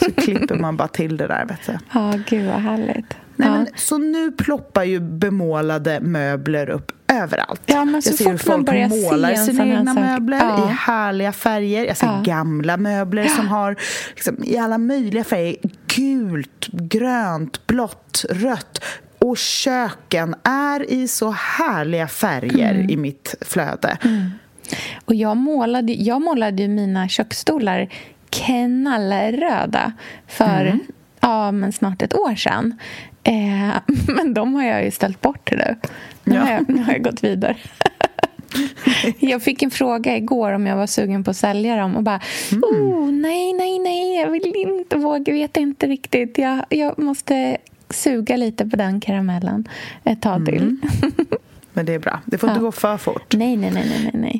Så 0.00 0.12
klipper 0.12 0.54
man 0.54 0.76
bara 0.76 0.88
till 0.88 1.16
det 1.16 1.26
där, 1.26 1.44
vet 1.46 1.66
du. 1.66 1.78
Ja, 1.94 2.14
gud 2.26 2.46
vad 2.46 2.60
härligt. 2.60 3.16
Nej, 3.36 3.48
ja. 3.48 3.54
men, 3.54 3.66
så 3.76 3.98
nu 3.98 4.32
ploppar 4.32 4.84
ju 4.84 5.00
bemålade 5.00 6.00
möbler 6.00 6.70
upp 6.70 6.92
överallt. 7.12 7.62
Ja, 7.66 7.84
men 7.84 8.02
så 8.02 8.10
jag 8.10 8.18
ser 8.18 8.30
hur 8.30 8.38
folk 8.38 8.68
målar 8.68 9.34
sina 9.34 9.66
egna 9.66 9.94
möbler 9.94 10.38
ja. 10.38 10.70
i 10.70 10.72
härliga 10.72 11.32
färger. 11.32 11.84
Jag 11.84 11.96
ser 11.96 12.06
ja. 12.06 12.22
gamla 12.24 12.76
möbler 12.76 13.24
som 13.24 13.48
har 13.48 13.76
liksom, 14.10 14.44
i 14.44 14.58
alla 14.58 14.78
möjliga 14.78 15.24
färger. 15.24 15.56
Gult, 15.86 16.66
grönt, 16.68 17.66
blått, 17.66 18.24
rött 18.30 18.84
och 19.20 19.38
köken 19.38 20.34
är 20.44 20.90
i 20.90 21.08
så 21.08 21.30
härliga 21.30 22.08
färger 22.08 22.74
mm. 22.74 22.90
i 22.90 22.96
mitt 22.96 23.34
flöde. 23.40 23.98
Mm. 24.04 24.30
Och 25.04 25.14
jag 25.14 25.36
målade, 25.36 25.92
jag 25.92 26.22
målade 26.22 26.68
mina 26.68 27.08
köksstolar 27.08 27.88
knallröda 28.30 29.92
för 30.26 30.60
mm. 30.66 30.80
ja, 31.20 31.52
men 31.52 31.72
snart 31.72 32.02
ett 32.02 32.14
år 32.14 32.34
sedan. 32.34 32.78
Eh, 33.24 33.74
men 34.16 34.34
de 34.34 34.54
har 34.54 34.64
jag 34.64 34.84
ju 34.84 34.90
ställt 34.90 35.20
bort 35.20 35.50
nu. 35.52 35.76
Nu, 36.24 36.34
ja. 36.34 36.40
har, 36.40 36.50
jag, 36.52 36.68
nu 36.68 36.82
har 36.82 36.92
jag 36.92 37.02
gått 37.02 37.24
vidare. 37.24 37.56
jag 39.18 39.42
fick 39.42 39.62
en 39.62 39.70
fråga 39.70 40.16
igår 40.16 40.52
om 40.52 40.66
jag 40.66 40.76
var 40.76 40.86
sugen 40.86 41.24
på 41.24 41.30
att 41.30 41.36
sälja 41.36 41.76
dem 41.76 41.96
och 41.96 42.02
bara 42.02 42.20
mm. 42.52 42.64
oh, 42.64 43.10
nej, 43.12 43.52
nej, 43.52 43.78
nej, 43.78 44.16
jag 44.16 44.30
vill 44.30 44.56
inte 44.56 44.96
våga, 44.96 45.32
vet 45.32 45.56
inte 45.56 45.86
riktigt. 45.86 46.38
Jag, 46.38 46.64
jag 46.68 46.98
måste 46.98 47.56
suga 47.90 48.36
lite 48.36 48.66
på 48.66 48.76
den 48.76 49.00
karamellen 49.00 49.68
ett 50.04 50.22
tag 50.22 50.46
till. 50.46 50.62
Mm. 50.62 50.80
Men 51.72 51.86
det 51.86 51.94
är 51.94 51.98
bra. 51.98 52.20
Det 52.24 52.38
får 52.38 52.48
ja. 52.48 52.52
inte 52.52 52.64
gå 52.64 52.72
för 52.72 52.96
fort. 52.96 53.34
Nej, 53.36 53.56
nej, 53.56 53.70
nej, 53.74 53.84
nej, 54.02 54.10
nej. 54.14 54.38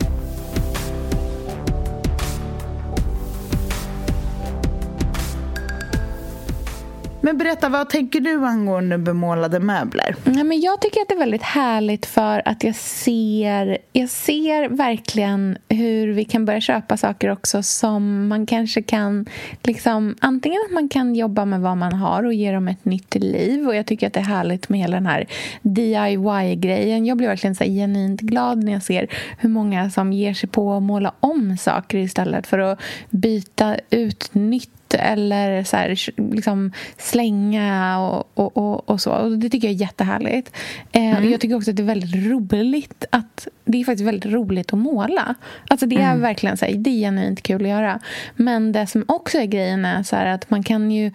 Men 7.22 7.38
berätta, 7.38 7.68
vad 7.68 7.88
tänker 7.88 8.20
du 8.20 8.46
angående 8.46 8.98
bemålade 8.98 9.60
möbler? 9.60 10.16
Nej, 10.24 10.44
men 10.44 10.60
jag 10.60 10.80
tycker 10.80 11.00
att 11.00 11.08
det 11.08 11.14
är 11.14 11.18
väldigt 11.18 11.42
härligt 11.42 12.06
för 12.06 12.42
att 12.44 12.64
jag 12.64 12.74
ser, 12.74 13.78
jag 13.92 14.08
ser 14.08 14.68
verkligen 14.68 15.58
hur 15.68 16.12
vi 16.12 16.24
kan 16.24 16.44
börja 16.44 16.60
köpa 16.60 16.96
saker 16.96 17.30
också 17.30 17.62
som 17.62 18.28
man 18.28 18.46
kanske 18.46 18.82
kan... 18.82 19.26
Liksom, 19.62 20.16
antingen 20.20 20.58
att 20.68 20.74
man 20.74 20.88
kan 20.88 21.14
jobba 21.14 21.44
med 21.44 21.60
vad 21.60 21.76
man 21.76 21.92
har 21.92 22.22
och 22.22 22.34
ge 22.34 22.52
dem 22.52 22.68
ett 22.68 22.84
nytt 22.84 23.14
liv. 23.14 23.68
Och 23.68 23.76
Jag 23.76 23.86
tycker 23.86 24.06
att 24.06 24.12
det 24.12 24.20
är 24.20 24.24
härligt 24.24 24.68
med 24.68 24.80
hela 24.80 24.96
den 24.96 25.06
här 25.06 25.26
DIY-grejen. 25.62 27.06
Jag 27.06 27.16
blir 27.16 27.28
verkligen 27.28 27.54
så 27.54 27.64
genuint 27.64 28.20
glad 28.20 28.64
när 28.64 28.72
jag 28.72 28.82
ser 28.82 29.06
hur 29.38 29.48
många 29.48 29.90
som 29.90 30.12
ger 30.12 30.34
sig 30.34 30.48
på 30.48 30.72
att 30.72 30.82
måla 30.82 31.12
om 31.20 31.56
saker 31.56 31.98
istället 31.98 32.46
för 32.46 32.58
att 32.58 32.80
byta 33.10 33.76
ut 33.90 34.34
nytt 34.34 34.79
eller 34.94 35.64
så 35.64 35.76
här, 35.76 35.96
liksom 36.34 36.72
slänga 36.96 37.98
och, 37.98 38.30
och, 38.34 38.56
och, 38.56 38.90
och, 38.90 39.00
så. 39.00 39.10
Och 39.10 39.38
det 39.38 39.50
tycker 39.50 39.68
jag 39.68 39.74
är 39.74 39.80
jättehärligt. 39.80 40.56
Eh, 40.92 41.18
mm. 41.18 41.30
Jag 41.30 41.40
tycker 41.40 41.56
också 41.56 41.70
att 41.70 41.76
det 41.76 41.82
är 41.82 41.84
väldigt 41.84 42.26
roligt 42.26 43.04
att 43.10 43.48
det 43.64 43.80
är 43.80 43.84
faktiskt 43.84 44.08
väldigt 44.08 44.32
roligt 44.32 44.72
att 44.72 44.78
måla. 44.78 45.34
Alltså 45.68 45.86
det 45.86 45.96
är 45.96 46.10
mm. 46.10 46.20
verkligen 46.20 46.56
så 46.56 46.64
här, 46.64 46.74
det 46.74 46.90
är 46.90 46.94
genuint 46.94 47.42
kul 47.42 47.62
att 47.62 47.68
göra. 47.68 48.00
Men 48.36 48.72
det 48.72 48.86
som 48.86 49.04
också 49.08 49.38
är 49.38 49.46
grejen 49.46 49.84
är 49.84 50.02
så 50.02 50.16
att 50.16 50.50
man 50.50 50.62
kan 50.62 50.90
ju 50.90 51.12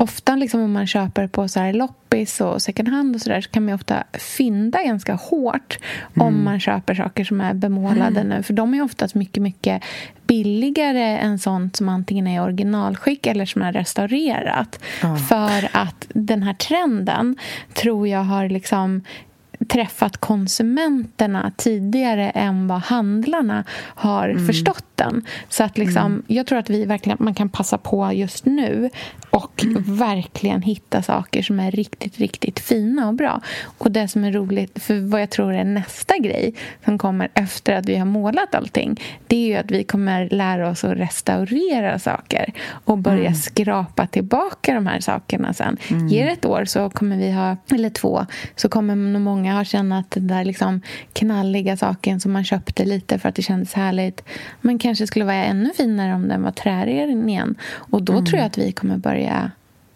ofta 0.00 0.36
liksom 0.36 0.60
om 0.60 0.72
man 0.72 0.86
köper 0.86 1.26
på 1.26 1.48
så 1.48 1.60
här 1.60 1.72
loppis 1.72 2.40
och 2.40 2.62
second 2.62 2.88
hand 2.88 3.14
och 3.14 3.20
så 3.20 3.30
där 3.30 3.40
så 3.40 3.50
kan 3.50 3.64
man 3.64 3.74
ofta 3.74 4.04
fynda 4.12 4.82
ganska 4.82 5.14
hårt 5.14 5.78
mm. 6.16 6.26
om 6.28 6.44
man 6.44 6.60
köper 6.60 6.94
saker 6.94 7.24
som 7.24 7.40
är 7.40 7.54
bemålade 7.54 8.20
mm. 8.20 8.28
nu. 8.28 8.42
För 8.42 8.52
de 8.52 8.74
är 8.74 8.82
oftast 8.82 9.14
mycket, 9.14 9.42
mycket 9.42 9.82
billigare 10.26 11.18
än 11.18 11.38
sånt 11.38 11.76
som 11.76 11.88
antingen 11.88 12.26
är 12.26 12.42
originalskick 12.42 13.26
eller 13.26 13.46
som 13.46 13.62
är 13.62 13.72
restaurerat. 13.72 14.80
Mm. 15.02 15.16
För 15.16 15.68
att 15.72 16.06
den 16.08 16.42
här 16.42 16.54
trenden 16.54 17.36
tror 17.74 18.08
jag 18.08 18.24
har 18.24 18.48
liksom 18.48 19.02
träffat 19.68 20.16
konsumenterna 20.16 21.52
tidigare 21.56 22.30
än 22.30 22.68
vad 22.68 22.80
handlarna 22.80 23.64
har 23.80 24.28
mm. 24.28 24.46
förstått 24.46 24.87
den. 24.98 25.24
Så 25.48 25.64
att 25.64 25.78
liksom, 25.78 26.06
mm. 26.06 26.22
Jag 26.26 26.46
tror 26.46 26.58
att 26.58 26.70
vi 26.70 26.84
verkligen 26.84 27.18
man 27.20 27.34
kan 27.34 27.48
passa 27.48 27.78
på 27.78 28.12
just 28.12 28.44
nu 28.44 28.90
och 29.30 29.64
mm. 29.64 29.82
verkligen 29.86 30.62
hitta 30.62 31.02
saker 31.02 31.42
som 31.42 31.60
är 31.60 31.70
riktigt, 31.70 32.18
riktigt 32.18 32.60
fina 32.60 33.08
och 33.08 33.14
bra. 33.14 33.40
Och 33.78 33.90
det 33.90 34.08
som 34.08 34.24
är 34.24 34.32
roligt, 34.32 34.82
för 34.82 35.10
vad 35.10 35.22
jag 35.22 35.30
tror 35.30 35.54
är 35.54 35.64
nästa 35.64 36.18
grej 36.18 36.54
som 36.84 36.98
kommer 36.98 37.28
efter 37.34 37.74
att 37.74 37.88
vi 37.88 37.96
har 37.96 38.06
målat 38.06 38.54
allting 38.54 39.00
det 39.28 39.36
är 39.36 39.46
ju 39.46 39.54
att 39.54 39.70
vi 39.70 39.84
kommer 39.84 40.28
lära 40.30 40.70
oss 40.70 40.84
att 40.84 40.96
restaurera 40.96 41.98
saker 41.98 42.52
och 42.68 42.98
börja 42.98 43.20
mm. 43.20 43.34
skrapa 43.34 44.06
tillbaka 44.06 44.74
de 44.74 44.86
här 44.86 45.00
sakerna 45.00 45.52
sen. 45.52 45.76
Mm. 45.90 46.08
Ger 46.08 46.26
ett 46.26 46.44
år 46.44 46.64
så 46.64 46.90
kommer 46.90 47.16
vi 47.16 47.32
ha, 47.32 47.56
eller 47.74 47.90
två, 47.90 48.26
så 48.56 48.68
kommer 48.68 48.96
nog 48.96 49.22
många 49.22 49.54
ha 49.54 49.64
känt 49.64 49.92
att 49.92 50.10
den 50.10 50.26
där 50.26 50.44
liksom 50.44 50.80
knalliga 51.12 51.76
saken 51.76 52.20
som 52.20 52.32
man 52.32 52.44
köpte 52.44 52.84
lite 52.84 53.18
för 53.18 53.28
att 53.28 53.34
det 53.34 53.42
kändes 53.42 53.74
härligt 53.74 54.24
men 54.60 54.78
kanske 54.88 55.06
skulle 55.06 55.24
vara 55.24 55.36
ännu 55.36 55.70
finare 55.76 56.14
om 56.14 56.28
den 56.28 56.42
var 56.42 56.50
trären 56.50 57.28
igen. 57.28 57.54
Och 57.72 58.02
då 58.02 58.12
mm. 58.12 58.24
tror 58.24 58.38
jag 58.38 58.46
att 58.46 58.58
vi 58.58 58.72
kommer 58.72 58.96
börja 58.96 59.50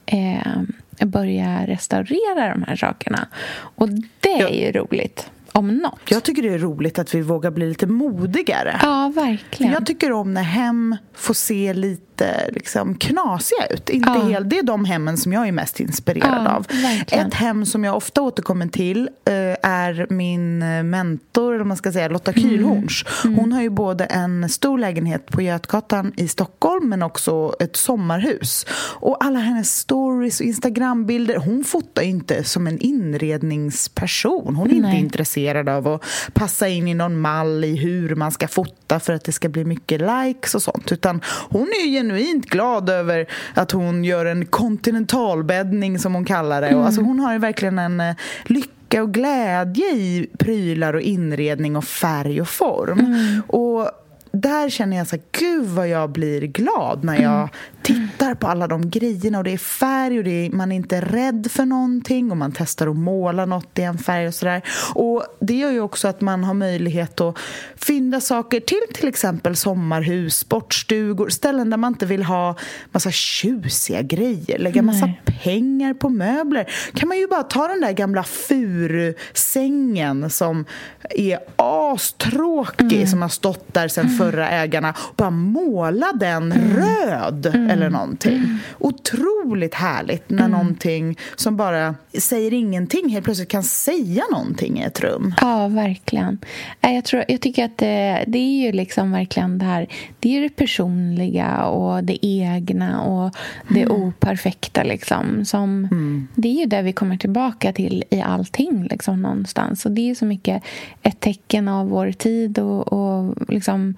eh, 0.06 0.62
börja 1.06 1.66
restaurera 1.66 2.54
de 2.54 2.62
här 2.62 2.76
sakerna. 2.76 3.28
Och 3.52 3.88
det 4.20 4.40
är 4.40 4.66
ju 4.66 4.72
roligt 4.72 5.30
om 5.52 5.76
något. 5.76 6.00
Jag 6.04 6.22
tycker 6.22 6.42
det 6.42 6.48
är 6.48 6.58
roligt 6.58 6.98
att 6.98 7.14
vi 7.14 7.20
vågar 7.20 7.50
bli 7.50 7.68
lite 7.68 7.86
modigare. 7.86 8.80
Ja, 8.82 9.12
verkligen. 9.14 9.72
Jag 9.72 9.86
tycker 9.86 10.12
om 10.12 10.34
när 10.34 10.42
hem 10.42 10.96
får 11.14 11.34
se 11.34 11.74
lite 11.74 12.50
liksom, 12.50 12.94
knasiga 12.94 13.66
ut. 13.70 13.90
Inte 13.90 14.10
ja. 14.10 14.22
helt, 14.22 14.50
det 14.50 14.58
är 14.58 14.62
de 14.62 14.84
hemmen 14.84 15.16
som 15.16 15.32
jag 15.32 15.48
är 15.48 15.52
mest 15.52 15.80
inspirerad 15.80 16.44
ja, 16.44 16.56
av. 16.56 16.66
Verkligen. 16.68 17.26
Ett 17.26 17.34
hem 17.34 17.66
som 17.66 17.84
jag 17.84 17.96
ofta 17.96 18.22
återkommer 18.22 18.66
till 18.66 19.00
uh, 19.00 19.34
är 19.62 20.06
min 20.10 20.62
eh, 20.62 20.82
mentor, 20.82 21.60
om 21.60 21.68
man 21.68 21.76
ska 21.76 21.92
säga, 21.92 22.08
Lotta 22.08 22.32
mm. 22.32 22.42
Kylhorns. 22.42 23.04
Mm. 23.24 23.38
Hon 23.38 23.52
har 23.52 23.62
ju 23.62 23.70
både 23.70 24.04
en 24.04 24.48
stor 24.48 24.78
lägenhet 24.78 25.26
på 25.26 25.42
Götgatan 25.42 26.12
i 26.16 26.28
Stockholm 26.28 26.88
men 26.88 27.02
också 27.02 27.54
ett 27.60 27.76
sommarhus. 27.76 28.66
Och 29.00 29.24
alla 29.24 29.38
hennes 29.38 29.78
stories 30.22 30.40
och 30.40 30.46
Instagrambilder, 30.46 31.36
hon 31.36 31.64
fotar 31.64 32.02
inte 32.02 32.44
som 32.44 32.66
en 32.66 32.78
inredningsperson. 32.78 34.56
Hon 34.56 34.70
är 34.70 34.74
Nej. 34.74 34.76
inte 34.76 34.96
intresserad 34.96 35.68
av 35.68 35.88
att 35.88 36.04
passa 36.32 36.68
in 36.68 36.88
i 36.88 36.94
någon 36.94 37.20
mall 37.20 37.64
i 37.64 37.76
hur 37.76 38.14
man 38.14 38.32
ska 38.32 38.48
fota 38.48 39.00
för 39.00 39.12
att 39.12 39.24
det 39.24 39.32
ska 39.32 39.48
bli 39.48 39.64
mycket 39.64 40.00
likes 40.00 40.54
och 40.54 40.62
sånt. 40.62 40.92
Utan 40.92 41.20
hon 41.50 41.68
är 41.80 41.86
ju 41.86 41.92
genuint 41.92 42.46
glad 42.46 42.88
över 42.88 43.26
att 43.54 43.70
hon 43.72 44.04
gör 44.04 44.26
en 44.26 44.46
kontinentalbäddning 44.46 45.98
som 45.98 46.14
hon 46.14 46.24
kallar 46.24 46.60
det. 46.60 46.68
Mm. 46.68 46.84
Alltså 46.84 47.00
hon 47.00 47.20
har 47.20 47.32
ju 47.32 47.38
verkligen 47.38 47.78
en 47.78 48.00
eh, 48.00 48.16
lycka 48.44 49.02
och 49.02 49.14
glädje 49.14 49.84
i 49.84 50.30
prylar 50.38 50.94
och 50.94 51.00
inredning 51.00 51.76
och 51.76 51.84
färg 51.84 52.40
och 52.40 52.48
form. 52.48 52.98
Mm. 52.98 53.42
Och 53.46 53.90
där 54.32 54.70
känner 54.70 54.96
jag 54.96 55.06
så 55.06 55.16
här, 55.16 55.22
gud 55.32 55.66
vad 55.66 55.88
jag 55.88 56.10
blir 56.10 56.40
glad 56.40 57.04
när 57.04 57.22
jag 57.22 57.32
mm. 57.32 57.48
tittar 57.82 58.34
på 58.34 58.46
alla 58.46 58.66
de 58.66 58.90
grejerna 58.90 59.38
och 59.38 59.44
det 59.44 59.52
är 59.52 59.58
färg 59.58 60.18
och 60.18 60.26
är, 60.26 60.50
man 60.50 60.72
är 60.72 60.76
inte 60.76 61.00
rädd 61.00 61.48
för 61.50 61.64
någonting 61.64 62.30
och 62.30 62.36
man 62.36 62.52
testar 62.52 62.86
att 62.86 62.96
måla 62.96 63.46
något 63.46 63.78
i 63.78 63.82
en 63.82 63.98
färg 63.98 64.28
och 64.28 64.34
sådär. 64.34 64.62
Och 64.94 65.24
det 65.40 65.54
gör 65.54 65.70
ju 65.70 65.80
också 65.80 66.08
att 66.08 66.20
man 66.20 66.44
har 66.44 66.54
möjlighet 66.54 67.20
att 67.20 67.38
fynda 67.76 68.20
saker 68.20 68.60
till 68.60 68.94
till 68.94 69.08
exempel 69.08 69.56
sommarhus, 69.56 70.36
sportstugor, 70.36 71.28
ställen 71.28 71.70
där 71.70 71.76
man 71.76 71.92
inte 71.92 72.06
vill 72.06 72.22
ha 72.22 72.56
massa 72.92 73.10
tjusiga 73.10 74.02
grejer, 74.02 74.58
lägga 74.58 74.82
massa 74.82 75.06
Nej. 75.06 75.20
pengar 75.42 75.94
på 75.94 76.08
möbler. 76.08 76.72
Kan 76.94 77.08
man 77.08 77.18
ju 77.18 77.26
bara 77.26 77.42
ta 77.42 77.68
den 77.68 77.80
där 77.80 77.92
gamla 77.92 78.22
furusängen 78.22 80.30
som 80.30 80.64
är 81.10 81.38
astråkig 81.56 82.92
mm. 82.92 83.06
som 83.06 83.22
har 83.22 83.28
stått 83.28 83.74
där 83.74 83.88
sedan 83.88 84.10
förra 84.24 84.50
ägarna 84.50 84.94
och 85.08 85.14
bara 85.16 85.30
måla 85.30 86.12
den 86.14 86.52
mm. 86.52 86.76
röd 86.76 87.46
mm. 87.46 87.70
eller 87.70 87.90
någonting. 87.90 88.36
Mm. 88.36 88.58
Otroligt 88.78 89.74
härligt 89.74 90.30
när 90.30 90.38
mm. 90.38 90.50
någonting 90.50 91.18
som 91.36 91.56
bara 91.56 91.94
säger 92.18 92.52
ingenting 92.52 93.08
helt 93.08 93.24
plötsligt 93.24 93.48
kan 93.48 93.62
säga 93.62 94.22
någonting 94.32 94.80
i 94.80 94.82
ett 94.82 95.00
rum. 95.00 95.34
Ja, 95.40 95.68
verkligen. 95.68 96.38
Jag, 96.80 97.04
tror, 97.04 97.24
jag 97.28 97.40
tycker 97.40 97.64
att 97.64 97.78
det, 97.78 98.24
det 98.26 98.38
är 98.38 98.66
ju 98.66 98.72
liksom 98.72 99.12
verkligen 99.12 99.58
det 99.58 99.64
här 99.64 99.86
det 100.20 100.36
är 100.36 100.40
det 100.40 100.48
personliga 100.48 101.64
och 101.64 102.04
det 102.04 102.26
egna 102.26 103.02
och 103.02 103.36
det 103.68 103.82
mm. 103.82 104.02
operfekta 104.02 104.82
liksom. 104.82 105.44
Som, 105.44 105.88
mm. 105.90 106.28
Det 106.34 106.48
är 106.48 106.60
ju 106.60 106.66
det 106.66 106.82
vi 106.82 106.92
kommer 106.92 107.16
tillbaka 107.16 107.72
till 107.72 108.04
i 108.10 108.20
allting 108.20 108.84
liksom, 108.90 109.22
någonstans. 109.22 109.86
Och 109.86 109.92
det 109.92 110.10
är 110.10 110.14
så 110.14 110.24
mycket 110.24 110.62
ett 111.02 111.20
tecken 111.20 111.68
av 111.68 111.88
vår 111.88 112.12
tid 112.12 112.58
och, 112.58 112.92
och 112.92 113.34
liksom 113.48 113.94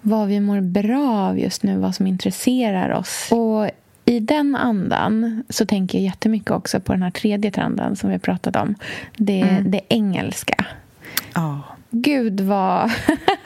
vad 0.00 0.28
vi 0.28 0.40
mår 0.40 0.60
bra 0.60 1.10
av 1.10 1.38
just 1.38 1.62
nu, 1.62 1.78
vad 1.78 1.94
som 1.94 2.06
intresserar 2.06 2.90
oss. 2.90 3.28
Och 3.32 3.70
i 4.04 4.20
den 4.20 4.56
andan 4.56 5.44
så 5.48 5.66
tänker 5.66 5.98
jag 5.98 6.04
jättemycket 6.04 6.50
också 6.50 6.80
på 6.80 6.92
den 6.92 7.02
här 7.02 7.10
tredje 7.10 7.50
trenden 7.50 7.96
som 7.96 8.10
vi 8.10 8.18
pratat 8.18 8.56
om. 8.56 8.74
Det, 9.16 9.40
mm. 9.40 9.70
det 9.70 9.80
engelska. 9.88 10.66
Oh. 11.36 11.60
Gud 11.90 12.40
vad... 12.40 12.90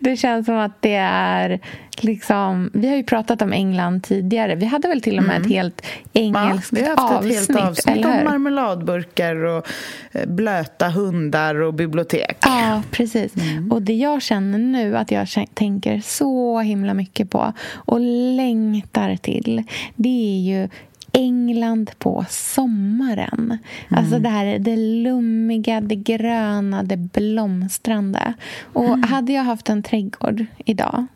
det 0.00 0.16
känns 0.16 0.46
som 0.46 0.56
att 0.56 0.82
det 0.82 0.94
är... 0.94 1.60
Liksom, 2.00 2.70
vi 2.74 2.88
har 2.88 2.96
ju 2.96 3.02
pratat 3.02 3.42
om 3.42 3.52
England 3.52 4.02
tidigare. 4.02 4.54
Vi 4.54 4.66
hade 4.66 4.88
väl 4.88 5.02
till 5.02 5.18
och 5.18 5.24
med 5.24 5.36
mm. 5.36 5.42
ett 5.42 5.52
helt 5.52 5.86
engelskt 6.12 6.72
ja, 6.72 6.78
vi 6.78 6.82
har 6.82 6.96
haft 6.96 7.14
avsnitt. 7.14 7.40
Ett 7.40 7.48
helt 7.48 7.68
avsnitt 7.68 8.06
om 8.06 8.24
marmeladburkar 8.24 9.36
och 9.44 9.66
eh, 10.12 10.26
blöta 10.26 10.88
hundar 10.88 11.54
och 11.54 11.74
bibliotek. 11.74 12.36
Ja, 12.40 12.82
precis. 12.90 13.36
Mm. 13.36 13.72
Och 13.72 13.82
det 13.82 13.94
jag 13.94 14.22
känner 14.22 14.58
nu 14.58 14.96
att 14.96 15.10
jag 15.10 15.28
tänker 15.54 16.00
så 16.00 16.60
himla 16.60 16.94
mycket 16.94 17.30
på 17.30 17.52
och 17.74 18.00
längtar 18.36 19.16
till 19.16 19.62
det 19.94 20.08
är 20.08 20.40
ju 20.40 20.68
England 21.14 21.90
på 21.98 22.24
sommaren. 22.28 23.28
Mm. 23.34 23.58
Alltså 23.90 24.18
det 24.18 24.28
här 24.28 24.58
det 24.58 24.76
lummiga, 24.76 25.80
det 25.80 25.96
gröna, 25.96 26.82
det 26.82 26.96
blomstrande. 26.96 28.34
Och 28.72 28.84
mm. 28.84 29.02
hade 29.02 29.32
jag 29.32 29.42
haft 29.44 29.68
en 29.68 29.82
trädgård 29.82 30.46
idag 30.64 31.06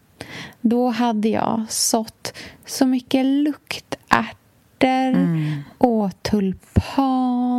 då 0.60 0.88
hade 0.88 1.28
jag 1.28 1.66
sått 1.68 2.38
så 2.66 2.86
mycket 2.86 3.26
luktärtor 3.26 5.08
mm. 5.14 5.62
och 5.78 6.22
tulpaner 6.22 7.52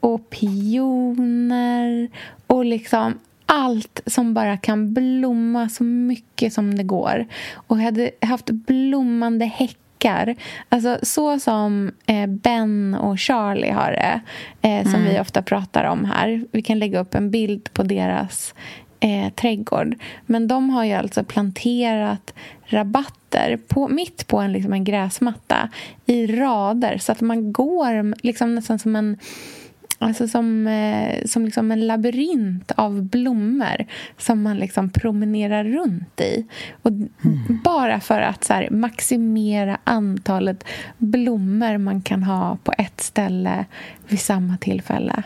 och 0.00 0.30
pioner 0.30 2.08
och 2.46 2.64
liksom 2.64 3.18
allt 3.46 4.00
som 4.06 4.34
bara 4.34 4.56
kan 4.56 4.94
blomma 4.94 5.68
så 5.68 5.84
mycket 5.84 6.52
som 6.52 6.76
det 6.76 6.82
går. 6.82 7.26
Och 7.54 7.78
jag 7.78 7.82
hade 7.82 8.10
haft 8.20 8.50
blommande 8.50 9.44
häckar 9.44 9.85
blickar. 9.96 10.36
Alltså, 10.68 10.98
så 11.02 11.38
som 11.38 11.92
eh, 12.06 12.26
Ben 12.26 12.94
och 12.94 13.18
Charlie 13.18 13.70
har 13.70 13.90
det, 13.90 14.20
eh, 14.68 14.82
som 14.82 14.94
mm. 14.94 15.12
vi 15.12 15.20
ofta 15.20 15.42
pratar 15.42 15.84
om 15.84 16.04
här. 16.04 16.44
Vi 16.52 16.62
kan 16.62 16.78
lägga 16.78 17.00
upp 17.00 17.14
en 17.14 17.30
bild 17.30 17.72
på 17.72 17.82
deras 17.82 18.54
eh, 19.00 19.32
trädgård. 19.32 19.94
Men 20.26 20.48
de 20.48 20.70
har 20.70 20.84
ju 20.84 20.92
alltså 20.92 21.24
planterat 21.24 22.34
rabatter 22.64 23.58
på, 23.68 23.88
mitt 23.88 24.26
på 24.26 24.38
en, 24.38 24.52
liksom 24.52 24.72
en 24.72 24.84
gräsmatta 24.84 25.68
i 26.06 26.26
rader 26.26 26.98
så 26.98 27.12
att 27.12 27.20
man 27.20 27.52
går 27.52 28.14
liksom 28.22 28.54
nästan 28.54 28.78
som 28.78 28.96
en 28.96 29.16
Alltså 29.98 30.28
som, 30.28 30.66
eh, 30.66 31.24
som 31.24 31.44
liksom 31.44 31.72
en 31.72 31.86
labyrint 31.86 32.72
av 32.76 33.02
blommor 33.02 33.86
som 34.18 34.42
man 34.42 34.56
liksom 34.56 34.90
promenerar 34.90 35.64
runt 35.64 36.20
i. 36.20 36.46
Och 36.82 36.90
mm. 36.90 37.08
Bara 37.64 38.00
för 38.00 38.20
att 38.20 38.44
så 38.44 38.52
här, 38.52 38.70
maximera 38.70 39.78
antalet 39.84 40.64
blommor 40.98 41.78
man 41.78 42.02
kan 42.02 42.22
ha 42.22 42.58
på 42.64 42.72
ett 42.78 43.00
ställe 43.00 43.64
vid 44.08 44.20
samma 44.20 44.56
tillfälle. 44.56 45.22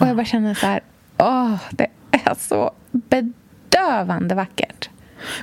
Och 0.00 0.06
jag 0.06 0.16
bara 0.16 0.26
känner 0.26 0.54
så 0.54 0.66
här, 0.66 0.80
åh, 1.18 1.56
det 1.70 1.86
är 2.10 2.34
så 2.34 2.70
bedövande 2.92 4.34
vackert. 4.34 4.90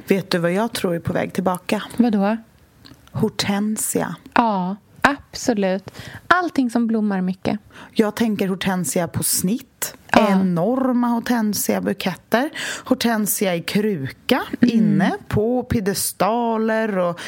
Vet 0.07 0.31
du 0.31 0.37
vad 0.37 0.51
jag 0.51 0.73
tror 0.73 0.95
är 0.95 0.99
på 0.99 1.13
väg 1.13 1.33
tillbaka? 1.33 1.83
Vadå? 1.97 2.37
Hortensia. 3.11 4.15
Ja. 4.33 4.75
Absolut. 5.03 5.91
Allting 6.27 6.69
som 6.69 6.87
blommar 6.87 7.21
mycket. 7.21 7.59
Jag 7.91 8.15
tänker 8.15 8.47
hortensia 8.47 9.07
på 9.07 9.23
snitt. 9.23 9.95
Ja. 10.11 10.31
Enorma 10.31 11.07
hortensia-buketter. 11.07 12.49
Hortensia 12.85 13.55
i 13.55 13.61
kruka, 13.61 14.41
mm. 14.61 14.75
inne 14.75 15.11
på 15.27 15.63
piedestaler 15.63 16.97
och 16.97 17.19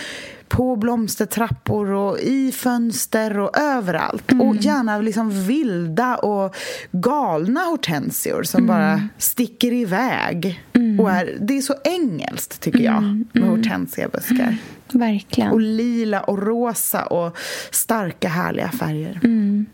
på 0.47 0.75
blomstertrappor 0.75 1.91
och 1.91 2.19
i 2.19 2.51
fönster 2.51 3.39
och 3.39 3.57
överallt. 3.57 4.31
Mm. 4.31 4.47
Och 4.47 4.55
gärna 4.55 4.97
liksom 4.97 5.45
vilda 5.45 6.15
och 6.15 6.55
galna 6.91 7.59
hortensior 7.59 8.43
som 8.43 8.63
mm. 8.63 8.67
bara 8.67 9.07
sticker 9.17 9.73
iväg. 9.73 10.63
Mm. 10.73 10.99
Och 10.99 11.11
är, 11.11 11.37
det 11.39 11.57
är 11.57 11.61
så 11.61 11.75
engelskt, 11.83 12.61
tycker 12.61 12.79
jag, 12.79 12.97
mm. 12.97 13.27
med 13.33 13.43
mm. 13.43 13.57
hortensiabuskar. 13.57 14.57
Verkligen. 14.93 15.51
Och 15.51 15.61
lila 15.61 16.21
och 16.21 16.43
rosa 16.43 17.05
och 17.05 17.37
starka, 17.71 18.29
härliga 18.29 18.71
färger. 18.71 19.19
Mm. 19.23 19.65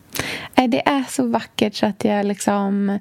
Det 0.56 0.88
är 0.88 1.04
så 1.10 1.28
vackert 1.28 1.76
så 1.76 1.86
att 1.86 2.04
jag 2.06 2.26
liksom 2.26 3.00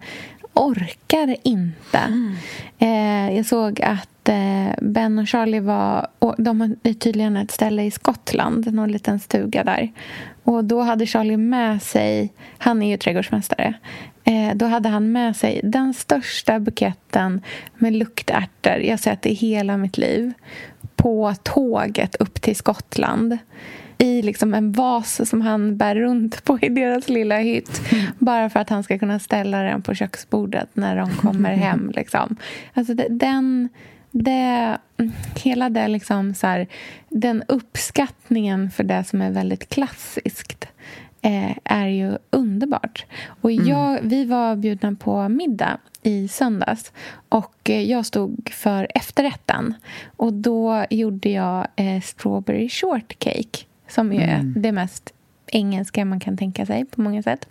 orkar 0.55 1.36
inte. 1.42 1.98
Mm. 1.98 2.34
Eh, 2.78 3.36
jag 3.36 3.46
såg 3.46 3.82
att 3.82 4.28
eh, 4.28 4.74
Ben 4.82 5.18
och 5.18 5.28
Charlie 5.28 5.61
var... 5.61 6.07
Och 6.18 6.34
de 6.38 6.61
har 6.61 6.94
tydligen 6.94 7.36
ett 7.36 7.51
ställe 7.51 7.82
i 7.82 7.90
Skottland, 7.90 8.74
någon 8.74 8.92
liten 8.92 9.20
stuga 9.20 9.64
där. 9.64 9.92
Och 10.44 10.64
Då 10.64 10.80
hade 10.80 11.07
Charlie 11.07 11.36
med 11.36 11.82
sig... 11.82 12.32
Han 12.59 12.82
är 12.82 12.90
ju 12.90 12.96
trädgårdsmästare. 12.96 13.74
Eh, 14.24 14.55
då 14.55 14.66
hade 14.66 14.88
han 14.88 15.12
med 15.12 15.36
sig 15.36 15.61
den 15.64 15.94
största 15.94 16.61
buketten 16.61 17.42
med 17.78 17.92
luktärtor 17.92 18.76
jag 18.76 19.01
sett 19.01 19.26
i 19.26 19.34
hela 19.34 19.76
mitt 19.76 19.98
liv 19.98 20.32
på 20.96 21.34
tåget 21.42 22.14
upp 22.14 22.42
till 22.42 22.57
Skottland 22.57 23.38
i 24.01 24.22
liksom 24.22 24.55
en 24.55 24.72
vas 24.72 25.28
som 25.28 25.40
han 25.40 25.76
bär 25.76 25.94
runt 25.94 26.44
på 26.44 26.59
i 26.62 26.68
deras 26.68 27.09
lilla 27.09 27.38
hytt 27.38 27.92
mm. 27.92 28.05
bara 28.18 28.51
för 28.51 28.61
att 28.61 28.70
han 28.70 28.82
ska 28.82 28.98
kunna 28.98 29.18
ställa 29.18 29.62
den 29.62 29.82
på 29.82 29.94
köksbordet 29.94 30.68
när 30.72 30.96
de 30.96 31.11
kommer 31.11 31.53
hem. 31.55 31.90
Liksom. 31.94 32.36
Alltså 32.74 32.94
den, 32.94 33.68
det, 34.11 34.78
hela 35.42 35.68
det 35.68 35.88
liksom 35.88 36.34
så 36.34 36.46
här, 36.46 36.66
den 37.09 37.42
uppskattningen 37.48 38.70
för 38.70 38.84
det 38.84 39.05
som 39.05 39.22
är 39.22 39.30
väldigt 39.30 39.68
klassiskt 39.68 40.66
eh, 41.22 41.57
är 41.64 41.86
ju 41.86 42.18
underbart. 42.30 43.07
Och 43.42 43.51
Mm. 43.51 43.66
jag, 43.66 43.98
Vi 44.03 44.24
var 44.24 44.57
bjudna 44.57 44.94
på 44.94 45.28
middag 45.28 45.78
i 46.03 46.28
söndags 46.28 46.92
och 47.28 47.70
eh, 47.70 47.82
jag 47.82 48.07
stod 48.07 48.51
för 48.53 48.86
efterrätten. 48.94 49.74
Och 50.16 50.32
Då 50.32 50.84
gjorde 50.90 51.30
jag 51.30 51.66
eh, 51.76 52.01
strawberry 52.01 52.68
shortcake 52.68 53.70
som 53.91 54.12
ju 54.12 54.20
är 54.20 54.43
det 54.57 54.72
mest 54.72 55.12
engelska 55.53 56.05
man 56.05 56.20
kan 56.20 56.36
tänka 56.36 56.66
sig 56.66 56.84
på 56.84 57.01
många 57.01 57.22
sätt. 57.22 57.49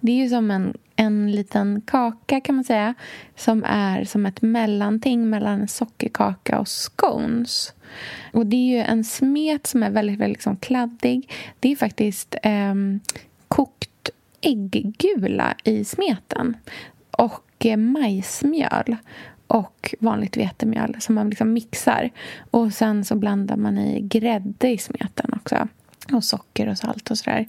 Det 0.00 0.12
är 0.12 0.16
ju 0.16 0.28
som 0.28 0.50
en, 0.50 0.76
en 0.96 1.32
liten 1.32 1.82
kaka 1.86 2.40
kan 2.40 2.54
man 2.54 2.64
säga 2.64 2.94
som 3.36 3.64
är 3.64 4.04
som 4.04 4.26
ett 4.26 4.42
mellanting 4.42 5.30
mellan 5.30 5.60
en 5.60 5.68
sockerkaka 5.68 6.58
och 6.58 6.68
scones. 6.68 7.72
Och 8.32 8.46
det 8.46 8.56
är 8.56 8.76
ju 8.76 8.82
en 8.82 9.04
smet 9.04 9.66
som 9.66 9.82
är 9.82 9.90
väldigt, 9.90 10.18
väldigt 10.18 10.36
liksom 10.36 10.56
kladdig. 10.56 11.30
Det 11.60 11.72
är 11.72 11.76
faktiskt 11.76 12.34
ehm, 12.42 13.00
kokt 13.48 14.10
ägggula 14.40 15.54
i 15.64 15.84
smeten 15.84 16.56
och 17.10 17.66
eh, 17.66 17.76
majsmjöl 17.76 18.96
och 19.46 19.94
vanligt 20.00 20.36
vetemjöl 20.36 20.96
som 21.00 21.14
man 21.14 21.30
liksom 21.30 21.52
mixar. 21.52 22.10
Och 22.50 22.72
sen 22.72 23.04
så 23.04 23.14
blandar 23.14 23.56
man 23.56 23.78
i 23.78 24.00
grädde 24.00 24.68
i 24.68 24.78
smeten 24.78 25.32
också. 25.36 25.68
Och 26.12 26.24
socker 26.24 26.68
och 26.68 26.78
salt 26.78 27.10
och 27.10 27.18
sådär. 27.18 27.46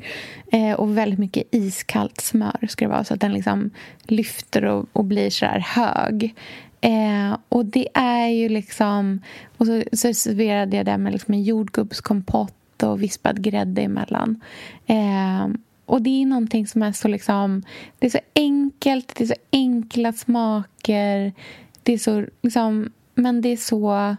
Eh, 0.52 0.74
och 0.74 0.98
väldigt 0.98 1.20
mycket 1.20 1.44
iskallt 1.52 2.22
smör 2.22 2.68
ska 2.70 2.86
det 2.86 2.92
vara 2.92 3.04
så 3.04 3.14
att 3.14 3.20
den 3.20 3.34
liksom 3.34 3.72
lyfter 4.04 4.66
och, 4.66 4.86
och 4.94 5.06
blir 5.06 5.30
sådär 5.30 5.60
hög. 5.60 6.36
Eh, 6.82 7.38
och 7.50 7.66
det 7.66 7.88
är 7.94 8.28
ju 8.28 8.50
liksom... 8.50 9.22
Och 9.58 9.66
så, 9.66 9.84
så 9.94 10.14
serverade 10.14 10.78
jag 10.78 10.86
det 10.86 10.98
med 10.98 11.14
liksom 11.14 11.34
en 11.34 11.44
jordgubbskompott 11.44 12.84
och 12.84 13.04
vispad 13.04 13.42
grädde 13.42 13.82
emellan. 13.82 14.42
Eh, 14.86 15.48
och 15.86 16.02
det 16.02 16.22
är 16.22 16.26
någonting 16.26 16.68
som 16.68 16.84
är 16.84 16.92
så 16.92 17.08
liksom... 17.08 17.64
Det 18.00 18.06
är 18.06 18.12
så 18.12 18.20
enkelt, 18.36 19.16
det 19.16 19.24
är 19.24 19.28
så 19.28 19.36
enkla 19.52 20.14
smaker. 20.14 21.34
Det 21.84 21.94
är 21.94 21.98
så 21.98 22.26
liksom... 22.42 22.92
Men 23.16 23.42
det 23.42 23.50
är 23.50 23.58
så... 23.58 24.16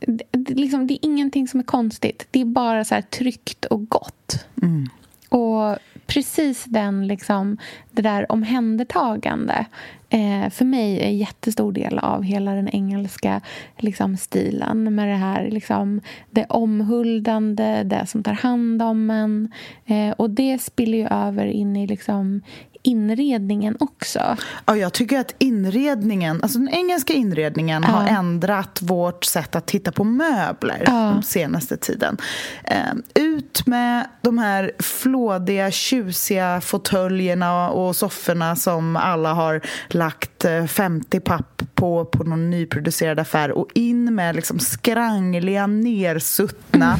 Det, 0.00 0.54
liksom, 0.54 0.86
det 0.86 0.94
är 0.94 0.98
ingenting 1.02 1.48
som 1.48 1.60
är 1.60 1.64
konstigt. 1.64 2.26
Det 2.30 2.40
är 2.40 2.44
bara 2.44 2.84
så 2.84 2.94
här 2.94 3.02
tryggt 3.02 3.64
och 3.64 3.88
gott. 3.88 4.46
Och 5.28 5.78
precis 6.06 6.64
den, 6.64 7.06
liksom, 7.06 7.58
det 7.90 8.02
där 8.02 8.32
omhändertagande 8.32 9.66
eh, 10.08 10.50
för 10.50 10.64
mig 10.64 11.00
är 11.00 11.04
en 11.04 11.18
jättestor 11.18 11.72
del 11.72 11.98
av 11.98 12.22
hela 12.22 12.54
den 12.54 12.68
engelska 12.68 13.40
liksom, 13.78 14.16
stilen 14.16 14.94
med 14.94 15.08
det 15.08 15.14
här 15.14 15.50
liksom, 15.50 16.00
det 16.30 16.44
omhuldande, 16.44 17.82
det 17.82 18.06
som 18.06 18.22
tar 18.22 18.32
hand 18.32 18.82
om 18.82 19.10
en. 19.10 19.52
Eh, 19.86 20.10
och 20.10 20.30
det 20.30 20.58
spiller 20.58 20.98
ju 20.98 21.06
över 21.06 21.46
in 21.46 21.76
i 21.76 21.86
liksom, 21.86 22.42
inredningen 22.82 23.76
också. 23.80 24.36
Ja, 24.66 24.76
jag 24.76 24.92
tycker 24.92 25.20
att 25.20 25.34
inredningen, 25.38 26.42
alltså 26.42 26.58
den 26.58 26.68
engelska 26.68 27.12
inredningen 27.12 27.84
har 27.84 28.06
ändrat 28.08 28.78
vårt 28.82 29.24
sätt 29.24 29.56
att 29.56 29.66
titta 29.66 29.92
på 29.92 30.04
möbler 30.04 30.82
Ja. 30.86 30.92
den 30.92 31.22
senaste 31.22 31.76
tiden. 31.76 32.16
Eh, 32.64 33.22
ut 33.22 33.66
med 33.66 34.06
de 34.22 34.38
här 34.38 34.72
flådiga, 34.78 35.70
tjusiga 35.70 36.60
fåtöljerna 36.60 37.70
och 37.70 37.96
sofforna 37.96 38.56
som 38.56 38.96
alla 38.96 39.32
har 39.34 39.60
lagt 39.88 40.44
eh, 40.44 40.66
50 40.66 41.20
papp 41.20 41.62
på 41.80 42.04
på 42.04 42.24
någon 42.24 42.50
nyproducerad 42.50 43.18
affär 43.20 43.50
och 43.50 43.68
in 43.74 44.14
med 44.14 44.36
liksom 44.36 44.58
skrangliga, 44.58 45.66
nersuttna, 45.66 46.96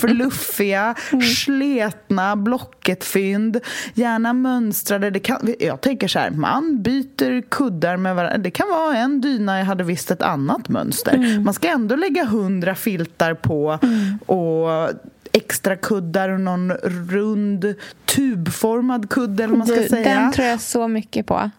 fluffiga, 0.00 0.94
sletna 1.36 2.36
Blocket-fynd. 2.36 3.60
Gärna 3.94 4.32
mönstrade. 4.32 5.10
Det 5.10 5.18
kan, 5.20 5.54
jag 5.58 5.80
tänker 5.80 6.08
så 6.08 6.18
här, 6.18 6.30
man 6.30 6.82
byter 6.82 7.42
kuddar 7.50 7.96
med 7.96 8.14
varandra. 8.16 8.38
Det 8.38 8.50
kan 8.50 8.68
vara 8.68 8.96
en 8.96 9.20
dyna 9.20 9.58
jag 9.58 9.64
hade 9.64 9.84
visst 9.84 10.10
ett 10.10 10.22
annat 10.22 10.68
mönster. 10.68 11.40
Man 11.44 11.54
ska 11.54 11.68
ändå 11.68 11.96
lägga 11.96 12.24
hundra 12.24 12.74
filtar 12.74 13.34
på 13.34 13.78
och 14.26 14.90
extra 15.32 15.76
kuddar 15.76 16.28
och 16.28 16.40
någon 16.40 16.72
rund 17.10 17.74
tubformad 18.04 19.10
kudde 19.10 19.44
eller 19.44 19.50
vad 19.56 19.58
man 19.58 19.66
ska 19.66 19.76
Du, 19.76 19.88
säga. 19.88 20.20
den 20.20 20.32
tror 20.32 20.46
jag 20.46 20.60
så 20.60 20.88
mycket 20.88 21.26
på. 21.26 21.50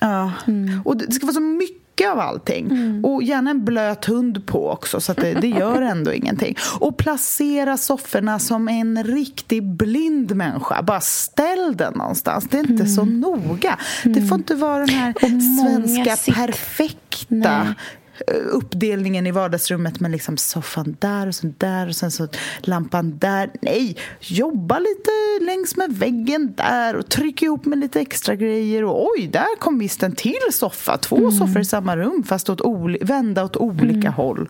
Ja. 0.00 0.32
Och 0.84 0.96
det 0.96 1.12
ska 1.12 1.26
vara 1.26 1.34
så 1.34 1.40
mycket 1.40 1.83
av 2.02 2.20
allting. 2.20 2.70
Och 3.04 3.22
gärna 3.22 3.50
en 3.50 3.64
blöt 3.64 4.04
hund 4.04 4.46
på 4.46 4.70
också, 4.70 5.00
så 5.00 5.12
det, 5.12 5.34
det 5.34 5.48
gör 5.48 5.82
ändå 5.82 6.12
ingenting. 6.14 6.56
Och 6.78 6.96
placera 6.96 7.76
sofforna 7.76 8.38
som 8.38 8.68
en 8.68 9.04
riktig 9.04 9.62
blind 9.62 10.36
människa. 10.36 10.82
Bara 10.82 11.00
ställ 11.00 11.74
den 11.76 11.92
någonstans. 11.92 12.44
Det 12.50 12.58
är 12.58 12.70
inte 12.70 12.86
så 12.86 13.04
noga. 13.04 13.78
Det 14.04 14.22
får 14.22 14.38
inte 14.38 14.54
vara 14.54 14.78
den 14.78 14.88
här 14.88 15.14
svenska 15.60 16.32
perfekta 16.32 17.64
Nej. 17.64 17.74
Eh, 18.26 18.34
uppdelningen 18.50 19.26
i 19.26 19.30
vardagsrummet 19.30 20.00
med 20.00 20.10
liksom 20.10 20.36
soffan 20.36 20.96
där 20.98 21.26
och 21.26 21.34
sen 21.34 21.54
där 21.58 21.88
och 21.88 21.96
sen 21.96 22.10
så 22.10 22.28
lampan 22.60 23.18
där. 23.18 23.50
Nej, 23.62 23.96
jobba 24.20 24.78
lite 24.78 25.44
längs 25.46 25.76
med 25.76 25.92
väggen 25.92 26.54
där 26.56 26.96
och 26.96 27.08
tryck 27.08 27.42
ihop 27.42 27.64
med 27.64 27.78
lite 27.78 28.00
extra 28.00 28.34
grejer 28.34 28.84
och 28.84 29.06
oj, 29.16 29.26
där 29.26 29.58
kom 29.58 29.78
visst 29.78 30.02
en 30.02 30.14
till 30.16 30.34
soffa. 30.52 30.98
Två 30.98 31.16
Mm. 31.16 31.32
soffor 31.32 31.60
i 31.60 31.64
samma 31.64 31.96
rum 31.96 32.22
fast 32.26 32.50
åt 32.50 32.60
vända 33.00 33.44
åt 33.44 33.56
olika 33.56 34.10
håll. 34.10 34.48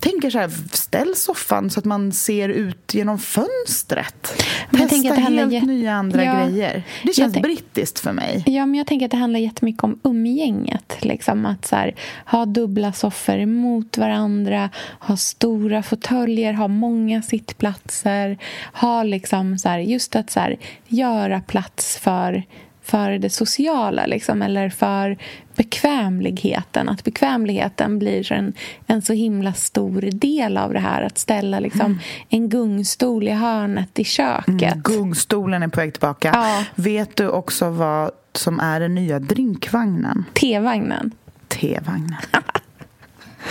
Tänker 0.00 0.30
så 0.30 0.38
här, 0.38 0.50
ställ 0.72 1.14
soffan 1.16 1.70
så 1.70 1.80
att 1.80 1.84
man 1.84 2.12
ser 2.12 2.48
ut 2.48 2.94
genom 2.94 3.18
fönstret. 3.18 4.42
Men 4.70 4.80
jag 4.80 4.90
Testa 4.90 5.14
helt 5.14 5.66
nya 5.66 5.92
andra 5.94 6.24
Ja, 6.24 6.46
grejer. 6.46 6.82
Det 7.04 7.12
känns 7.14 7.32
tänk- 7.32 7.44
brittiskt 7.46 7.98
för 7.98 8.12
mig. 8.12 8.42
Ja, 8.46 8.66
men 8.66 8.74
jag 8.74 8.86
tänker 8.86 9.06
att 9.06 9.10
det 9.10 9.16
handlar 9.16 9.40
jättemycket 9.40 9.84
om 9.84 10.00
umgänget. 10.04 10.96
Liksom, 11.00 11.46
att 11.46 11.66
så 11.66 11.76
här, 11.76 11.94
ha 12.26 12.46
dubbla 12.46 12.92
soffor 12.98 13.38
emot 13.38 13.98
varandra, 13.98 14.70
ha 15.00 15.16
stora 15.16 15.82
fåtöljer, 15.82 16.52
ha 16.52 16.68
många 16.68 17.22
sittplatser. 17.22 18.38
Ha 18.72 19.02
liksom 19.02 19.58
så 19.58 19.68
här, 19.68 19.78
just 19.78 20.16
att 20.16 20.30
så 20.30 20.40
här, 20.40 20.56
göra 20.86 21.40
plats 21.40 21.98
för, 21.98 22.42
för 22.82 23.10
det 23.10 23.30
sociala, 23.30 24.06
liksom, 24.06 24.42
eller 24.42 24.70
för 24.70 25.18
bekvämligheten. 25.56 26.88
Att 26.88 27.04
bekvämligheten 27.04 27.98
blir 27.98 28.32
en, 28.32 28.52
en 28.86 29.02
så 29.02 29.12
himla 29.12 29.52
stor 29.52 30.00
del 30.00 30.56
av 30.56 30.72
det 30.72 30.80
här. 30.80 31.02
Att 31.02 31.18
ställa 31.18 31.60
liksom, 31.60 32.00
en 32.28 32.48
gungstol 32.48 33.28
i 33.28 33.32
hörnet 33.32 33.98
i 33.98 34.04
köket. 34.04 34.74
Gungstolen 34.74 35.62
är 35.62 35.68
på 35.68 35.80
väg 35.80 35.92
tillbaka. 35.92 36.30
Ja. 36.34 36.64
Vet 36.74 37.16
du 37.16 37.28
också 37.28 37.70
vad 37.70 38.10
som 38.32 38.60
är 38.60 38.80
den 38.80 38.94
nya 38.94 39.18
drinkvagnen? 39.18 40.24
T-vagnen. 40.34 41.10
T-vagnen. 41.48 42.16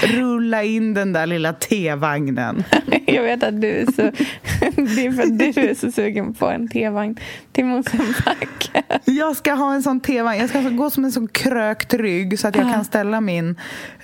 Rulla 0.01 0.63
in 0.63 0.93
den 0.93 1.13
där 1.13 1.25
lilla 1.25 1.53
T-vagnen. 1.53 2.63
Jag 3.05 3.23
vet 3.23 3.43
att 3.43 3.61
du 3.61 3.67
är 3.67 3.85
så, 3.85 4.01
det 4.95 5.05
är 5.05 5.11
för 5.11 5.23
att 5.23 5.39
du 5.39 5.61
är 5.61 5.75
så 5.75 5.91
sugen 5.91 6.33
på 6.33 6.49
en 6.49 6.67
T-vagn 6.67 7.17
till 7.51 7.65
Mosebacke. 7.65 8.83
Jag 9.05 9.37
ska 9.37 9.53
ha 9.53 9.73
en 9.73 9.83
sån 9.83 9.99
T-vagn. 9.99 10.39
Jag 10.39 10.49
ska 10.49 10.61
gå 10.61 10.89
som 10.89 11.05
en 11.05 11.11
sån 11.11 11.27
krökt 11.27 11.93
rygg 11.93 12.39
så 12.39 12.47
att 12.47 12.55
jag 12.55 12.73
kan 12.73 12.85
ställa 12.85 13.21
min 13.21 13.55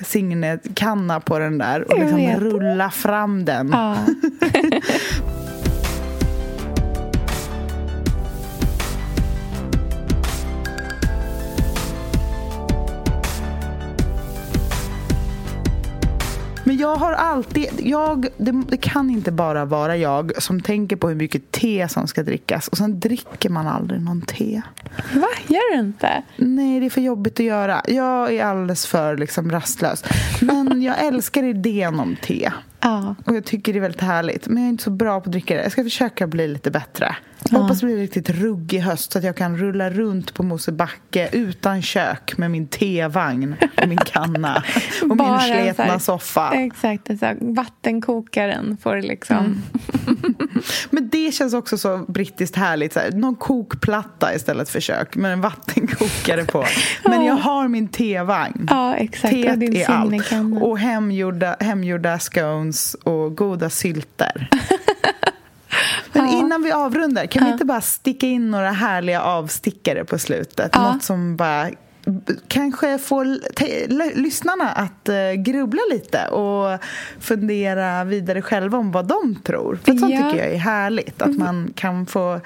Signet-kanna 0.05 1.19
på 1.19 1.39
den 1.39 1.57
där 1.57 1.91
och 1.91 1.99
liksom 1.99 2.19
rulla 2.39 2.91
fram 2.91 3.45
den. 3.45 3.69
Ja. 3.71 3.97
Men 16.73 16.79
jag 16.81 16.95
har 16.95 17.13
alltid... 17.13 17.67
Jag, 17.77 18.27
det, 18.37 18.63
det 18.67 18.77
kan 18.77 19.09
inte 19.09 19.31
bara 19.31 19.65
vara 19.65 19.97
jag 19.97 20.43
som 20.43 20.61
tänker 20.61 20.95
på 20.95 21.07
hur 21.07 21.15
mycket 21.15 21.51
te 21.51 21.87
som 21.89 22.07
ska 22.07 22.23
drickas 22.23 22.67
och 22.67 22.77
sen 22.77 22.99
dricker 22.99 23.49
man 23.49 23.67
aldrig 23.67 24.01
någon 24.01 24.21
te. 24.21 24.61
Va? 25.13 25.27
Gör 25.47 25.73
du 25.75 25.79
inte? 25.79 26.23
Nej, 26.35 26.79
det 26.79 26.85
är 26.85 26.89
för 26.89 27.01
jobbigt 27.01 27.39
att 27.39 27.45
göra. 27.45 27.81
Jag 27.87 28.33
är 28.33 28.45
alldeles 28.45 28.85
för 28.85 29.17
liksom, 29.17 29.51
rastlös. 29.51 30.03
Men 30.41 30.81
jag 30.81 31.05
älskar 31.05 31.43
idén 31.43 31.99
om 31.99 32.15
te. 32.21 32.51
Ja. 32.83 33.15
Och 33.25 33.35
jag 33.35 33.45
tycker 33.45 33.73
det 33.73 33.79
är 33.79 33.81
väldigt 33.81 34.01
härligt. 34.01 34.47
Men 34.47 34.57
jag 34.57 34.65
är 34.65 34.69
inte 34.69 34.83
så 34.83 34.91
bra 34.91 35.19
på 35.19 35.25
att 35.25 35.31
dricka 35.31 35.55
det. 35.55 35.63
Jag 35.63 35.71
ska 35.71 35.83
försöka 35.83 36.27
bli 36.27 36.47
lite 36.47 36.71
bättre. 36.71 37.15
Jag 37.51 37.59
hoppas 37.59 37.79
det 37.79 37.85
blir 37.85 37.97
riktigt 37.97 38.29
ruggig 38.29 38.79
höst 38.79 39.11
så 39.11 39.17
att 39.17 39.23
jag 39.23 39.37
kan 39.37 39.57
rulla 39.57 39.89
runt 39.89 40.33
på 40.33 40.43
Mosebacke 40.43 41.29
utan 41.31 41.81
kök 41.81 42.37
med 42.37 42.51
min 42.51 42.67
tevagn 42.67 43.55
och 43.81 43.87
min 43.89 43.97
kanna 43.97 44.63
och 45.01 45.07
min 45.07 45.17
Bara 45.17 45.39
sletna 45.39 45.83
här- 45.83 45.99
soffa. 45.99 46.51
Exakt. 46.53 47.21
Här, 47.21 47.37
vattenkokaren 47.41 48.77
får 48.81 49.01
liksom... 49.01 49.61
Men 50.89 51.09
det 51.09 51.31
känns 51.33 51.53
också 51.53 51.77
så 51.77 51.97
brittiskt 52.07 52.55
härligt. 52.55 52.93
Så 52.93 52.99
här, 52.99 53.11
någon 53.11 53.35
kokplatta 53.35 54.35
istället 54.35 54.69
för 54.69 54.79
kök 54.79 55.15
med 55.15 55.33
en 55.33 55.41
vattenkokare 55.41 56.45
på. 56.45 56.65
Men 57.09 57.25
jag 57.25 57.35
har 57.35 57.67
min 57.67 57.87
tevagn. 57.87 58.67
Ja, 58.69 58.95
exakt. 58.95 59.33
Teet 59.33 59.51
och 59.53 59.57
din 59.59 59.75
är 59.75 59.89
allt. 59.91 60.31
Och 60.63 60.79
hemgjorda, 60.79 61.55
hemgjorda 61.59 62.19
scones 62.19 62.72
och 63.03 63.37
goda 63.37 63.69
sylter. 63.69 64.49
Men 66.13 66.27
innan 66.29 66.63
vi 66.63 66.71
avrundar, 66.71 67.25
kan 67.25 67.45
vi 67.45 67.51
inte 67.51 67.65
bara 67.65 67.81
sticka 67.81 68.27
in 68.27 68.51
några 68.51 68.71
härliga 68.71 69.21
avstickare 69.21 70.05
på 70.05 70.19
slutet? 70.19 70.71
Ja. 70.73 70.93
Något 70.93 71.03
som 71.03 71.35
bara 71.35 71.69
kanske 72.47 72.99
l- 73.19 74.11
lyssnarna 74.15 74.69
att 74.69 75.09
uh, 75.09 75.41
grubbla 75.41 75.81
lite 75.91 76.27
och 76.27 76.79
fundera 77.19 78.03
vidare 78.03 78.41
själva 78.41 78.77
om 78.77 78.91
vad 78.91 79.05
de 79.07 79.35
tror. 79.43 79.79
För 79.83 79.91
sånt 79.97 80.11
Ja. 80.13 80.17
Mm. 80.19 80.31
tycker 80.31 80.43
jag 80.45 80.53
är 80.53 80.59
härligt, 80.59 81.21
att 81.21 81.37
man 81.37 81.73
kan 81.75 82.05
få 82.05 82.39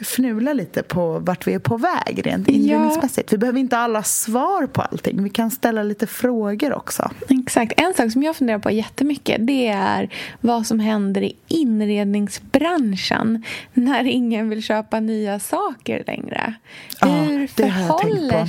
fnula 0.00 0.52
lite 0.52 0.82
på 0.82 1.18
vart 1.18 1.46
vi 1.46 1.54
är 1.54 1.58
på 1.58 1.76
väg 1.76 2.26
rent 2.26 2.48
inredningsmässigt. 2.48 3.32
Vi 3.32 3.38
behöver 3.38 3.58
inte 3.60 3.78
alla 3.78 4.02
svar 4.02 4.66
på 4.66 4.82
allting, 4.82 5.22
vi 5.22 5.30
kan 5.30 5.50
ställa 5.50 5.82
lite 5.82 6.06
frågor 6.06 6.74
också. 6.74 7.10
Exakt. 7.28 7.80
En 7.80 7.94
sak 7.94 8.12
som 8.12 8.22
jag 8.22 8.36
funderar 8.36 8.58
på 8.58 8.70
jättemycket 8.70 9.46
det 9.46 9.66
är 9.66 10.10
vad 10.40 10.66
som 10.66 10.80
händer 10.80 11.22
i 11.22 11.36
inredningsbranschen 11.48 13.44
när 13.72 14.04
ingen 14.04 14.48
vill 14.48 14.62
köpa 14.62 15.00
nya 15.00 15.38
saker 15.40 16.04
längre. 16.06 16.54
Ja, 17.00 17.06
Hur 17.08 17.46
förhåller 17.46 18.40
på. 18.40 18.46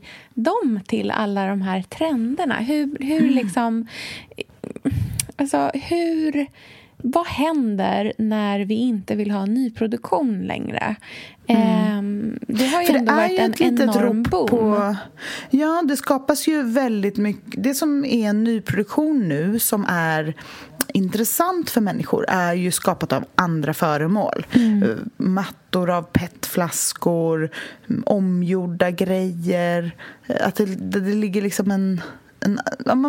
Sig 0.00 0.08
de 0.34 0.80
till 0.86 1.10
alla 1.10 1.46
de 1.46 1.62
här 1.62 1.82
trenderna? 1.82 2.54
Hur, 2.54 2.96
hur 3.00 3.20
Mm. 3.20 3.34
liksom... 3.34 3.86
Alltså, 5.36 5.70
hur... 5.74 6.46
Vad 7.02 7.26
händer 7.26 8.12
när 8.18 8.60
vi 8.60 8.74
inte 8.74 9.14
vill 9.14 9.30
ha 9.30 9.46
nyproduktion 9.46 10.42
längre? 10.42 10.96
Ehm, 11.46 12.38
det 12.46 12.66
har 12.66 12.82
ju 12.82 12.88
Mm. 12.88 13.06
För 13.06 13.12
ändå 13.12 13.12
varit 13.14 13.60
en 13.60 13.80
enorm 13.80 14.22
boom. 14.22 14.46
på... 14.48 14.96
Ja, 15.50 15.82
det 15.88 15.96
skapas 15.96 16.48
ju 16.48 16.62
väldigt 16.62 17.16
mycket... 17.16 17.62
Det 17.64 17.74
som 17.74 18.04
är 18.04 18.28
en 18.28 18.44
nyproduktion 18.44 19.28
nu 19.28 19.58
som 19.58 19.86
är 19.88 20.34
intressant 20.94 21.70
för 21.70 21.80
människor 21.80 22.24
är 22.28 22.54
ju 22.54 22.70
skapat 22.72 23.12
av 23.12 23.24
andra 23.34 23.74
föremål. 23.74 24.46
Mm. 24.52 24.82
Eh, 24.82 24.96
Mattor 25.16 25.90
av 25.90 26.02
petflaskor, 26.02 27.50
mm, 27.90 28.02
omgjorda 28.06 28.90
grejer. 28.90 29.90
Eh, 30.26 30.46
Att 30.46 30.54
det, 30.54 30.64
det 30.64 31.00
ligger 31.00 31.42
liksom 31.42 31.70
en... 31.70 32.00
En, 32.40 32.60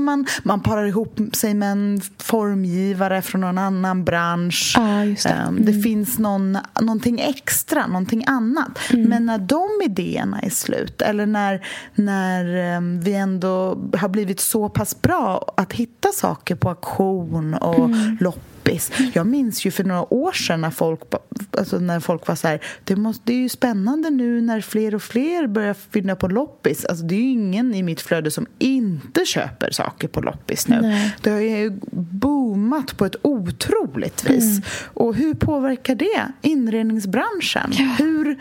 man, 0.03 0.25
man 0.43 0.59
parar 0.61 0.86
ihop 0.86 1.19
sig 1.34 1.53
med 1.53 1.71
en 1.71 2.01
formgivare 2.17 3.21
från 3.21 3.41
någon 3.41 3.57
annan 3.57 4.03
bransch. 4.03 4.77
Just 5.05 5.23
det. 5.23 5.29
Ehm, 5.29 5.65
det 5.65 5.73
finns 5.73 6.19
någon, 6.19 6.57
någonting 6.82 7.19
extra, 7.19 7.88
någonting 7.88 8.23
annat. 8.27 8.79
Men 8.91 9.25
när 9.25 9.38
de 9.38 9.67
idéerna 9.86 10.39
är 10.39 10.49
slut 10.49 11.01
eller 11.01 11.25
när, 11.25 11.65
när 11.95 12.55
ehm, 12.55 12.99
vi 13.01 13.13
ändå 13.13 13.77
har 13.97 14.09
blivit 14.09 14.39
så 14.39 14.69
pass 14.69 15.01
bra 15.01 15.53
att 15.57 15.73
hitta 15.73 16.09
saker 16.09 16.55
på 16.55 16.69
auktion 16.69 17.53
och 17.53 17.89
loppis. 18.19 18.91
Jag 19.13 19.27
minns 19.27 19.65
ju 19.65 19.71
för 19.71 19.84
några 19.84 20.13
år 20.13 20.32
sedan 20.32 20.61
när 20.61 20.69
folk, 20.69 21.09
ba- 21.09 21.17
alltså 21.58 21.80
när 21.80 21.99
folk 21.99 22.28
var 22.28 22.36
så 22.36 22.47
här 22.47 22.62
det, 22.84 22.95
måste, 22.95 23.22
det 23.26 23.34
är 23.34 23.38
ju 23.38 23.49
spännande 23.49 24.10
nu 24.10 24.41
när 24.41 24.62
fler 24.62 24.95
och 24.95 25.04
fler 25.04 25.47
börjar 25.47 25.74
finna 25.74 26.16
på 26.16 26.28
loppis. 26.28 26.86
Alltså, 26.86 27.06
det 27.06 27.16
är 27.16 27.20
ju 27.20 27.30
ingen 27.30 27.76
i 27.76 27.84
mitt 27.84 28.02
flöde 28.02 28.32
som 28.32 28.47
inte 28.60 29.26
köper 29.26 29.72
saker 29.72 30.08
på 30.08 30.22
loppis 30.22 30.68
nu. 30.68 30.82
Nej. 30.82 31.16
Det 31.22 31.30
har 31.30 31.39
ju 31.39 31.80
boomat 31.91 32.97
på 32.97 33.06
ett 33.06 33.16
otroligt 33.22 34.30
vis. 34.30 34.43
Mm. 34.43 34.64
Och 34.93 35.16
hur 35.16 35.34
påverkar 35.34 35.95
det 35.95 36.32
inredningsbranschen? 36.41 37.72
Hur, 37.97 38.38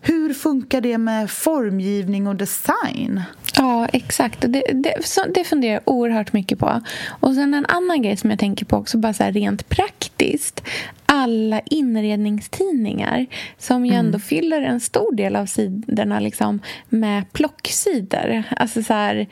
hur 0.00 0.34
funkar 0.34 0.80
det 0.80 0.98
med 0.98 1.30
formgivning 1.30 2.26
och 2.26 2.36
design? 2.36 3.22
Ja, 3.56 3.86
exakt. 3.92 4.40
Det, 4.40 4.62
det, 4.72 4.94
så, 5.04 5.20
det 5.34 5.44
funderar 5.44 5.72
jag 5.72 5.82
oerhört 5.84 6.32
mycket 6.32 6.58
på. 6.58 6.80
Och 7.20 7.34
sen 7.34 7.54
en 7.54 7.66
annan 7.66 8.02
grej 8.02 8.16
som 8.16 8.30
jag 8.30 8.38
tänker 8.38 8.66
på 8.66 8.76
också, 8.76 8.98
bara 8.98 9.12
så 9.12 9.22
här 9.24 9.32
rent 9.32 9.68
praktiskt. 9.68 10.62
Alla 11.06 11.60
inredningstidningar 11.60 13.26
som 13.58 13.86
ju 13.86 13.94
ändå 13.94 14.18
fyller 14.18 14.62
en 14.62 14.80
stor 14.80 15.14
del 15.14 15.36
av 15.36 15.46
sidorna 15.46 16.20
liksom, 16.20 16.60
med 16.88 17.32
plocksidor. 17.32 18.42
Alltså 18.56 18.82
så 18.82 18.92
här 18.94 19.26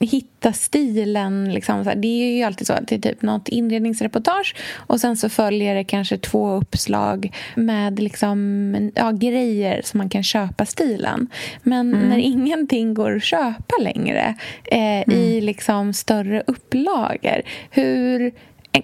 hitta 0.00 0.52
stilen. 0.52 1.52
Liksom. 1.52 1.92
Det 1.96 2.08
är 2.08 2.36
ju 2.36 2.42
alltid 2.42 2.66
så 2.66 2.72
att 2.72 2.88
det 2.88 2.94
är 2.94 2.98
typ 2.98 3.22
något 3.22 3.48
inredningsreportage 3.48 4.54
och 4.76 5.00
sen 5.00 5.16
så 5.16 5.28
följer 5.28 5.74
det 5.74 5.84
kanske 5.84 6.18
två 6.18 6.50
uppslag 6.50 7.32
med 7.54 7.98
liksom, 7.98 8.90
ja, 8.94 9.10
grejer 9.10 9.82
som 9.84 9.98
man 9.98 10.08
kan 10.08 10.22
köpa 10.22 10.66
stilen. 10.66 11.28
Men 11.62 11.90
när 11.90 12.18
ingenting 12.18 12.94
går 12.94 13.16
att 13.16 13.24
köpa 13.24 13.74
längre 13.80 14.34
eh, 14.64 15.14
i 15.14 15.40
liksom 15.40 15.92
större 15.92 16.42
upplagor, 16.46 17.42
hur 17.70 18.32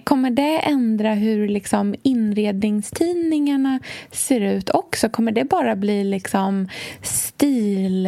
Kommer 0.03 0.29
det 0.29 0.59
ändra 0.59 1.13
hur 1.13 1.47
liksom 1.47 1.95
inredningstidningarna 2.03 3.79
ser 4.11 4.41
ut 4.41 4.69
också? 4.69 5.09
Kommer 5.09 5.31
det 5.31 5.43
bara 5.45 5.75
bli 5.75 6.03
liksom 6.03 6.67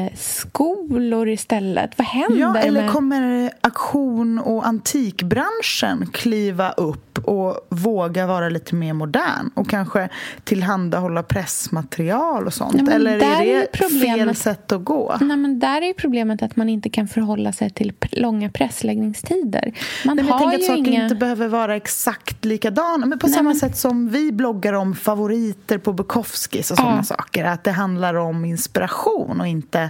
stilskolor 0.06 1.30
istället? 1.30 1.98
Vad 1.98 2.08
händer 2.08 2.40
Ja, 2.40 2.58
eller 2.58 2.82
med... 2.82 2.92
kommer 2.92 3.52
auktion 3.62 4.40
och 4.40 4.68
antikbranschen 4.68 6.08
kliva 6.14 6.72
upp 6.72 7.18
och 7.28 7.68
våga 7.70 8.28
vara 8.28 8.50
lite 8.50 8.76
mer 8.76 8.94
modern 8.94 9.50
och 9.54 9.70
kanske 9.70 10.10
tillhandahålla 10.44 11.24
pressmaterial 11.24 12.46
och 12.48 12.54
sånt? 12.54 12.82
Ja, 12.88 12.92
eller 12.94 13.12
är 13.12 13.20
det 13.20 13.26
fel 13.46 13.68
problemet- 13.72 14.38
sätt 14.38 14.72
att 14.72 14.84
gå? 14.84 15.18
Nej, 15.22 15.38
men 15.38 15.60
där 15.60 15.82
är 15.82 15.94
problemet 15.94 16.44
att 16.44 16.56
man 16.56 16.70
inte 16.70 16.90
kan 16.90 17.08
förhålla 17.08 17.52
sig 17.54 17.70
till 17.70 17.94
långa 18.12 18.50
pressläggningstider. 18.50 19.74
Man 20.06 20.16
Nej, 20.16 20.26
men 20.26 20.28
jag 20.28 20.34
har 20.34 20.40
tänker 20.40 20.58
att 20.58 20.64
saker 20.78 20.92
inga... 20.92 21.04
inte 21.04 21.16
behöver 21.16 21.48
vara 21.48 21.75
exakt 21.76 22.46
likadana. 22.46 23.06
Men 23.06 23.20
på 23.20 23.28
samma 23.28 23.50
men- 23.50 23.56
sätt 23.56 23.78
som 23.78 24.10
vi 24.10 24.32
bloggar 24.32 24.74
om 24.74 24.96
favoriter 24.96 25.78
på 25.78 25.94
Bukowskis 25.94 26.72
och 26.72 26.78
sådana 26.78 26.98
Ja. 26.98 27.04
saker. 27.04 27.44
Att 27.46 27.64
det 27.64 27.72
handlar 27.72 28.14
om 28.14 28.46
inspiration 28.46 29.42
och 29.42 29.48
inte 29.48 29.90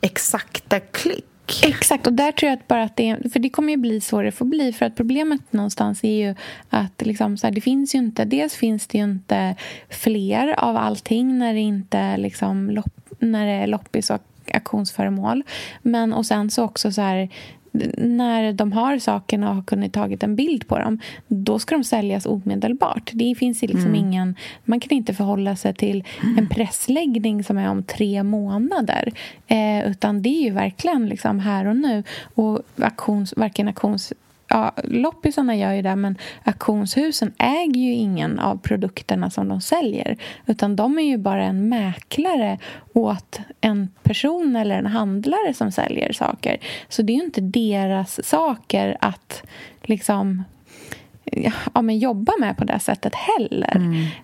exakta 0.00 0.80
klick. 0.80 1.24
Exakt, 1.62 2.06
och 2.06 2.12
där 2.12 2.32
tror 2.32 2.50
jag 2.50 2.58
att 2.58 2.68
bara 2.68 2.82
att 2.82 2.96
det, 2.96 3.32
för 3.32 3.38
det 3.40 3.50
kommer 3.50 3.70
ju 3.70 3.76
bli 3.76 4.00
så 4.00 4.22
det 4.22 4.32
får 4.32 4.44
bli 4.44 4.72
för 4.72 4.86
att 4.86 4.96
problemet 4.96 5.52
någonstans 5.52 6.04
är 6.04 6.26
ju 6.28 6.34
att 6.68 7.02
liksom 7.06 7.36
så 7.36 7.46
här, 7.46 7.54
det 7.54 7.60
finns 7.60 7.94
ju 7.94 7.98
inte, 7.98 8.24
dels 8.24 8.54
finns 8.54 8.86
det 8.86 8.98
ju 8.98 9.04
inte 9.04 9.54
fler 9.88 10.54
av 10.60 10.76
allting 10.76 11.38
när 11.38 11.54
det 11.54 11.60
inte 11.60 12.16
liksom 12.16 12.70
lopp, 12.70 12.94
när 13.18 13.46
det 13.46 13.52
är 13.52 13.66
loppis 13.66 14.10
och 14.10 14.22
auktionsföremål. 14.54 15.42
Men 15.82 16.12
och 16.12 16.26
sen 16.26 16.50
så 16.50 16.64
också 16.64 16.92
så 16.92 17.00
här 17.00 17.28
när 17.96 18.52
de 18.52 18.72
har 18.72 18.98
sakerna 18.98 19.48
och 19.48 19.54
har 19.54 19.62
kunnat 19.62 19.92
tagit 19.92 20.22
en 20.22 20.36
bild 20.36 20.68
på 20.68 20.78
dem 20.78 20.98
då 21.26 21.58
ska 21.58 21.74
de 21.74 21.84
säljas 21.84 22.26
omedelbart. 22.26 23.10
Det 23.14 23.34
finns 23.38 23.62
liksom 23.62 23.94
ingen, 23.94 24.36
man 24.64 24.80
kan 24.80 24.96
inte 24.98 25.14
förhålla 25.14 25.56
sig 25.56 25.74
till 25.74 26.04
en 26.38 26.48
pressläggning 26.48 27.44
som 27.44 27.58
är 27.58 27.70
om 27.70 27.82
tre 27.82 28.22
månader. 28.22 29.12
Eh, 29.46 29.90
utan 29.90 30.22
det 30.22 30.28
är 30.28 30.42
ju 30.42 30.50
verkligen 30.50 31.06
liksom 31.06 31.38
här 31.38 31.66
och 31.66 31.76
nu. 31.76 32.02
Och 32.34 32.62
auktions, 32.76 33.34
varken 33.36 33.68
auktions 33.68 34.12
ja, 34.50 34.72
loppisarna 34.84 35.56
gör 35.56 35.72
ju 35.72 35.82
det, 35.82 35.96
men 35.96 36.18
auktionshusen 36.44 37.32
äger 37.38 37.80
ju 37.80 37.92
ingen 37.92 38.38
av 38.38 38.56
produkterna 38.56 39.30
som 39.30 39.48
de 39.48 39.60
säljer. 39.60 40.16
Utan 40.46 40.76
de 40.76 40.98
är 40.98 41.02
ju 41.02 41.18
bara 41.18 41.44
en 41.44 41.68
mäklare 41.68 42.58
åt 42.92 43.40
en 43.60 43.88
person 44.02 44.56
eller 44.56 44.78
en 44.78 44.86
handlare 44.86 45.54
som 45.54 45.72
säljer 45.72 46.12
saker. 46.12 46.58
Så 46.88 47.02
det 47.02 47.12
är 47.12 47.14
ju 47.14 47.24
inte 47.24 47.40
deras 47.40 48.28
saker 48.28 48.96
att 49.00 49.42
liksom 49.82 50.44
ja, 51.74 51.82
men 51.82 51.98
jobba 51.98 52.32
med 52.40 52.56
på 52.56 52.64
det 52.64 52.78
sättet 52.78 53.14
heller. 53.14 53.76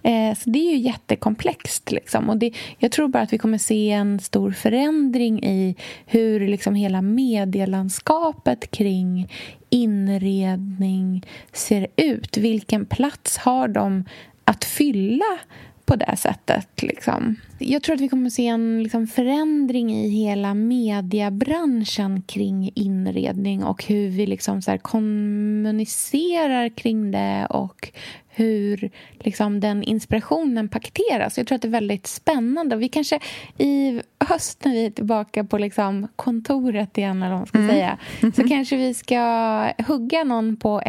Eh, 0.03 0.37
så 0.39 0.51
det 0.51 0.59
är 0.59 0.71
ju 0.73 0.79
jättekomplext. 0.79 1.93
Liksom. 1.93 2.31
Och 2.31 2.37
det, 2.37 2.53
jag 2.79 2.93
tror 2.93 3.09
bara 3.09 3.23
att 3.23 3.33
vi 3.33 3.39
kommer 3.39 3.59
se 3.59 3.91
en 3.91 4.21
stor 4.21 4.53
förändring 4.53 5.45
i 5.45 5.77
hur 6.07 6.49
liksom 6.49 6.75
hela 6.75 7.03
medielandskapet 7.03 8.71
kring 8.71 9.33
inredning 9.71 11.27
ser 11.53 11.87
ut. 11.97 12.37
Vilken 12.37 12.87
plats 12.87 13.39
har 13.39 13.69
de 13.69 14.05
att 14.45 14.65
fylla 14.65 15.39
på 15.87 15.97
det 15.97 16.17
sättet. 16.17 16.83
Liksom. 16.83 17.37
Jag 17.59 17.83
tror 17.83 17.95
att 17.95 18.01
vi 18.01 18.09
kommer 18.09 18.27
att 18.27 18.33
se 18.33 18.47
en 18.47 18.83
liksom, 18.83 19.07
förändring 19.07 19.95
i 19.95 20.09
hela 20.09 20.55
mediebranschen 20.55 22.23
kring 22.23 22.71
inredning 22.75 23.65
och 23.65 23.85
hur 23.85 24.09
vi 24.09 24.27
liksom, 24.27 24.63
så 24.63 24.71
här, 24.71 24.79
kommunicerar 24.79 26.69
kring 26.69 27.11
det 27.11 27.47
och 27.51 27.93
hur 28.29 28.91
liksom, 29.13 29.61
den 29.61 29.83
inspirationen 29.83 30.69
paketeras. 30.69 31.39
Jag 31.39 31.47
tror 31.47 31.57
att 31.57 31.63
det 31.63 31.69
är 31.69 31.73
väldigt 31.73 32.07
spännande. 32.07 32.77
Vi 32.77 32.89
kanske 32.89 33.21
i 33.59 34.01
höst 34.29 34.65
när 34.65 34.73
vi 34.73 34.87
är 34.87 34.91
tillbaka 34.91 35.45
på 35.45 35.59
liksom, 35.59 36.09
kontoret 36.17 36.99
igen, 36.99 37.23
eller 37.23 37.33
vad 37.33 37.41
man 37.41 37.47
ska 37.47 37.69
säga 37.69 37.99
så 38.37 38.49
kanske 38.49 38.77
vi 38.77 38.95
ska 38.95 39.73
hugga 39.87 40.25
någon 40.25 40.57
på 40.57 40.81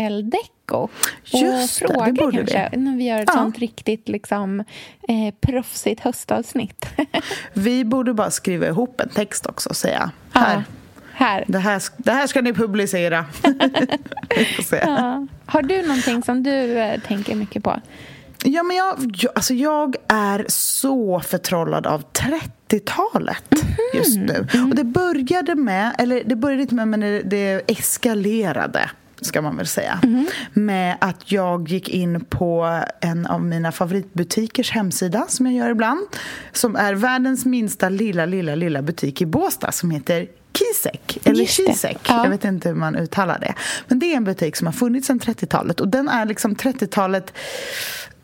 L-däck 0.68 0.72
och 0.72 0.92
Just 1.42 1.80
det, 1.80 1.88
fråga 1.88 2.06
det 2.06 2.12
borde 2.14 2.38
kanske 2.38 2.70
vi. 2.72 2.78
när 2.78 2.98
vi 2.98 3.04
gör 3.04 3.18
ett 3.20 3.24
Ja. 3.28 3.34
sånt 3.34 3.58
riktigt 3.60 4.10
liksom, 4.10 4.60
eh, 5.08 5.34
proffsigt 5.42 6.02
höstavsnitt. 6.02 6.86
Vi 7.54 7.86
borde 7.86 8.14
bara 8.14 8.32
skriva 8.32 8.68
ihop 8.68 9.02
en 9.02 9.10
text 9.10 9.46
också 9.46 9.70
och 9.70 9.76
säga 9.76 10.12
Ja. 10.34 10.40
här, 10.40 10.64
Här. 11.14 11.46
det 11.48 11.60
här, 11.60 11.82
det 11.98 12.12
här 12.12 12.28
ska 12.28 12.42
ni 12.42 12.54
publicera. 12.54 13.26
Ja. 14.72 15.28
Har 15.46 15.62
du 15.62 15.82
någonting 15.82 16.24
som 16.24 16.44
du 16.44 16.80
eh, 16.80 17.00
tänker 17.02 17.36
mycket 17.36 17.64
på? 17.64 17.82
Ja, 18.44 18.64
men 18.64 18.78
jag, 18.78 18.96
jag, 19.16 19.32
alltså 19.36 19.54
jag 19.54 19.96
är 20.08 20.46
så 20.48 21.20
förtrollad 21.20 21.88
av 21.88 22.04
30-talet 22.70 23.44
just 23.94 24.18
nu. 24.18 24.48
Och 24.70 24.76
det 24.76 24.84
började 24.84 25.56
med, 25.56 25.96
eller 26.00 26.24
det 26.26 26.36
började 26.36 26.62
inte 26.62 26.76
med, 26.76 26.88
men 26.88 27.00
det, 27.00 27.22
det 27.22 27.62
eskalerade 27.72 28.90
ska 29.22 29.42
man 29.42 29.58
väl 29.58 29.68
säga. 29.68 30.00
Med 30.54 30.98
att 31.02 31.32
jag 31.32 31.70
gick 31.70 31.90
in 31.90 32.26
på 32.26 32.82
en 33.02 33.26
av 33.26 33.42
mina 33.42 33.72
favoritbutikers 33.72 34.72
hemsida, 34.72 35.26
som 35.28 35.46
jag 35.46 35.56
gör 35.56 35.70
ibland. 35.70 36.02
Som 36.52 36.76
är 36.76 36.94
världens 36.94 37.46
minsta 37.46 37.90
lilla, 37.90 38.26
lilla, 38.26 38.56
lilla 38.56 38.82
butik 38.82 39.22
i 39.22 39.26
Båstad 39.26 39.72
som 39.72 39.92
heter 39.92 40.28
Kisek, 40.54 41.18
eller. 41.24 41.46
Kisek. 41.46 41.98
Ja. 42.08 42.24
Jag 42.24 42.30
vet 42.30 42.46
inte 42.46 42.70
hur 42.70 42.76
man 42.76 42.96
uttalar 42.96 43.40
det. 43.40 43.54
Men 43.88 44.00
det 44.00 44.14
är 44.14 44.18
en 44.18 44.24
butik 44.24 44.56
som 44.56 44.68
har 44.68 44.74
funnits 44.74 45.08
sedan 45.08 45.20
30-talet 45.20 45.80
och 45.80 45.88
den 45.88 46.10
är 46.10 46.26
liksom 46.26 46.56
30-talet 46.56 47.34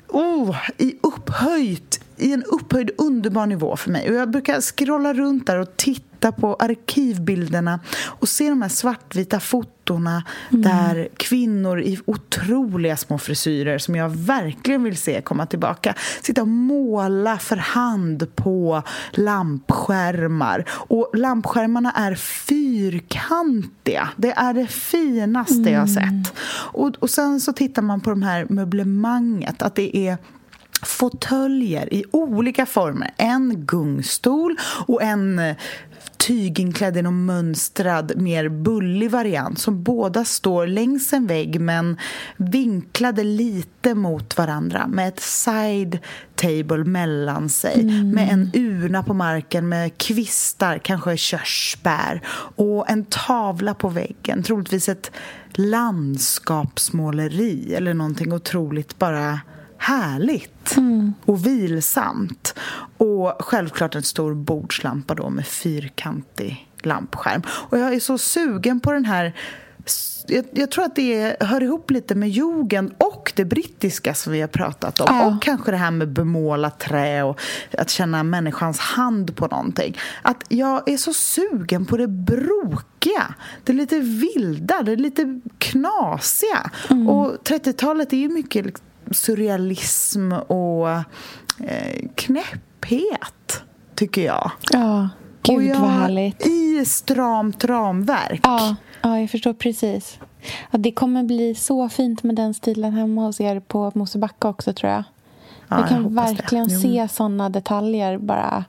oh, 0.08 0.56
i 0.78 0.96
upphöjt 1.02 2.00
i 2.18 2.34
en 2.34 2.44
upphöjd 2.44 2.92
underbar 2.98 3.46
nivå 3.46 3.76
för 3.76 3.92
mig. 3.92 4.10
Och 4.10 4.16
jag 4.16 4.32
brukar 4.32 4.62
scrolla 4.62 5.14
runt 5.14 5.48
där 5.48 5.58
och 5.58 5.78
titta 5.78 6.32
på 6.32 6.56
arkivbilderna 6.56 7.80
och 8.06 8.30
se 8.30 8.50
de 8.50 8.62
här 8.62 8.70
svartvita 8.70 9.40
fotona 9.40 10.24
där 10.50 11.10
kvinnor 11.18 11.82
i 11.82 12.00
otroliga 12.06 12.98
små 12.98 13.18
frisyrer 13.18 13.78
som 13.78 13.96
jag 13.96 14.10
verkligen 14.10 14.84
vill 14.84 14.98
se 14.98 15.22
komma 15.22 15.46
tillbaka 15.46 15.96
sitta 16.22 16.42
och 16.42 16.48
måla 16.48 17.38
för 17.38 17.58
hand 17.58 18.36
på 18.36 18.84
lampskärmar. 19.12 20.66
Och 20.70 21.12
lampskärmarna 21.14 21.92
är 21.92 22.16
fyrkantiga. 22.16 24.10
Det 24.16 24.32
är 24.32 24.54
det 24.54 24.68
finaste 24.68 25.70
jag 25.70 25.80
har 25.80 25.88
sett. 25.88 26.34
Och, 26.74 26.96
och 27.00 27.10
sen 27.10 27.40
så 27.40 27.54
tittar 27.54 27.82
man 27.82 28.02
på 28.02 28.10
de 28.10 28.24
här 28.24 28.46
möblemanget, 28.50 29.62
att 29.62 29.76
det 29.76 29.98
är 29.98 30.18
fåtöljer 30.86 31.94
i 31.94 32.04
olika 32.12 32.66
former. 32.66 33.14
En 33.18 33.66
gungstol 33.66 34.58
och 34.88 35.02
en 35.02 35.40
eh, 35.40 35.56
tyginklädd 36.28 36.98
i 36.98 37.02
någon 37.02 37.26
mönstrad, 37.26 38.18
mer 38.18 38.50
bullig 38.50 39.12
variant 39.12 39.60
som 39.60 39.84
båda 39.84 40.26
står 40.26 40.68
längs 40.68 41.14
en 41.14 41.28
vägg 41.28 41.62
men 41.62 41.98
vinklade 42.38 43.24
lite 43.24 43.96
mot 43.96 44.38
varandra 44.38 44.88
med 44.88 45.08
ett 45.08 45.20
side 45.20 46.00
table 46.36 46.84
mellan 46.84 47.50
sig. 47.50 47.84
Med 48.04 48.34
en 48.34 48.52
urna 48.54 49.04
på 49.04 49.14
marken 49.14 49.70
med 49.70 49.98
kvistar, 49.98 50.78
kanske 50.78 51.18
körsbär 51.18 52.22
och 52.56 52.90
en 52.90 53.06
tavla 53.06 53.74
på 53.74 53.90
väggen, 53.90 54.44
troligtvis 54.44 54.90
ett 54.90 55.12
landskapsmåleri 55.54 57.76
eller 57.76 57.94
någonting 57.94 58.34
otroligt 58.34 59.00
bara 59.00 59.40
härligt 59.78 60.63
och 61.26 61.46
vilsamt. 61.46 62.56
Och 62.98 63.34
självklart 63.40 63.96
en 63.96 64.04
stor 64.04 64.34
bordslampa 64.34 65.16
då 65.16 65.30
med 65.30 65.48
fyrkantig 65.48 66.70
lampskärm. 66.82 67.42
Och 67.48 67.78
jag 67.78 67.94
är 67.94 68.00
så 68.00 68.18
sugen 68.18 68.80
på 68.80 68.92
den 68.92 69.06
här 69.06 69.34
jag, 70.28 70.46
jag 70.52 70.72
tror 70.72 70.86
att 70.86 70.96
det 70.96 71.36
hör 71.40 71.64
ihop 71.64 71.92
lite 71.92 72.16
med 72.16 72.30
jugend 72.30 72.94
och 72.98 73.34
det 73.36 73.46
brittiska 73.46 74.14
som 74.14 74.34
vi 74.34 74.42
har 74.42 74.48
pratat 74.48 75.00
om. 75.00 75.08
Ja. 75.10 75.26
Och 75.26 75.42
kanske 75.42 75.72
det 75.72 75.78
här 75.78 75.92
med 75.92 76.10
bemålat 76.10 76.80
trä 76.80 77.24
och 77.24 77.40
att 77.78 77.90
känna 77.90 78.24
människans 78.24 78.80
hand 78.80 79.36
på 79.36 79.48
någonting. 79.48 79.98
Att 80.22 80.44
jag 80.50 80.90
är 80.90 80.98
så 80.98 81.14
sugen 81.14 81.86
på 81.86 81.98
det 81.98 82.08
brokiga, 82.08 83.34
det 83.64 83.74
lite 83.74 84.00
vilda, 84.00 84.82
det 84.82 84.96
lite 84.96 85.42
knasiga. 85.58 86.72
Och 86.90 87.38
30-talet 87.44 88.14
är 88.14 88.18
ju 88.18 88.30
mycket 88.30 88.66
surrealism 89.12 90.32
och 90.32 90.90
eh, 90.90 92.10
knäpphet, 92.16 93.64
tycker 93.96 94.26
jag. 94.26 94.52
Ja, 94.72 95.10
och 95.48 95.60
gud 95.60 95.64
jag, 95.70 95.80
vad 95.80 95.90
härligt. 95.90 96.48
I 96.48 96.86
stramt 96.86 97.66
ramverk. 97.66 98.40
Ja, 98.44 98.76
ja, 99.02 99.20
jag 99.20 99.30
förstår 99.30 99.54
precis. 99.54 100.20
Ja, 100.72 100.78
det 100.78 100.92
kommer 100.92 101.24
bli 101.24 101.56
så 101.56 101.90
fint 101.90 102.24
med 102.24 102.36
den 102.36 102.54
stilen 102.54 102.94
hemma 102.94 103.22
hos 103.22 103.42
er 103.42 103.60
på 103.60 103.92
Mosebacka 103.96 104.48
också, 104.48 104.74
tror 104.74 104.92
jag. 104.92 105.04
Ja, 105.68 105.76
jag 105.76 105.80
jag 105.80 105.90
kan 105.90 106.04
det. 106.04 106.10
verkligen 106.10 106.68
Jo. 106.70 106.80
se 106.82 107.08
såna 107.12 107.50
detaljer 107.50 108.18
bara. 108.18 108.66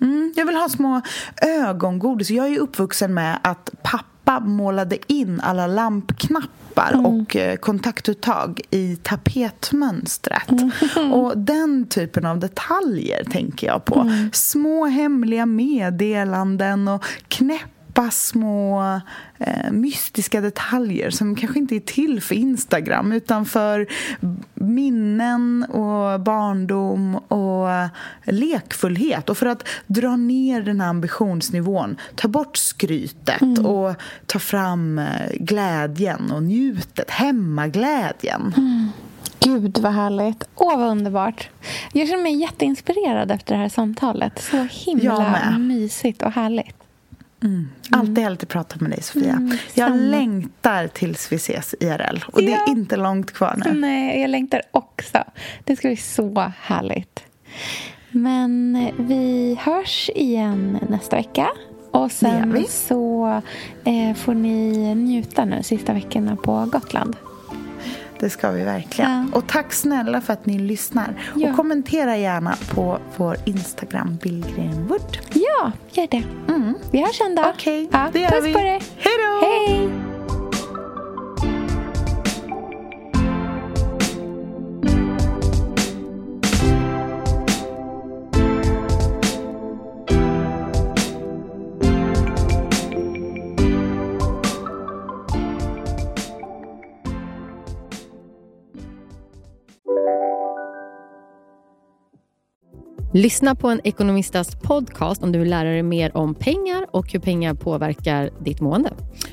Mm, 0.00 0.32
jag 0.36 0.46
vill 0.46 0.56
ha 0.56 0.68
små 0.68 1.00
ögongodis. 1.42 2.30
Jag 2.30 2.46
är 2.46 2.50
ju 2.50 2.58
uppvuxen 2.58 3.14
med 3.14 3.38
att 3.42 3.70
pappa 3.82 4.04
målade 4.40 4.98
in 5.12 5.40
alla 5.40 5.66
lampknappar 5.66 6.50
Mm. 6.94 7.06
och 7.06 7.36
eh, 7.36 7.56
kontaktuttag 7.56 8.60
i 8.70 8.96
tapetmönstret. 8.96 10.50
Mm. 10.96 11.12
Och 11.12 11.38
den 11.38 11.86
typen 11.86 12.26
av 12.26 12.38
detaljer 12.38 13.24
tänker 13.24 13.66
jag 13.66 13.84
på. 13.84 14.00
Mm. 14.00 14.30
Små 14.32 14.86
hemliga 14.86 15.46
meddelanden 15.46 16.88
och 16.88 17.04
knäppa 18.00 18.10
små 18.10 18.82
eh, 19.38 19.70
mystiska 19.70 20.40
detaljer 20.40 21.10
som 21.10 21.36
kanske 21.36 21.58
inte 21.58 21.76
är 21.76 21.80
till 21.80 22.20
för 22.20 22.34
Instagram 22.34 23.12
utan 23.12 23.46
för 23.46 23.86
minnen 24.54 25.64
och 25.64 26.20
barndom 26.20 27.16
och 27.16 27.68
lekfullhet. 28.24 29.30
Och 29.30 29.38
för 29.38 29.46
att 29.46 29.68
dra 29.86 30.16
ner 30.16 30.62
den 30.62 30.80
här 30.80 30.88
ambitionsnivån, 30.88 31.96
ta 32.14 32.28
bort 32.28 32.56
skrytet 32.56 33.58
och 33.64 33.94
ta 34.26 34.38
fram 34.38 34.98
eh, 34.98 35.06
glädjen 35.34 36.30
och 36.32 36.42
njutet, 36.42 37.10
hemmaglädjen. 37.10 38.54
Gud, 39.40 39.78
vad 39.78 39.92
härligt. 39.92 40.44
Åh, 40.54 40.78
vad 40.78 40.88
underbart. 40.88 41.48
Jag 41.92 42.08
känner 42.08 42.22
mig 42.22 42.40
jätteinspirerad 42.40 43.30
efter 43.30 43.54
det 43.54 43.60
här 43.60 43.68
samtalet. 43.68 44.42
Så 44.50 44.66
himla 44.70 45.58
mysigt 45.58 46.22
och 46.22 46.32
härligt. 46.32 46.79
Alltid 47.90 48.18
härligt 48.18 48.42
att 48.42 48.48
prata 48.48 48.76
med 48.80 48.90
dig, 48.90 49.02
Sofia. 49.02 49.32
Mm, 49.32 49.50
jag 49.74 49.88
samma. 49.88 50.00
längtar 50.00 50.86
tills 50.86 51.32
vi 51.32 51.36
ses 51.36 51.74
IRL. 51.80 52.18
Och 52.32 52.42
det 52.42 52.50
Ja. 52.50 52.64
är 52.66 52.70
inte 52.70 52.96
långt 52.96 53.32
kvar 53.32 53.62
nu. 53.64 53.72
Nej, 53.72 54.20
jag 54.20 54.30
längtar 54.30 54.62
också. 54.70 55.18
Det 55.64 55.76
ska 55.76 55.88
bli 55.88 55.96
så 55.96 56.52
härligt. 56.60 57.24
Men 58.10 58.88
vi 58.98 59.56
hörs 59.60 60.10
igen 60.14 60.78
nästa 60.88 61.16
vecka. 61.16 61.48
Och 61.90 62.08
Det 62.08 62.14
sen 62.14 62.64
så 62.68 63.26
eh, 63.84 64.14
får 64.16 64.34
ni 64.34 64.94
njuta 64.94 65.44
nu 65.44 65.62
sista 65.62 65.92
veckorna 65.92 66.36
på 66.36 66.68
Gotland. 66.72 67.16
Det 68.20 68.30
ska 68.30 68.50
vi 68.50 68.64
verkligen. 68.64 69.30
Ja. 69.32 69.38
Och 69.38 69.46
tack 69.46 69.72
snälla 69.72 70.20
för 70.20 70.32
att 70.32 70.46
ni 70.46 70.58
lyssnar. 70.58 71.14
Ja. 71.36 71.50
Och 71.50 71.56
kommentera 71.56 72.16
gärna 72.16 72.56
på 72.74 72.98
vår 73.16 73.36
Instagram, 73.44 74.18
Billgren 74.22 74.86
Wood. 74.86 75.18
Ja, 75.32 75.72
gör 75.90 76.06
det. 76.10 76.22
Mm. 76.48 76.74
Vi 76.90 77.00
hörs 77.00 77.20
en 77.20 77.34
dag. 77.34 77.52
Okej, 77.54 77.88
ja, 77.92 78.08
det 78.12 78.20
gör 78.20 78.30
puss 78.30 78.44
vi. 78.44 78.52
på 78.52 78.58
dig. 78.58 78.80
Hej 78.96 79.12
då! 79.18 79.46
Hej! 79.46 80.09
Lyssna 103.12 103.54
på 103.54 103.68
en 103.68 103.80
ekonomistas 103.84 104.56
podcast 104.62 105.22
om 105.22 105.32
du 105.32 105.38
vill 105.38 105.50
lära 105.50 105.68
dig 105.68 105.82
mer 105.82 106.16
om 106.16 106.34
pengar 106.34 106.86
och 106.92 107.12
hur 107.12 107.20
pengar 107.20 107.54
påverkar 107.54 108.30
ditt 108.44 108.60
mående. 108.60 108.92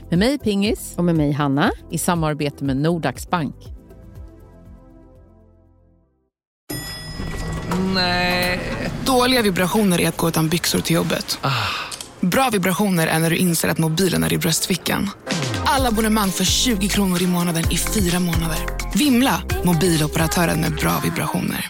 Med 0.10 0.20
mig 0.20 0.40
Pingis 0.40 0.94
Och 0.98 1.04
med 1.06 1.16
mig 1.16 1.32
Hanna. 1.32 1.72
i 1.92 1.98
samarbete 1.98 2.64
med 2.64 2.78
Nordax 2.78 3.30
Bank. 3.30 3.56
Dåliga 9.06 9.42
vibrationer 9.42 10.02
är 10.02 10.08
att 10.10 10.18
gå 10.18 10.28
utan 10.28 10.50
byxor 10.50 10.80
till 10.80 10.96
jobbet. 10.96 11.40
Bra 12.22 12.50
vibrationer 12.52 13.08
är 13.08 13.20
när 13.20 13.30
du 13.30 13.38
inser 13.38 13.70
att 13.70 13.78
mobilen 13.78 14.24
är 14.24 14.34
i 14.34 14.38
bröstfickan. 14.38 15.10
Alla 15.66 15.88
abonnemang 15.88 16.30
för 16.30 16.44
20 16.44 16.88
kronor 16.88 17.22
i 17.22 17.28
månaden 17.28 17.64
i 17.72 17.78
fyra 17.78 18.20
månader. 18.20 18.58
Vimla! 18.96 19.42
Mobiloperatören 19.64 20.62
med 20.62 20.72
bra 20.76 21.00
vibrationer. 21.04 21.70